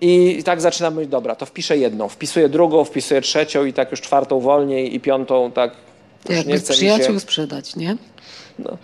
[0.00, 4.00] I tak zaczynam mówić, dobra, to wpiszę jedną, wpisuję drugą, wpisuję trzecią i tak już
[4.00, 5.72] czwartą wolniej i piątą tak
[6.28, 7.20] już Jakby nie chce mi przyjaciół się.
[7.20, 7.96] sprzedać, nie?
[8.58, 8.78] No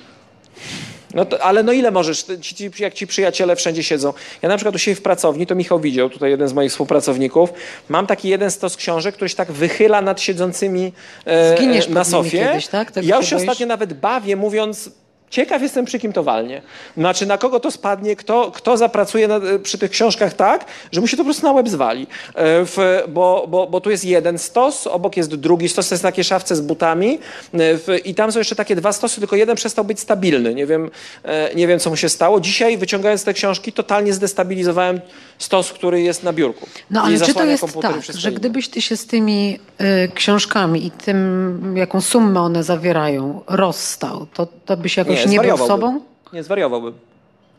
[1.25, 4.13] to, ale no ile możesz, ci, ci, jak ci przyjaciele wszędzie siedzą.
[4.43, 7.51] Ja na przykład u siebie w pracowni, to Michał widział, tutaj jeden z moich współpracowników,
[7.89, 10.93] mam taki jeden stos książek, który się tak wychyla nad siedzącymi
[11.27, 12.39] e, Zginiesz na sofie.
[12.39, 12.91] kiedyś, tak?
[12.91, 13.49] Tego ja się boisz?
[13.49, 14.91] ostatnio nawet bawię, mówiąc,
[15.35, 16.63] ciekaw jestem przy kim to walnie.
[16.97, 21.07] Znaczy na kogo to spadnie, kto, kto zapracuje na, przy tych książkach tak, że mu
[21.07, 22.07] się to po prostu na łeb zwali.
[22.35, 26.05] E, W, bo, bo, bo tu jest jeden stos, obok jest drugi stos, to jest
[26.05, 27.19] na takiej szafce z butami
[27.53, 30.55] e, w, i tam są jeszcze takie dwa stosy, tylko jeden przestał być stabilny.
[30.55, 30.91] Nie wiem,
[31.25, 32.41] e, nie wiem co mu się stało.
[32.41, 35.01] Dzisiaj wyciągając te książki totalnie zdestabilizowałem
[35.39, 36.67] stos, który jest na biurku.
[36.91, 40.91] No ale czy to jest tak, że gdybyś ty się z tymi y, książkami i
[40.91, 45.69] tym, jaką sumę one zawierają, rozstał, to, to byś jakoś nie, był zwariowałbym.
[45.69, 46.01] sobą?
[46.33, 46.95] Nie, zwariowałbym.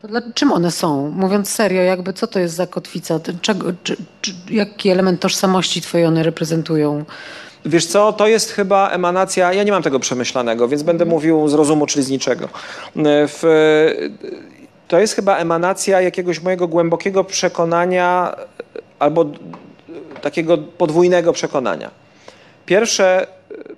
[0.02, 1.10] To dla, czym one są?
[1.10, 3.20] Mówiąc serio, jakby co to jest za kotwica?
[3.42, 7.04] Czego, czy, czy, jaki element tożsamości twojej one reprezentują?
[7.64, 11.54] Wiesz co, to jest chyba emanacja, ja nie mam tego przemyślanego, więc będę mówił z
[11.54, 12.48] rozumu, czyli z niczego.
[12.96, 13.42] W,
[14.88, 18.36] to jest chyba emanacja jakiegoś mojego głębokiego przekonania
[18.98, 19.24] albo
[20.22, 21.90] takiego podwójnego przekonania.
[22.66, 23.26] Pierwsze,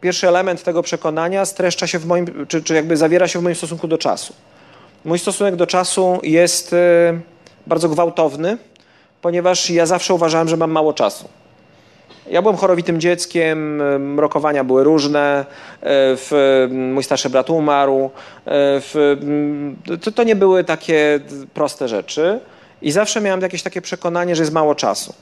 [0.00, 3.56] pierwszy element tego przekonania streszcza się w moim, czy, czy jakby zawiera się w moim
[3.56, 4.34] stosunku do czasu.
[5.04, 7.20] Mój stosunek do czasu jest e,
[7.66, 8.58] bardzo gwałtowny,
[9.22, 11.28] ponieważ ja zawsze uważałem, że mam mało czasu.
[12.30, 13.82] Ja byłem chorowitym dzieckiem,
[14.20, 15.44] rokowania były różne, e,
[16.16, 18.10] w, mój starszy brat umarł.
[18.46, 19.16] W,
[20.02, 21.20] to, to nie były takie
[21.54, 22.40] proste rzeczy
[22.82, 25.14] i zawsze miałem jakieś takie przekonanie, że jest mało czasu.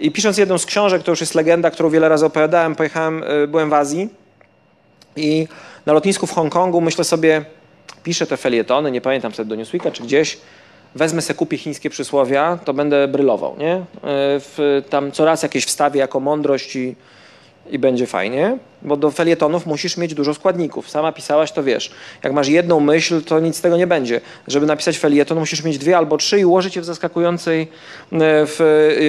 [0.00, 3.70] I pisząc jedną z książek, to już jest legenda, którą wiele razy opowiadałem, pojechałem, byłem
[3.70, 4.08] w Azji
[5.16, 5.48] i
[5.86, 7.44] na lotnisku w Hongkongu myślę sobie,
[8.02, 10.38] piszę te felietony, nie pamiętam wtedy do Newsweeka czy gdzieś,
[10.94, 13.74] wezmę se, kupię chińskie przysłowia, to będę brylował, nie?
[13.74, 13.82] E,
[14.40, 16.96] w, tam coraz jakieś wstawię jako mądrość i,
[17.70, 20.90] i będzie fajnie, bo do felietonów musisz mieć dużo składników.
[20.90, 21.90] Sama pisałaś, to wiesz.
[22.22, 24.20] Jak masz jedną myśl, to nic z tego nie będzie.
[24.46, 27.66] Żeby napisać felieton, musisz mieć dwie albo trzy i ułożyć je w zaskakującej, e,
[28.46, 28.60] w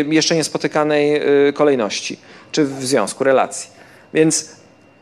[0.10, 1.22] e, jeszcze niespotykanej
[1.54, 2.18] kolejności,
[2.52, 3.70] czy w związku, relacji.
[4.14, 4.56] Więc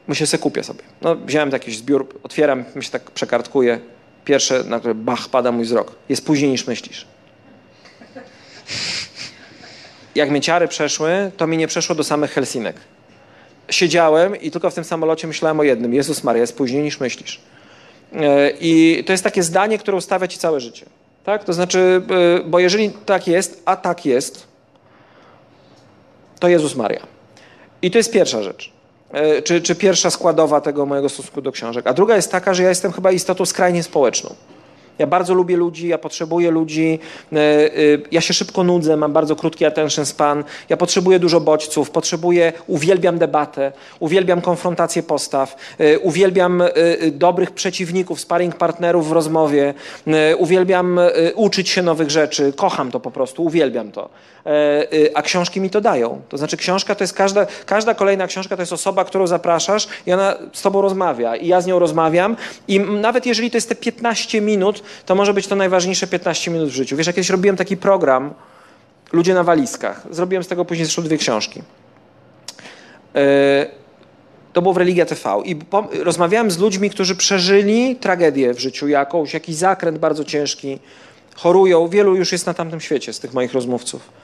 [0.08, 0.82] myślę, se kupię sobie.
[1.02, 3.80] No, wziąłem jakiś zbiór, otwieram, mi się tak przekartkuję.
[4.26, 5.96] Pierwsze, na które bach, pada mój wzrok.
[6.10, 7.08] Jest później niż myślisz.
[10.16, 12.76] Jak mnie ciary przeszły, to mi nie przeszło do samych Helsinek.
[13.74, 15.94] Siedziałem i tylko w tym samolocie myślałem o jednym.
[15.94, 17.42] Jezus Maria, jest później niż myślisz.
[18.16, 20.86] E, I to jest takie zdanie, które ustawia ci całe życie.
[21.24, 21.44] Tak?
[21.44, 22.02] To znaczy,
[22.40, 24.48] e, bo jeżeli tak jest, a tak jest,
[26.40, 27.08] to Jezus Maria.
[27.82, 28.72] I to jest pierwsza rzecz.
[29.12, 31.88] E, czy, czy pierwsza składowa tego mojego stosunku do książek.
[31.88, 34.36] A druga jest taka, że ja jestem chyba istotą skrajnie społeczną.
[35.00, 37.00] Ja bardzo lubię ludzi, ja potrzebuję ludzi,
[37.34, 37.70] e, e,
[38.12, 43.18] ja się szybko nudzę, mam bardzo krótki attention span, ja potrzebuję dużo bodźców, potrzebuję, uwielbiam
[43.18, 46.64] debatę, uwielbiam konfrontację postaw, e, uwielbiam
[47.12, 49.74] dobrych przeciwników, sparring partnerów w rozmowie,
[50.38, 51.00] uwielbiam
[51.36, 54.10] uczyć się nowych rzeczy, kocham to po prostu, uwielbiam to.
[55.14, 56.22] A książki mi to dają.
[56.30, 60.14] To znaczy książka to jest każda, każda kolejna książka to jest osoba, którą zapraszasz i
[60.14, 62.36] ona z tobą rozmawia i ja z nią rozmawiam
[62.68, 66.70] i nawet jeżeli to jest te 15 minut, to może być to najważniejsze 15 minut
[66.70, 66.98] w życiu.
[66.98, 68.34] Wiesz, jak kiedyś robiłem taki program
[69.14, 70.08] Ludzie na walizkach.
[70.12, 71.62] Zrobiłem z tego później zresztą dwie książki.
[73.16, 73.66] E,
[74.54, 75.60] to było w Religia TV i
[76.04, 80.80] rozmawiałem z ludźmi, którzy przeżyli tragedię w życiu jakąś, jakiś zakręt bardzo ciężki,
[81.36, 81.88] chorują.
[81.88, 84.23] Wielu już jest na tamtym świecie z tych moich rozmówców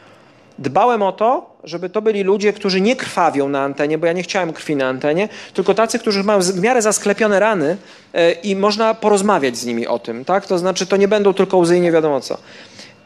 [0.59, 4.23] dbałem o to, żeby to byli ludzie, którzy nie krwawią na antenie, bo ja nie
[4.23, 7.77] chciałem krwi na antenie, tylko tacy, którzy mają w miarę zasklepione rany
[8.13, 10.45] e, i można porozmawiać z nimi o tym, tak?
[10.45, 12.37] To znaczy, to nie będą tylko łzy i nie wiadomo co.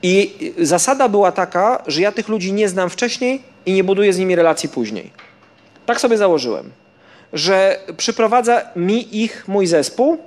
[0.04, 4.18] I zasada była taka, że ja tych ludzi nie znam wcześniej i nie buduję z
[4.18, 5.12] nimi relacji później.
[5.86, 6.72] Tak sobie założyłem,
[7.34, 10.18] że przyprowadza mi ich mój zespół,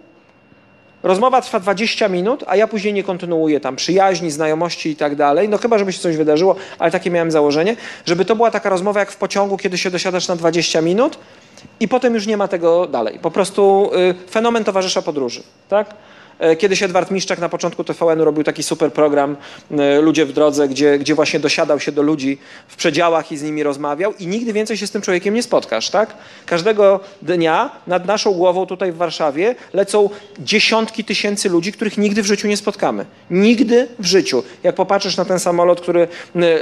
[1.06, 5.48] Rozmowa trwa 20 minut, a ja później nie kontynuuję tam przyjaźni, znajomości i tak dalej.
[5.48, 7.76] No chyba, żeby się coś wydarzyło, ale takie miałem założenie,
[8.06, 11.18] żeby to była taka rozmowa jak w pociągu, kiedy się dosiadasz na 20 minut
[11.80, 13.18] i potem już nie ma tego dalej.
[13.18, 13.90] Po prostu
[14.26, 15.94] y, fenomen towarzysza podróży, tak?
[16.38, 19.36] E, kiedyś Edward Miszczak na początku TVN robił taki super program
[19.70, 22.38] e, Ludzie w drodze, gdzie, gdzie właśnie dosiadał się do ludzi
[22.68, 25.90] w przedziałach i z nimi rozmawiał i nigdy więcej się z tym człowiekiem nie spotkasz,
[25.90, 26.14] tak?
[26.46, 32.26] Każdego dnia nad naszą głową tutaj w Warszawie lecą dziesiątki tysięcy ludzi, których nigdy w
[32.26, 33.06] życiu nie spotkamy.
[33.30, 34.42] Nigdy w życiu.
[34.62, 36.08] Jak popatrzysz na ten samolot, który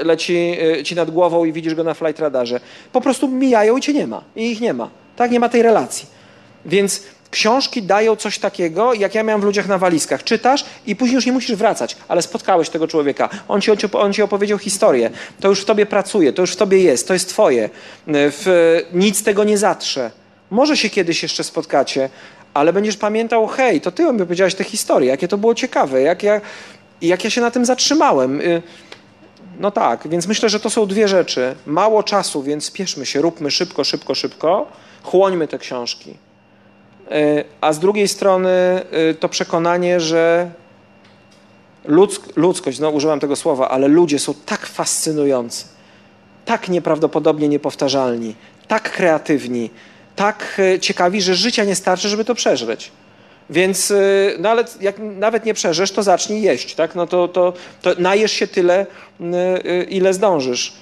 [0.02, 2.60] leci e, ci nad głową i widzisz go na flight radarze,
[2.92, 4.22] po prostu mijają i cię nie ma.
[4.36, 5.03] I ich nie ma.
[5.16, 6.06] Tak, nie ma tej relacji.
[6.66, 7.02] Więc
[7.34, 10.24] Książki dają coś takiego, jak ja miałem w ludziach na walizkach.
[10.24, 13.28] Czytasz i później już nie musisz wracać, ale spotkałeś tego człowieka.
[13.48, 15.10] On ci, on ci opowiedział historię.
[15.40, 17.70] To już w tobie pracuje, to już w tobie jest, to jest twoje.
[18.06, 20.10] W, nic tego nie zatrze.
[20.50, 22.08] Może się kiedyś jeszcze spotkacie,
[22.54, 26.22] ale będziesz pamiętał, hej, to ty mi powiedziałeś tę historię, jakie to było ciekawe, jak
[26.22, 26.40] ja,
[27.02, 28.40] jak ja się na tym zatrzymałem.
[28.40, 28.62] Y,
[29.58, 31.54] no tak, więc myślę, że to są dwie rzeczy.
[31.66, 34.66] Mało czasu, więc spieszmy się, róbmy szybko, szybko, szybko.
[35.04, 36.14] Chłońmy te książki.
[37.10, 40.50] E, a z drugiej strony e, to przekonanie, że
[41.84, 45.64] ludzk, ludzkość, no używam tego słowa, ale ludzie są tak fascynujący,
[46.44, 48.34] tak nieprawdopodobnie niepowtarzalni,
[48.68, 49.70] tak kreatywni,
[50.16, 52.92] tak e, ciekawi, że życia nie starczy, żeby to przeżyć.
[53.50, 53.92] Więc,
[54.38, 56.94] no ale jak nawet nie przeżysz, to zacznij jeść, tak?
[56.94, 57.52] No to, to,
[57.82, 58.86] to najesz się tyle,
[59.88, 60.72] ile zdążysz.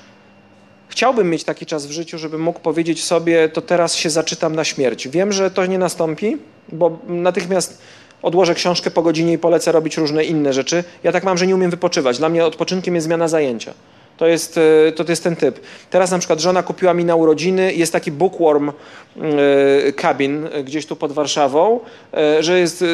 [0.93, 4.65] Chciałbym mieć taki czas w życiu, żebym mógł powiedzieć sobie, to teraz się zaczytam na
[4.65, 5.09] śmierć.
[5.09, 6.37] Wiem, że to nie nastąpi,
[6.73, 7.83] bo natychmiast
[8.23, 10.85] odłożę książkę po godzinie i polecę robić różne inne rzeczy.
[11.03, 12.19] Ja tak mam, że nie umiem wypoczywać.
[12.19, 13.75] Dla mnie odpoczynkiem jest zmiana zajęcia.
[14.17, 14.59] To jest,
[14.89, 15.61] e, to, jest ten typ.
[15.91, 20.97] Teraz na przykład żona kupiła mi na urodziny, jest taki bookworm e, cabin gdzieś tu
[20.97, 21.81] pod Warszawą,
[22.15, 22.85] e, że jest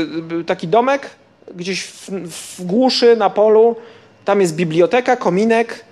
[0.46, 1.10] taki domek
[1.54, 3.76] gdzieś w, w głuszy, na polu.
[4.24, 5.84] Tam jest biblioteka, kominek,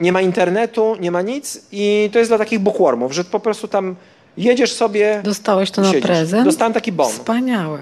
[0.00, 3.68] nie ma internetu, nie ma nic i to jest dla takich bookwormów, że po prostu
[3.68, 3.96] tam
[4.36, 5.20] jedziesz sobie.
[5.24, 6.06] Dostałeś to na siedzisz.
[6.06, 6.44] prezent?
[6.44, 7.12] Dostałem taki bon.
[7.12, 7.78] Wspaniałe.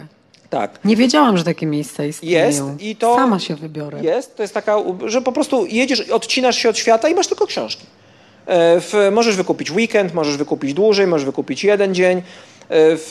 [0.50, 0.78] Tak.
[0.84, 2.46] Nie wiedziałam, że takie miejsca istnieją.
[2.46, 3.14] Jest i to.
[3.14, 3.98] Sama się wybiorę.
[4.02, 4.76] Jest, to jest taka,
[5.06, 7.86] że po prostu jedziesz, odcinasz się od świata i masz tylko książki.
[8.46, 12.18] E, w, możesz wykupić weekend, możesz wykupić dłużej, możesz wykupić jeden dzień.
[12.18, 12.22] E,
[12.68, 13.08] w,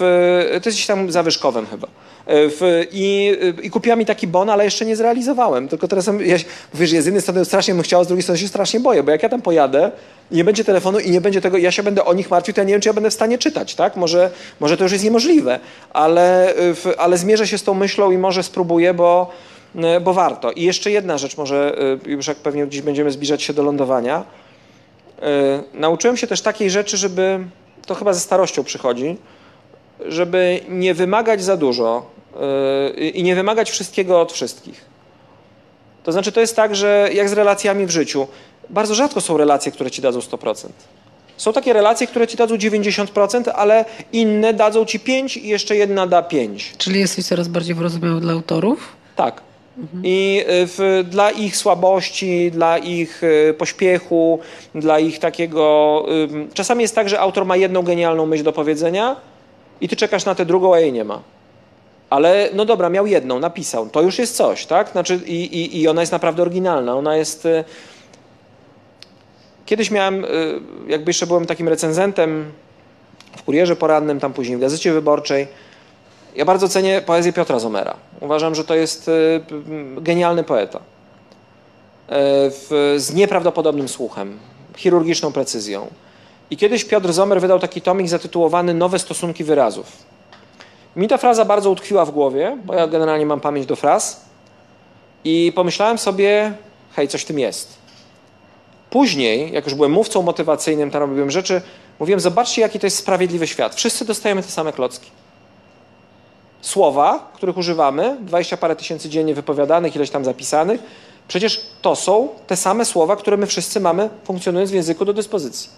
[0.49, 1.87] to jest gdzieś tam zawyżkowym chyba.
[2.27, 3.31] E, w, i,
[3.63, 5.67] I kupiła mi taki bon, ale jeszcze nie zrealizowałem.
[5.67, 6.37] Tylko teraz ja,
[6.73, 9.23] wiesz, z jednej strony strasznie bym chciał, z drugiej strony się strasznie boję, bo jak
[9.23, 9.91] ja tam pojadę,
[10.31, 12.65] nie będzie telefonu i nie będzie tego, ja się będę o nich martwił, to ja
[12.65, 13.95] nie wiem, czy ja będę w stanie czytać, tak?
[13.95, 14.29] Może,
[14.59, 15.59] może to już jest niemożliwe,
[15.93, 19.31] ale, w, ale zmierzę się z tą myślą i może spróbuję, bo,
[20.01, 20.51] bo warto.
[20.51, 24.23] I jeszcze jedna rzecz, może już jak pewnie dziś będziemy zbliżać się do lądowania.
[25.73, 27.39] Nauczyłem się też takiej rzeczy, żeby,
[27.85, 29.17] to chyba ze starością przychodzi,
[30.07, 32.16] żeby nie wymagać za dużo
[33.13, 34.85] i nie wymagać wszystkiego od wszystkich.
[36.03, 38.27] To znaczy, to jest tak, że jak z relacjami w życiu,
[38.69, 40.67] bardzo rzadko są relacje, które ci dadzą 100%.
[41.37, 46.07] Są takie relacje, które ci dadzą 90%, ale inne dadzą ci 5 i jeszcze jedna
[46.07, 46.73] da 5.
[46.77, 48.95] Czyli jesteś coraz bardziej wyrozumiały dla autorów?
[49.15, 49.41] Tak.
[49.77, 50.03] Mhm.
[50.05, 54.39] I w, dla ich słabości, dla ich y, pośpiechu,
[54.75, 56.05] dla ich takiego.
[56.49, 59.15] Y, czasami jest tak, że autor ma jedną genialną myśl do powiedzenia,
[59.81, 61.21] i ty czekasz na tę drugą, a jej nie ma.
[62.09, 63.89] Ale no dobra, miał jedną, napisał.
[63.89, 64.89] To już jest coś, tak?
[64.89, 66.95] Znaczy, i, i, i ona jest naprawdę oryginalna.
[66.95, 67.45] Ona jest.
[67.45, 67.63] Y,
[69.65, 70.27] kiedyś miałem, y,
[70.87, 72.51] jakby jeszcze byłem takim recenzentem
[73.37, 75.47] w kurierze porannym, tam później w gazecie wyborczej.
[76.35, 77.95] Ja bardzo cenię poezję Piotra Zomera.
[78.19, 79.41] Uważam, że to jest y,
[79.97, 80.79] genialny poeta.
[82.97, 84.39] Z nieprawdopodobnym słuchem,
[84.75, 85.87] chirurgiczną precyzją.
[86.51, 89.85] I kiedyś Piotr Zomer wydał taki tomik zatytułowany Nowe stosunki wyrazów.
[90.97, 94.25] Mi ta fraza bardzo utkwiła w głowie, bo ja generalnie mam pamięć do fraz.
[95.23, 96.53] I pomyślałem sobie,
[96.95, 97.77] hej, coś w tym jest.
[98.89, 101.61] Później, jak już byłem mówcą motywacyjnym, tam robiłem rzeczy,
[101.99, 103.75] mówiłem, zobaczcie, jaki to jest sprawiedliwy świat.
[103.75, 105.11] Wszyscy dostajemy te same klocki.
[106.61, 110.81] Słowa, których używamy, 20 parę tysięcy dziennie wypowiadanych, ileś tam zapisanych,
[111.27, 115.69] przecież to są te same słowa, które my wszyscy mamy, funkcjonując w języku, do dyspozycji.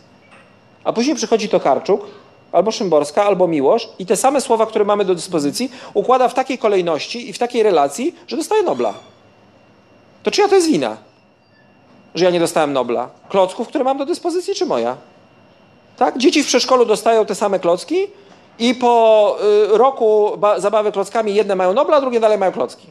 [0.83, 2.05] A później przychodzi Tokarczuk,
[2.51, 6.57] albo Szymborska, albo Miłosz i te same słowa, które mamy do dyspozycji, układa w takiej
[6.57, 8.93] kolejności i w takiej relacji, że dostaje Nobla.
[10.23, 10.97] To czyja to jest wina?
[12.15, 13.09] Że ja nie dostałem Nobla?
[13.29, 14.97] Klocków, które mam do dyspozycji, czy moja?
[15.97, 16.17] Tak?
[16.17, 18.07] Dzieci w przedszkolu dostają te same klocki
[18.59, 19.37] i po
[19.73, 22.87] y, roku zabawy klockami jedne mają Nobla, drugie dalej mają klocki.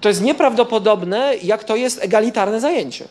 [0.00, 3.04] To jest nieprawdopodobne, jak to jest egalitarne zajęcie.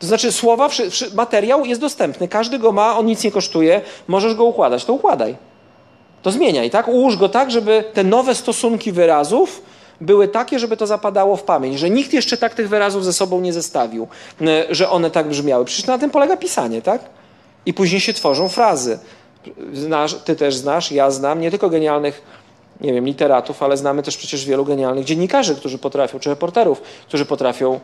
[0.00, 0.68] To znaczy słowa,
[1.14, 5.36] materiał jest dostępny, każdy go ma, on nic nie kosztuje, możesz go układać, to układaj.
[6.22, 6.88] To zmieniaj, tak?
[6.88, 9.62] Ułóż go tak, żeby te nowe stosunki wyrazów
[10.00, 13.40] były takie, żeby to zapadało w pamięć, że nikt jeszcze tak tych wyrazów ze sobą
[13.40, 14.08] nie zestawił,
[14.70, 15.64] że one tak brzmiały.
[15.64, 17.00] Przecież na tym polega pisanie, tak?
[17.66, 18.98] I później się tworzą frazy.
[19.74, 22.22] Znasz, ty też znasz, ja znam nie tylko genialnych,
[22.80, 27.26] nie wiem, literatów, ale znamy też przecież wielu genialnych dziennikarzy, którzy potrafią, czy reporterów, którzy
[27.26, 27.80] potrafią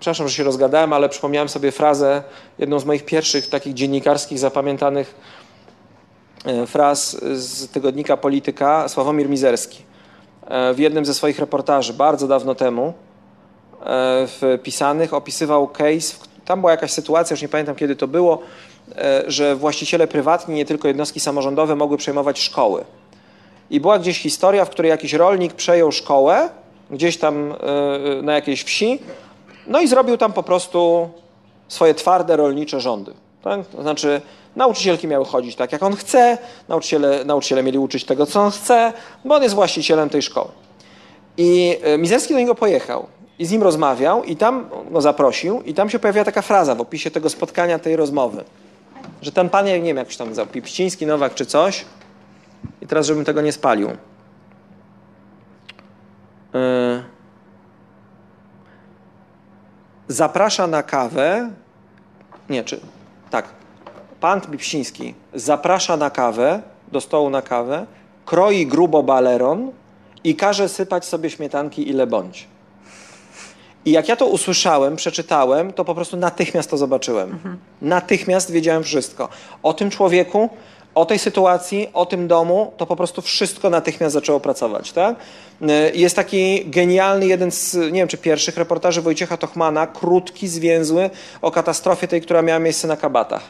[0.00, 2.22] przepraszam, że się rozgadałem, ale przypomniałem sobie frazę,
[2.58, 5.14] jedną z moich pierwszych takich dziennikarskich zapamiętanych
[6.44, 9.82] e, fraz z tygodnika Polityka, Sławomir Mizerski.
[10.46, 12.92] E, w jednym ze swoich reportaży, bardzo dawno temu,
[13.86, 14.26] e,
[14.60, 18.42] wpisanych, opisywał case, tam była jakaś sytuacja, już nie pamiętam kiedy to było,
[19.26, 22.84] że właściciele prywatni, nie tylko jednostki samorządowe, mogły przejmować szkoły.
[23.70, 26.48] I była gdzieś historia, w której jakiś rolnik przejął szkołę,
[26.90, 27.54] gdzieś tam
[28.22, 28.98] na jakiejś wsi,
[29.66, 31.08] no i zrobił tam po prostu
[31.68, 33.12] swoje twarde rolnicze rządy.
[33.42, 33.66] Tak?
[33.66, 34.20] To znaczy
[34.56, 36.38] nauczycielki miały chodzić tak, jak on chce,
[36.68, 38.92] nauczyciele, nauczyciele mieli uczyć tego, co on chce,
[39.24, 40.48] bo on jest właścicielem tej szkoły.
[41.36, 43.06] I e, Mizerski do niego pojechał
[43.38, 46.80] i z nim rozmawiał i tam go zaprosił i tam się pojawia taka fraza w
[46.80, 48.44] opisie tego spotkania, tej rozmowy,
[49.22, 51.84] że ten pan, nie wiem, jak się tam nazywał, Pipściński, Nowak czy coś
[52.82, 53.88] i teraz, żebym tego nie spalił.
[56.54, 57.15] Yy
[60.08, 61.50] zaprasza na kawę,
[62.50, 62.80] nie, czy,
[63.30, 63.48] tak,
[64.20, 66.62] pan Bipsiński zaprasza na kawę,
[66.92, 67.86] do stołu na kawę,
[68.26, 69.72] kroi grubo baleron
[70.24, 72.48] i każe sypać sobie śmietanki ile bądź.
[73.84, 77.30] I jak ja to usłyszałem, przeczytałem, to po prostu natychmiast to zobaczyłem.
[77.30, 77.58] Mhm.
[77.82, 79.28] Natychmiast wiedziałem wszystko.
[79.62, 80.50] O tym człowieku,
[80.96, 84.92] o tej sytuacji, o tym domu, to po prostu wszystko natychmiast zaczęło pracować.
[84.92, 85.16] Tak?
[85.94, 91.10] Jest taki genialny, jeden z, nie wiem czy pierwszych reportaży Wojciecha Tochmana, krótki, zwięzły,
[91.42, 93.42] o katastrofie tej, która miała miejsce na Kabatach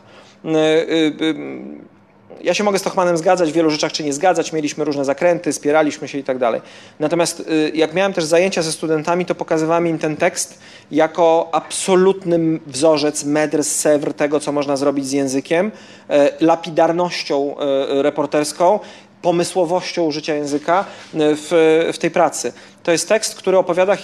[2.45, 4.53] ja się mogę z Tochmanem zgadzać w wielu rzeczach, czy nie zgadzać.
[4.53, 6.61] Mieliśmy różne zakręty, spieraliśmy się i tak dalej.
[7.01, 10.59] Natomiast y, jak miałem też zajęcia ze studentami, to pokazywałem im ten tekst
[10.91, 15.73] jako absolutny wzorzec, medr, sewr tego, co można zrobić z językiem,
[16.09, 18.81] e, lapidarnością e, reporterską
[19.23, 20.85] pomysłowością użycia języka e,
[21.19, 21.49] w,
[21.93, 22.53] w tej pracy.
[22.83, 23.97] To jest tekst, który opowiada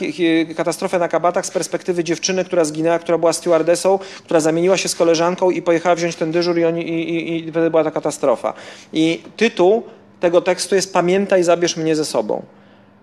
[0.57, 4.95] katastrofę na kabatach z perspektywy dziewczyny, która zginęła, która była stewardessą, która zamieniła się z
[4.95, 8.55] koleżanką i pojechała wziąć ten dyżur i, oni, i, i, i była ta katastrofa.
[8.93, 9.83] I tytuł
[10.21, 12.43] tego tekstu jest Pamiętaj, zabierz mnie ze sobą.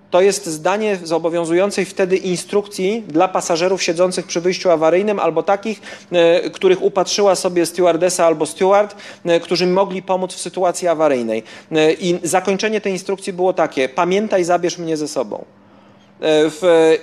[0.09, 5.81] To jest zdanie zobowiązującej wtedy instrukcji dla pasażerów siedzących przy wyjściu awaryjnym albo takich,
[6.11, 8.95] e, których upatrzyła sobie stewardesa albo steward,
[9.25, 11.43] e, którzy mogli pomóc w sytuacji awaryjnej.
[11.71, 15.45] E, I zakończenie tej instrukcji było takie: pamiętaj, zabierz mnie ze sobą.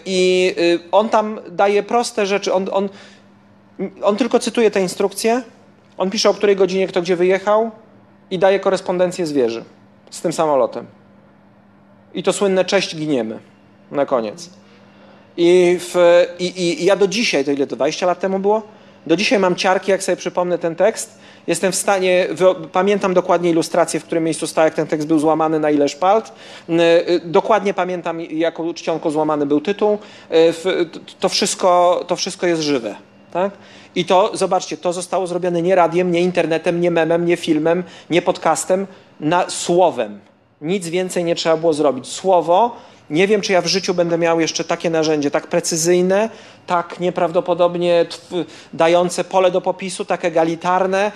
[0.07, 0.55] I
[0.93, 2.53] on tam daje proste rzeczy.
[2.53, 2.89] On, on,
[4.03, 5.43] on tylko cytuje te instrukcje,
[5.99, 7.71] on pisze o której godzinie kto gdzie wyjechał
[8.31, 9.65] i daje korespondencję z wieży
[10.11, 10.87] z tym samolotem.
[12.17, 13.39] I to słynne cześć giniemy
[13.91, 14.51] na koniec.
[15.37, 18.63] I, w, i, I ja do dzisiaj, to ile to 20 lat temu było?
[19.07, 21.19] Do dzisiaj mam ciarki, jak sobie przypomnę ten tekst.
[21.47, 22.29] Jestem w stanie,
[22.73, 26.33] pamiętam dokładnie ilustrację, w którym miejscu stał, jak ten tekst był złamany na ile szpalt.
[26.69, 29.99] Y, dokładnie pamiętam, jaką czcionką złamany był tytuł.
[30.33, 30.55] Y,
[31.21, 32.95] to wszystko, to wszystko jest żywe.
[33.33, 33.53] Tak?
[33.95, 38.23] I to, zobaczcie, to zostało zrobione nie radiem, nie internetem, nie memem, nie filmem, nie
[38.23, 38.87] podcastem,
[39.21, 40.21] na słowem.
[40.61, 42.07] Nic więcej nie trzeba było zrobić.
[42.09, 42.77] Słowo,
[43.11, 46.31] nie wiem, czy ja w życiu będę miał jeszcze takie narzędzie, tak precyzyjne,
[46.67, 48.07] tak nieprawdopodobnie
[48.73, 51.13] dające pole do popisu, tak egalitarne.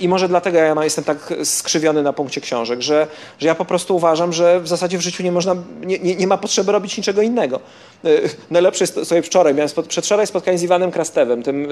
[0.00, 3.06] I może dlatego ja jestem tak skrzywiony na punkcie książek, że,
[3.38, 6.26] że ja po prostu uważam, że w zasadzie w życiu nie można, nie, nie, nie
[6.26, 7.60] ma potrzeby robić niczego innego.
[8.50, 11.68] Najlepsze jest sobie wczoraj, miałem przedwczoraj spotkanie z Iwanem Krastewem, tym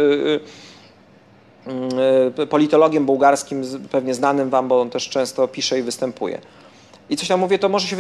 [2.40, 6.38] y, politologiem bułgarskim, pewnie znanym wam, bo on też często pisze i występuje.
[7.10, 7.96] I coś tam mówię, to może się,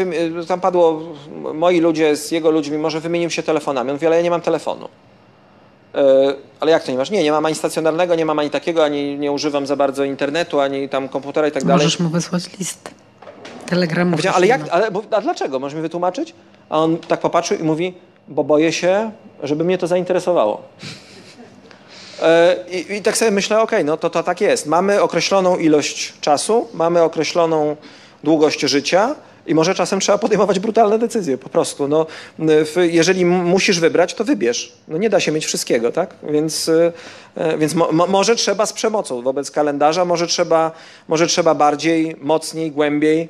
[0.48, 1.02] tam padło,
[1.54, 3.90] moi ludzie z jego ludźmi, może wymienił się telefonami.
[3.90, 4.88] On mówi, ale ja nie mam telefonu.
[5.94, 7.10] E, ale jak to nie masz?
[7.10, 10.60] Nie, nie mam ani stacjonarnego, nie mam ani takiego, ani nie używam za bardzo internetu,
[10.60, 11.76] ani tam komputera i tak dalej.
[11.76, 12.90] Możesz mu wysłać list
[13.68, 14.20] telegramów.
[14.34, 15.58] Ale jak, ale, a dlaczego?
[15.58, 16.34] Możesz mi wytłumaczyć?
[16.68, 17.94] A on tak popatrzył i mówi,
[18.28, 19.10] bo boję się,
[19.42, 20.62] żeby mnie to zainteresowało.
[22.22, 24.66] E, I, I, tak sobie myślę, okej, okay, no to, to tak jest.
[24.66, 27.76] Mamy określoną ilość czasu, mamy określoną
[28.24, 29.14] długość życia
[29.48, 31.88] i może czasem trzeba podejmować brutalne decyzje po prostu.
[31.88, 32.06] No,
[32.76, 34.72] jeżeli musisz wybrać, to wybierz.
[34.88, 36.14] No, nie da się mieć wszystkiego, tak?
[36.22, 36.70] Więc,
[37.36, 40.70] e, więc mo, może trzeba z przemocą wobec kalendarza, może trzeba,
[41.08, 43.28] może trzeba bardziej, mocniej, głębiej.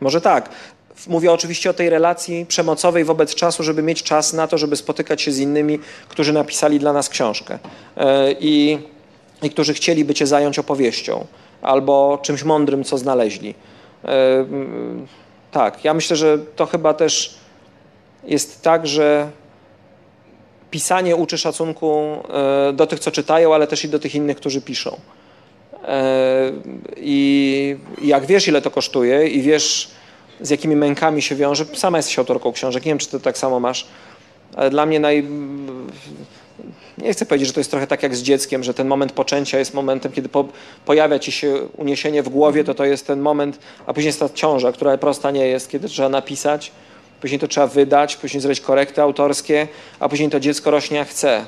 [0.00, 0.48] Może tak.
[1.06, 5.22] Mówię oczywiście o tej relacji przemocowej wobec czasu, żeby mieć czas na to, żeby spotykać
[5.22, 5.78] się z innymi,
[6.08, 7.58] którzy napisali dla nas książkę
[7.96, 8.78] e, i,
[9.42, 11.26] i którzy chcieliby cię zająć opowieścią
[11.62, 13.54] albo czymś mądrym, co znaleźli.
[14.04, 14.46] E,
[15.52, 17.34] tak, ja myślę, że to chyba też
[18.24, 19.30] jest tak, że
[20.70, 22.16] pisanie uczy szacunku
[22.68, 24.96] e, do tych, co czytają, ale też i do tych innych, którzy piszą.
[25.84, 26.52] E,
[26.96, 29.90] I jak wiesz, ile to kosztuje i wiesz,
[30.40, 33.60] z jakimi mękami się wiąże, sama jesteś autorką książek, nie wiem, czy ty tak samo
[33.60, 33.86] masz,
[34.56, 35.26] ale dla mnie naj,
[37.02, 39.58] nie chcę powiedzieć, że to jest trochę tak jak z dzieckiem, że ten moment poczęcia
[39.58, 40.44] jest momentem, kiedy po,
[40.86, 44.28] pojawia ci się uniesienie w głowie, to to jest ten moment, a później jest ta
[44.28, 46.72] ciąża, która prosta nie jest, kiedy trzeba napisać,
[47.20, 49.68] później to trzeba wydać, później zrobić korekty autorskie,
[50.00, 51.46] a później to dziecko rośnie jak chce.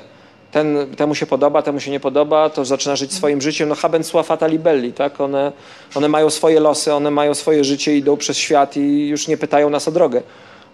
[0.51, 3.69] Ten, temu się podoba, temu się nie podoba, to zaczyna żyć swoim życiem.
[3.69, 5.21] No habent sua fatali belli, tak?
[5.21, 5.51] One,
[5.95, 9.69] one mają swoje losy, one mają swoje życie, idą przez świat i już nie pytają
[9.69, 10.21] nas o drogę.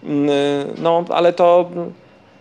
[0.03, 0.29] Mm,
[0.77, 1.69] no, ale to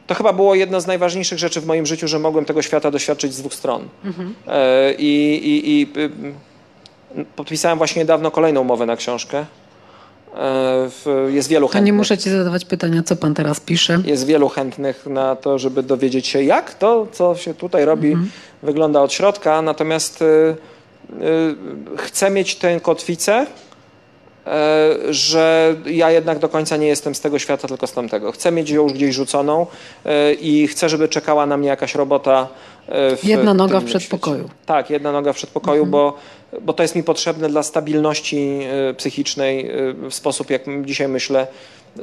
[0.08, 3.34] to chyba było jedno z najważniejszych rzeczy w moim życiu, że mogłem tego świata doświadczyć
[3.34, 3.88] z dwóch stron.
[4.04, 4.34] Mhm.
[4.98, 5.86] I, i, I
[7.36, 9.44] podpisałem właśnie niedawno kolejną umowę na książkę.
[10.36, 11.82] E, jest wielu chętnych.
[11.82, 13.98] To nie muszę ci zadawać pytania, co pan teraz pisze.
[14.04, 18.30] Jest wielu chętnych na to, żeby dowiedzieć się, jak to, co się tutaj robi, mhm.
[18.62, 19.62] wygląda od środka.
[19.62, 20.24] Natomiast
[21.96, 23.46] chcę mieć tę kotwicę,
[25.10, 28.32] że ja jednak do końca nie jestem z tego świata, tylko z tamtego.
[28.32, 29.66] Chcę mieć ją już gdzieś rzuconą
[30.04, 32.48] e, i chcę, żeby czekała na mnie jakaś robota.
[32.88, 34.38] E, w jedna noga w przedpokoju.
[34.38, 34.54] Świecie.
[34.66, 35.90] Tak, jedna noga w przedpokoju, mhm.
[35.90, 36.14] bo,
[36.60, 38.60] bo to jest mi potrzebne dla stabilności
[38.96, 39.70] psychicznej
[40.10, 41.46] w sposób, jak dzisiaj myślę,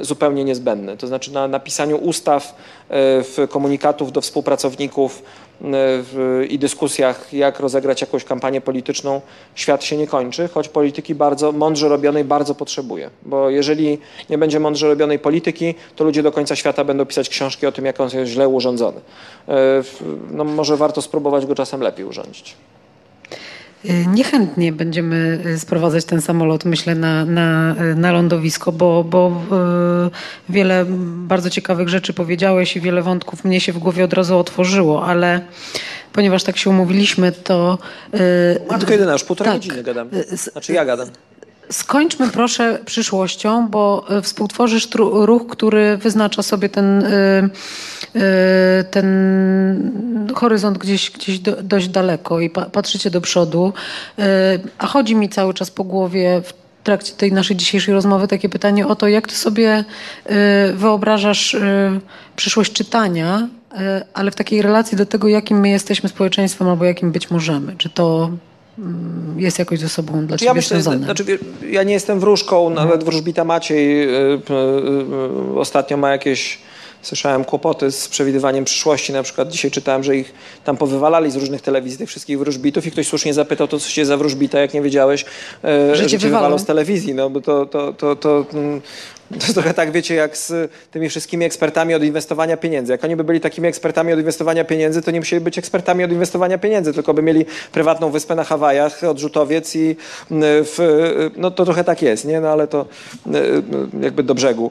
[0.00, 0.96] zupełnie niezbędny.
[0.96, 2.54] To znaczy na napisaniu ustaw,
[2.90, 5.22] w komunikatów do współpracowników
[5.60, 9.20] w, i dyskusjach, jak rozegrać jakąś kampanię polityczną,
[9.54, 13.10] świat się nie kończy, choć polityki bardzo mądrze robionej bardzo potrzebuje.
[13.22, 13.98] Bo jeżeli
[14.30, 17.84] nie będzie mądrze robionej polityki, to ludzie do końca świata będą pisać książki o tym,
[17.84, 19.00] jak on jest źle urządzony.
[20.30, 22.56] No, może warto spróbować go czasem lepiej urządzić.
[23.90, 29.42] Y, niechętnie będziemy y, sprowadzać ten samolot, myślę, na, na, y, na lądowisko, bo, bo
[30.48, 30.84] wiele
[31.16, 35.40] bardzo ciekawych rzeczy powiedziałeś i wiele wątków mnie się w głowie od razu otworzyło, ale
[36.12, 37.78] ponieważ tak się umówiliśmy, to...
[38.70, 40.08] Matko jedyna, już półtora tak, godziny gadam.
[40.52, 41.08] Znaczy ja gadam.
[41.70, 47.08] Skończmy proszę przyszłością, bo e, współtworzysz ruch, który wyznacza sobie ten, e,
[48.14, 53.72] e, ten horyzont gdzieś, gdzieś dość daleko i patrzycie do przodu.
[54.78, 56.52] A chodzi mi cały czas po głowie w
[56.84, 59.84] trakcie tej naszej dzisiejszej rozmowy takie pytanie o to, jak ty sobie
[60.74, 61.56] wyobrażasz
[62.36, 63.48] przyszłość czytania,
[64.14, 67.76] ale w takiej relacji do tego, jakim my jesteśmy społeczeństwem albo jakim być możemy.
[67.76, 68.30] Czy to
[69.36, 71.04] jest jakoś ze sobą dla znaczy, ciebie ja myślę, związane.
[71.04, 71.38] Znaczy,
[71.70, 72.86] ja nie jestem wróżką, mhm.
[72.86, 76.58] nawet wróżbita Maciej y, y, y, ostatnio ma jakieś
[77.02, 79.12] słyszałem kłopoty z przewidywaniem przyszłości.
[79.12, 80.32] Na przykład dzisiaj czytałem, że ich
[80.64, 84.06] tam powywalali z różnych telewizji, tych wszystkich wróżbitów i ktoś słusznie zapytał, to co się
[84.06, 85.24] za wróżbita, jak nie wiedziałeś,
[85.62, 87.14] że, że cię wywalą z telewizji.
[87.14, 88.80] No bo to, to, to, to, mm,
[89.46, 92.92] to trochę tak, wiecie, jak z tymi wszystkimi ekspertami od inwestowania pieniędzy.
[92.92, 96.12] Jak oni by byli takimi ekspertami od inwestowania pieniędzy, to nie musieli być ekspertami od
[96.12, 99.96] inwestowania pieniędzy, tylko by mieli prywatną wyspę na Hawajach, odrzutowiec i
[100.30, 102.40] w, no to trochę tak jest, nie?
[102.40, 102.86] No ale to
[104.00, 104.70] jakby do brzegu.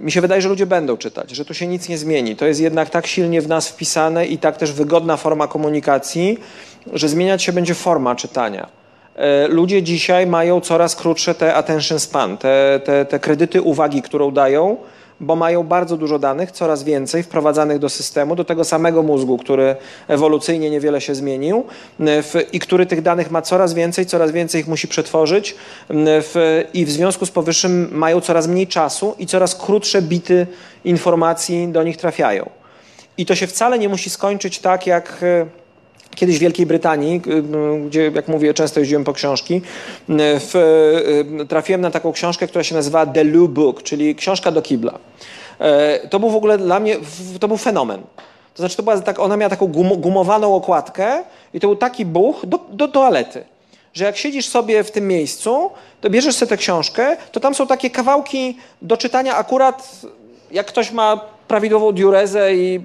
[0.00, 2.36] Mi się wydaje, że ludzie będą czytać, że tu się nic nie zmieni.
[2.36, 6.38] To jest jednak tak silnie w nas wpisane i tak też wygodna forma komunikacji,
[6.92, 8.77] że zmieniać się będzie forma czytania.
[9.18, 14.30] E, ludzie dzisiaj mają coraz krótsze te attention span, te, te, te kredyty uwagi, którą
[14.30, 14.76] dają,
[15.20, 19.76] bo mają bardzo dużo danych, coraz więcej wprowadzanych do systemu, do tego samego mózgu, który
[20.08, 21.64] ewolucyjnie niewiele się zmienił
[22.00, 25.54] e, w, i który tych danych ma coraz więcej, coraz więcej ich musi przetworzyć
[25.90, 30.46] w, i w związku z powyższym mają coraz mniej czasu i coraz krótsze bity
[30.84, 32.50] informacji do nich trafiają.
[33.16, 35.46] I to się wcale nie musi skończyć tak, jak e,
[36.14, 39.60] Kiedyś w Wielkiej Brytanii, y, y, gdzie jak mówię często jeździłem po książki, y,
[40.18, 40.54] w,
[41.48, 44.98] trafiłem na taką książkę, która się nazywa The Loo Book, czyli książka do kibla.
[45.58, 46.96] E, to był w ogóle dla mnie,
[47.40, 48.02] to był fenomen.
[48.54, 49.66] To znaczy, to była tak, ona miała taką
[49.96, 51.24] gumowaną okładkę
[51.54, 53.44] i to był taki buch do, do toalety
[53.94, 55.70] że jak siedzisz sobie w tym miejscu,
[56.00, 60.00] to bierzesz sobie tę książkę, to tam są takie kawałki do czytania akurat
[60.50, 62.80] jak ktoś ma prawidłową diurezę i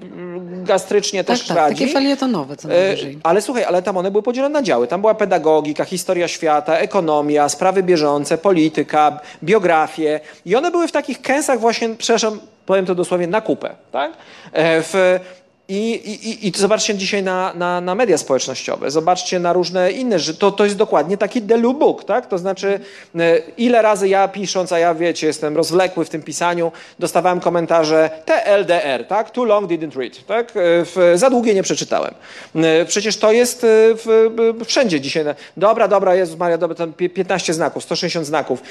[0.64, 1.80] gastrycznie tak, też tak, radzi.
[1.80, 3.18] takie felietonowe co najwyżej.
[3.22, 4.86] Ale słuchaj, ale tam one były podzielone na działy.
[4.86, 11.22] Tam była pedagogika, historia świata, ekonomia, sprawy bieżące, polityka, biografie i one były w takich
[11.22, 13.70] kęsach właśnie, przepraszam, powiem to dosłownie, na kupę.
[13.92, 14.12] Tak?
[14.52, 15.20] E, w,
[15.68, 20.34] i, i, I zobaczcie dzisiaj na, na, na, media społecznościowe, zobaczcie na różne inne, że
[20.34, 22.26] to, to jest dokładnie taki delu book, tak?
[22.26, 22.80] To znaczy,
[23.18, 28.10] e, ile razy ja pisząc, a ja wiecie, jestem rozwlekły w tym pisaniu, dostawałem komentarze
[28.24, 29.30] TLDR, tak?
[29.30, 30.50] Too long didn't read, tak?
[30.50, 32.14] E, w, za długie nie przeczytałem.
[32.54, 35.24] E, przecież to jest w, wszędzie dzisiaj.
[35.56, 38.62] Dobra, dobra, Jezus Maria, dobra, tam 15 znaków, 160 znaków,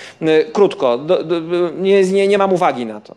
[0.54, 1.40] krótko, do, do,
[1.78, 3.16] nie, nie, nie mam uwagi na to.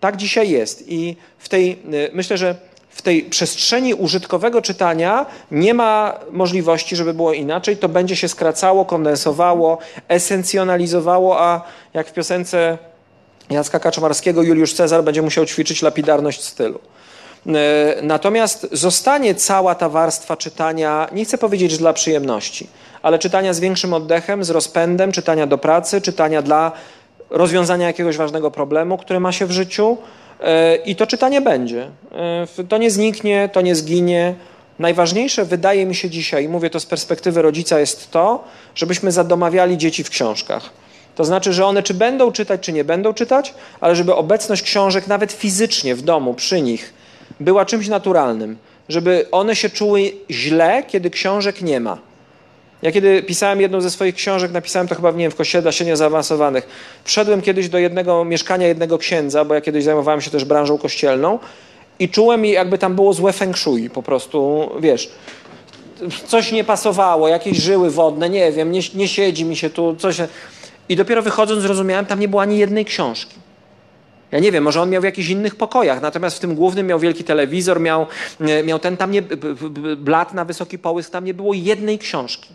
[0.00, 1.78] Tak dzisiaj jest i w tej,
[2.12, 7.76] myślę, że w tej przestrzeni użytkowego czytania nie ma możliwości, żeby było inaczej.
[7.76, 9.78] To będzie się skracało, kondensowało,
[10.08, 11.60] esencjonalizowało, a
[11.94, 12.78] jak w piosence
[13.50, 16.78] Jacka Kaczmarskiego Juliusz Cezar będzie musiał ćwiczyć lapidarność stylu.
[17.46, 22.66] E, natomiast zostanie cała ta warstwa czytania, nie chcę powiedzieć, że dla przyjemności,
[23.02, 26.72] ale czytania z większym oddechem, z rozpędem, czytania do pracy, czytania dla
[27.30, 29.96] rozwiązania jakiegoś ważnego problemu, który ma się w życiu,
[30.86, 31.88] I to czytanie będzie.
[32.58, 34.34] E, to nie zniknie, to nie zginie.
[34.78, 38.44] Najważniejsze wydaje mi się dzisiaj, mówię to z perspektywy rodzica, jest to,
[38.74, 40.70] żebyśmy zadomawiali dzieci w książkach.
[41.14, 45.06] To znaczy, że one czy będą czytać, czy nie będą czytać, ale żeby obecność książek
[45.06, 46.92] nawet fizycznie w domu, przy nich,
[47.40, 48.56] była czymś naturalnym.
[48.88, 51.98] Żeby one się czuły źle, kiedy książek nie ma.
[52.82, 55.96] Ja kiedy pisałem jedną ze swoich książek, napisałem to chyba nie wiem, w kościele średnio
[55.96, 56.68] zaawansowanych.
[57.04, 61.38] Wszedłem kiedyś do jednego mieszkania jednego księdza, bo ja kiedyś zajmowałem się też branżą kościelną
[61.98, 65.10] i czułem, jakby tam było złe feng shui, po prostu, wiesz,
[66.26, 70.16] coś nie pasowało, jakieś żyły wodne, nie wiem, nie, nie siedzi mi się tu, coś.
[70.88, 73.34] I dopiero wychodząc zrozumiałem, tam nie było ani jednej książki.
[74.32, 76.98] Ja nie wiem, może on miał w jakichś innych pokojach, natomiast w tym głównym miał
[76.98, 78.06] wielki telewizor, miał,
[78.64, 79.22] miał ten tam nie,
[79.96, 82.48] blat na wysoki połysk, tam nie było jednej książki.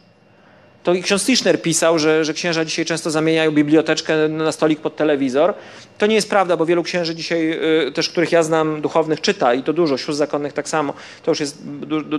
[0.87, 5.53] To ksiądz Tischner pisał, że, że księża dzisiaj często zamieniają biblioteczkę na stolik pod telewizor.
[5.97, 7.51] To nie jest prawda, bo wielu księży dzisiaj,
[7.87, 10.93] y, też których ja znam, duchownych, czyta i to dużo, sióstr zakonnych tak samo.
[11.23, 11.63] To już jest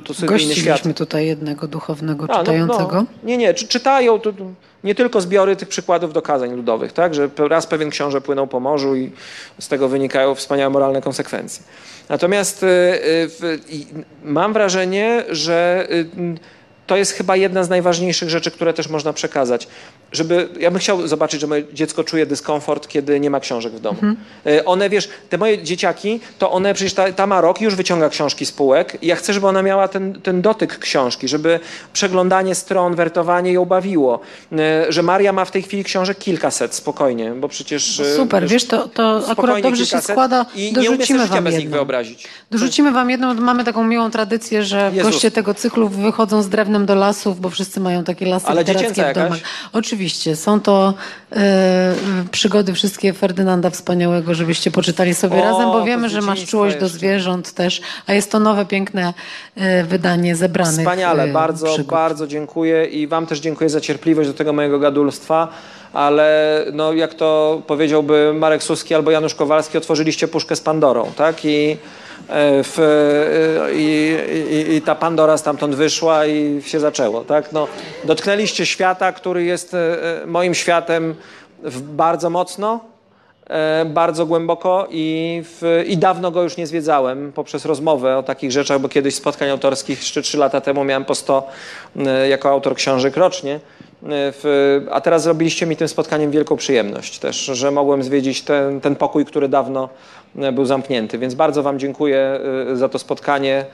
[0.04, 0.82] to sobie inny świat.
[0.96, 2.92] Tutaj jednego duchownego A, czytającego.
[2.92, 3.06] No, no.
[3.22, 4.32] Nie, nie, czytają, to,
[4.84, 7.14] nie tylko zbiory tych przykładów do kazań ludowych, tak?
[7.14, 9.12] że raz pewien książę płynął po morzu i
[9.58, 11.62] z tego wynikają wspaniałe moralne konsekwencje.
[12.08, 13.58] Natomiast y, y,
[14.24, 15.88] mam wrażenie, że
[16.88, 19.68] to jest chyba jedna z najważniejszych rzeczy, które też można przekazać.
[20.12, 23.80] Żeby, ja bym chciał zobaczyć, że moje dziecko czuje dyskomfort, kiedy nie ma książek w
[23.80, 23.98] domu.
[24.02, 24.16] Mhm.
[24.64, 28.08] One, wiesz, te moje dzieciaki, to one przecież ta, ta ma rok i już wyciąga
[28.08, 31.60] książki z półek ja chcę, żeby ona miała ten, ten dotyk książki, żeby
[31.92, 34.20] przeglądanie stron, wertowanie ją bawiło.
[34.52, 38.00] E, że Maria ma w tej chwili książek kilkaset, spokojnie, bo przecież...
[38.00, 40.46] E, Super, wiesz, to, to akurat dobrze się składa.
[40.54, 42.28] I dorzucimy wam bez nich wyobrazić.
[42.50, 45.12] Dorzucimy wam jedną, mamy taką miłą tradycję, że Jezus.
[45.12, 49.04] goście tego cyklu wychodzą z drewnem do lasów, bo wszyscy mają takie lasy Ale literackie
[49.04, 49.38] w domach.
[49.72, 50.94] Oczywiście, są to
[51.32, 51.94] e,
[52.30, 56.80] przygody wszystkie Ferdynanda Wspaniałego, żebyście poczytali sobie o, razem, bo wiemy, że masz czułość jeszcze.
[56.80, 59.14] do zwierząt też, a jest to nowe, piękne
[59.56, 61.90] e, wydanie zebranych Wspaniale, e, bardzo, przygód.
[61.90, 65.48] bardzo dziękuję i wam też dziękuję za cierpliwość do tego mojego gadulstwa
[65.92, 71.44] ale no, jak to powiedziałby Marek Suski albo Janusz Kowalski, otworzyliście puszkę z Pandorą, tak?
[71.44, 71.76] I
[72.62, 74.16] w, e, i,
[74.54, 77.24] i, i, ta Pandora stamtąd wyszła i się zaczęło.
[77.24, 77.52] Tak?
[77.52, 77.68] No,
[78.04, 79.96] dotknęliście świata, który jest e,
[80.26, 81.14] moim światem
[81.82, 82.80] bardzo mocno,
[83.86, 88.80] bardzo głęboko i, w, i dawno go już nie zwiedzałem poprzez rozmowę o takich rzeczach,
[88.80, 91.48] bo kiedyś spotkań autorskich jeszcze trzy lata temu miałem po 100
[92.28, 93.60] jako autor książek rocznie.
[94.02, 98.96] W, a teraz zrobiliście mi tym spotkaniem wielką przyjemność też, że mogłem zwiedzić ten, ten
[98.96, 99.88] pokój, który dawno
[100.36, 101.18] E, był zamknięty.
[101.18, 102.40] Więc bardzo Wam dziękuję
[102.72, 103.64] e, za to spotkanie.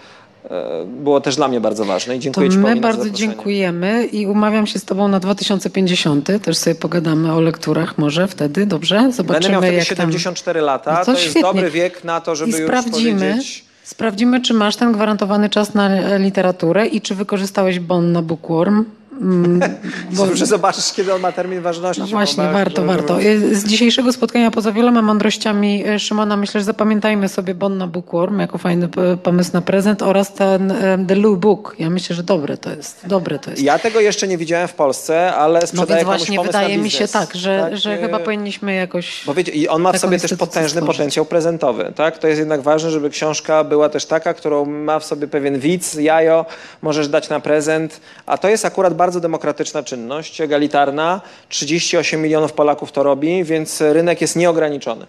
[0.50, 4.26] E, było też dla mnie bardzo ważne i dziękuję to Ci My bardzo dziękujemy i
[4.26, 6.28] umawiam się z Tobą na 2050.
[6.42, 9.12] Też sobie pogadamy o lekturach może wtedy, dobrze?
[9.12, 10.66] Zobaczymy Będę miał jak 74 tam...
[10.66, 13.64] lata, no to, to jest dobry wiek na to, żeby I sprawdzimy, już powiedzieć...
[13.84, 18.84] Sprawdzimy, czy masz ten gwarantowany czas na literaturę i czy wykorzystałeś bon na Bookworm.
[19.20, 19.60] Mm,
[20.16, 20.36] bo...
[20.36, 22.02] Że zobaczysz, kiedy on ma termin ważności.
[22.02, 23.18] No właśnie, warto, warto.
[23.52, 28.58] Z dzisiejszego spotkania, poza wieloma mądrościami e, Szymona, myślę, że zapamiętajmy sobie Bonna Bookworm jako
[28.58, 28.88] fajny
[29.22, 31.76] pomysł na prezent oraz ten e, The Lou Book.
[31.78, 33.06] Ja myślę, że dobre to jest.
[33.06, 33.62] Dobre to jest.
[33.62, 37.34] Ja tego jeszcze nie widziałem w Polsce, ale sprzedaję no właśnie wydaje mi się tak,
[37.34, 39.22] że, tak, że chyba powinniśmy jakoś...
[39.26, 40.96] Bo wiecie, i on ma w sobie też potężny stworzyć.
[40.96, 41.92] potencjał prezentowy.
[41.96, 42.18] Tak?
[42.18, 45.94] To jest jednak ważne, żeby książka była też taka, którą ma w sobie pewien widz,
[45.94, 46.46] jajo,
[46.82, 51.20] możesz dać na prezent, a to jest akurat bardzo demokratyczna czynność, egalitarna.
[51.48, 55.04] 38 milionów Polaków to robi, więc rynek jest nieograniczony.
[55.04, 55.06] E,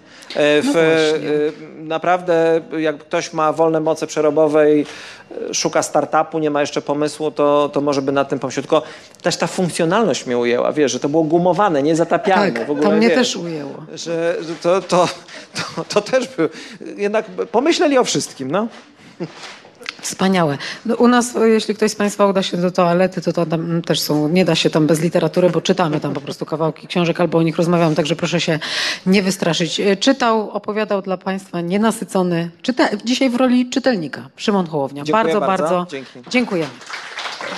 [0.62, 0.74] w,
[1.78, 4.86] no naprawdę, jak ktoś ma wolne moce przerobowe i
[5.50, 8.66] e, szuka startupu, nie ma jeszcze pomysłu, to, to może by na tym pomyśleć.
[8.66, 8.82] Tylko
[9.22, 12.52] też ta funkcjonalność mnie ujęła, wiesz, że to było gumowane, niezatapialne.
[12.52, 13.86] Tak, w ogóle, to mnie wiesz, też ujęło.
[13.94, 15.08] Że to, to,
[15.76, 16.50] to, to też był,
[16.98, 18.68] jednak pomyśleli o wszystkim, no.
[20.06, 20.58] Wspaniałe.
[20.86, 24.00] No, u nas, jeśli ktoś z Państwa uda się do toalety, to, to tam też
[24.00, 27.38] są, nie da się tam bez literatury, bo czytamy tam po prostu kawałki książek albo
[27.38, 28.60] o nich rozmawiamy, także proszę się
[29.06, 29.80] nie wystraszyć.
[29.80, 35.04] E, czytał, opowiadał dla Państwa nienasycony, czyta, dzisiaj w roli czytelnika, Szymon Hołownia.
[35.04, 35.86] Dziękuję bardzo, bardzo, bardzo
[36.30, 36.72] dziękujemy.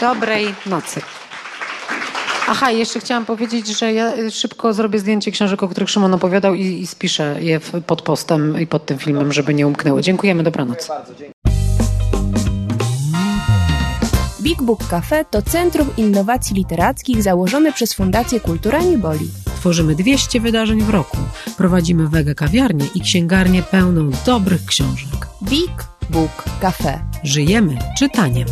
[0.02, 1.02] Dobrej nocy.
[2.48, 6.66] Aha, jeszcze chciałam powiedzieć, że ja szybko zrobię zdjęcie książek, o których Szymon opowiadał i,
[6.66, 10.02] i spiszę je pod postem i pod tym filmem, żeby nie umknęły.
[10.02, 10.90] Dziękujemy, dobranoc.
[14.48, 19.30] Big Book Cafe to centrum innowacji literackich założone przez Fundację Kultura Nie Boli.
[19.56, 21.18] Tworzymy 200 wydarzeń w roku.
[21.58, 25.28] Prowadzimy wege kawiarnię i księgarnię pełną dobrych książek.
[25.44, 27.00] Big Book Cafe.
[27.24, 28.48] Żyjemy czytaniem.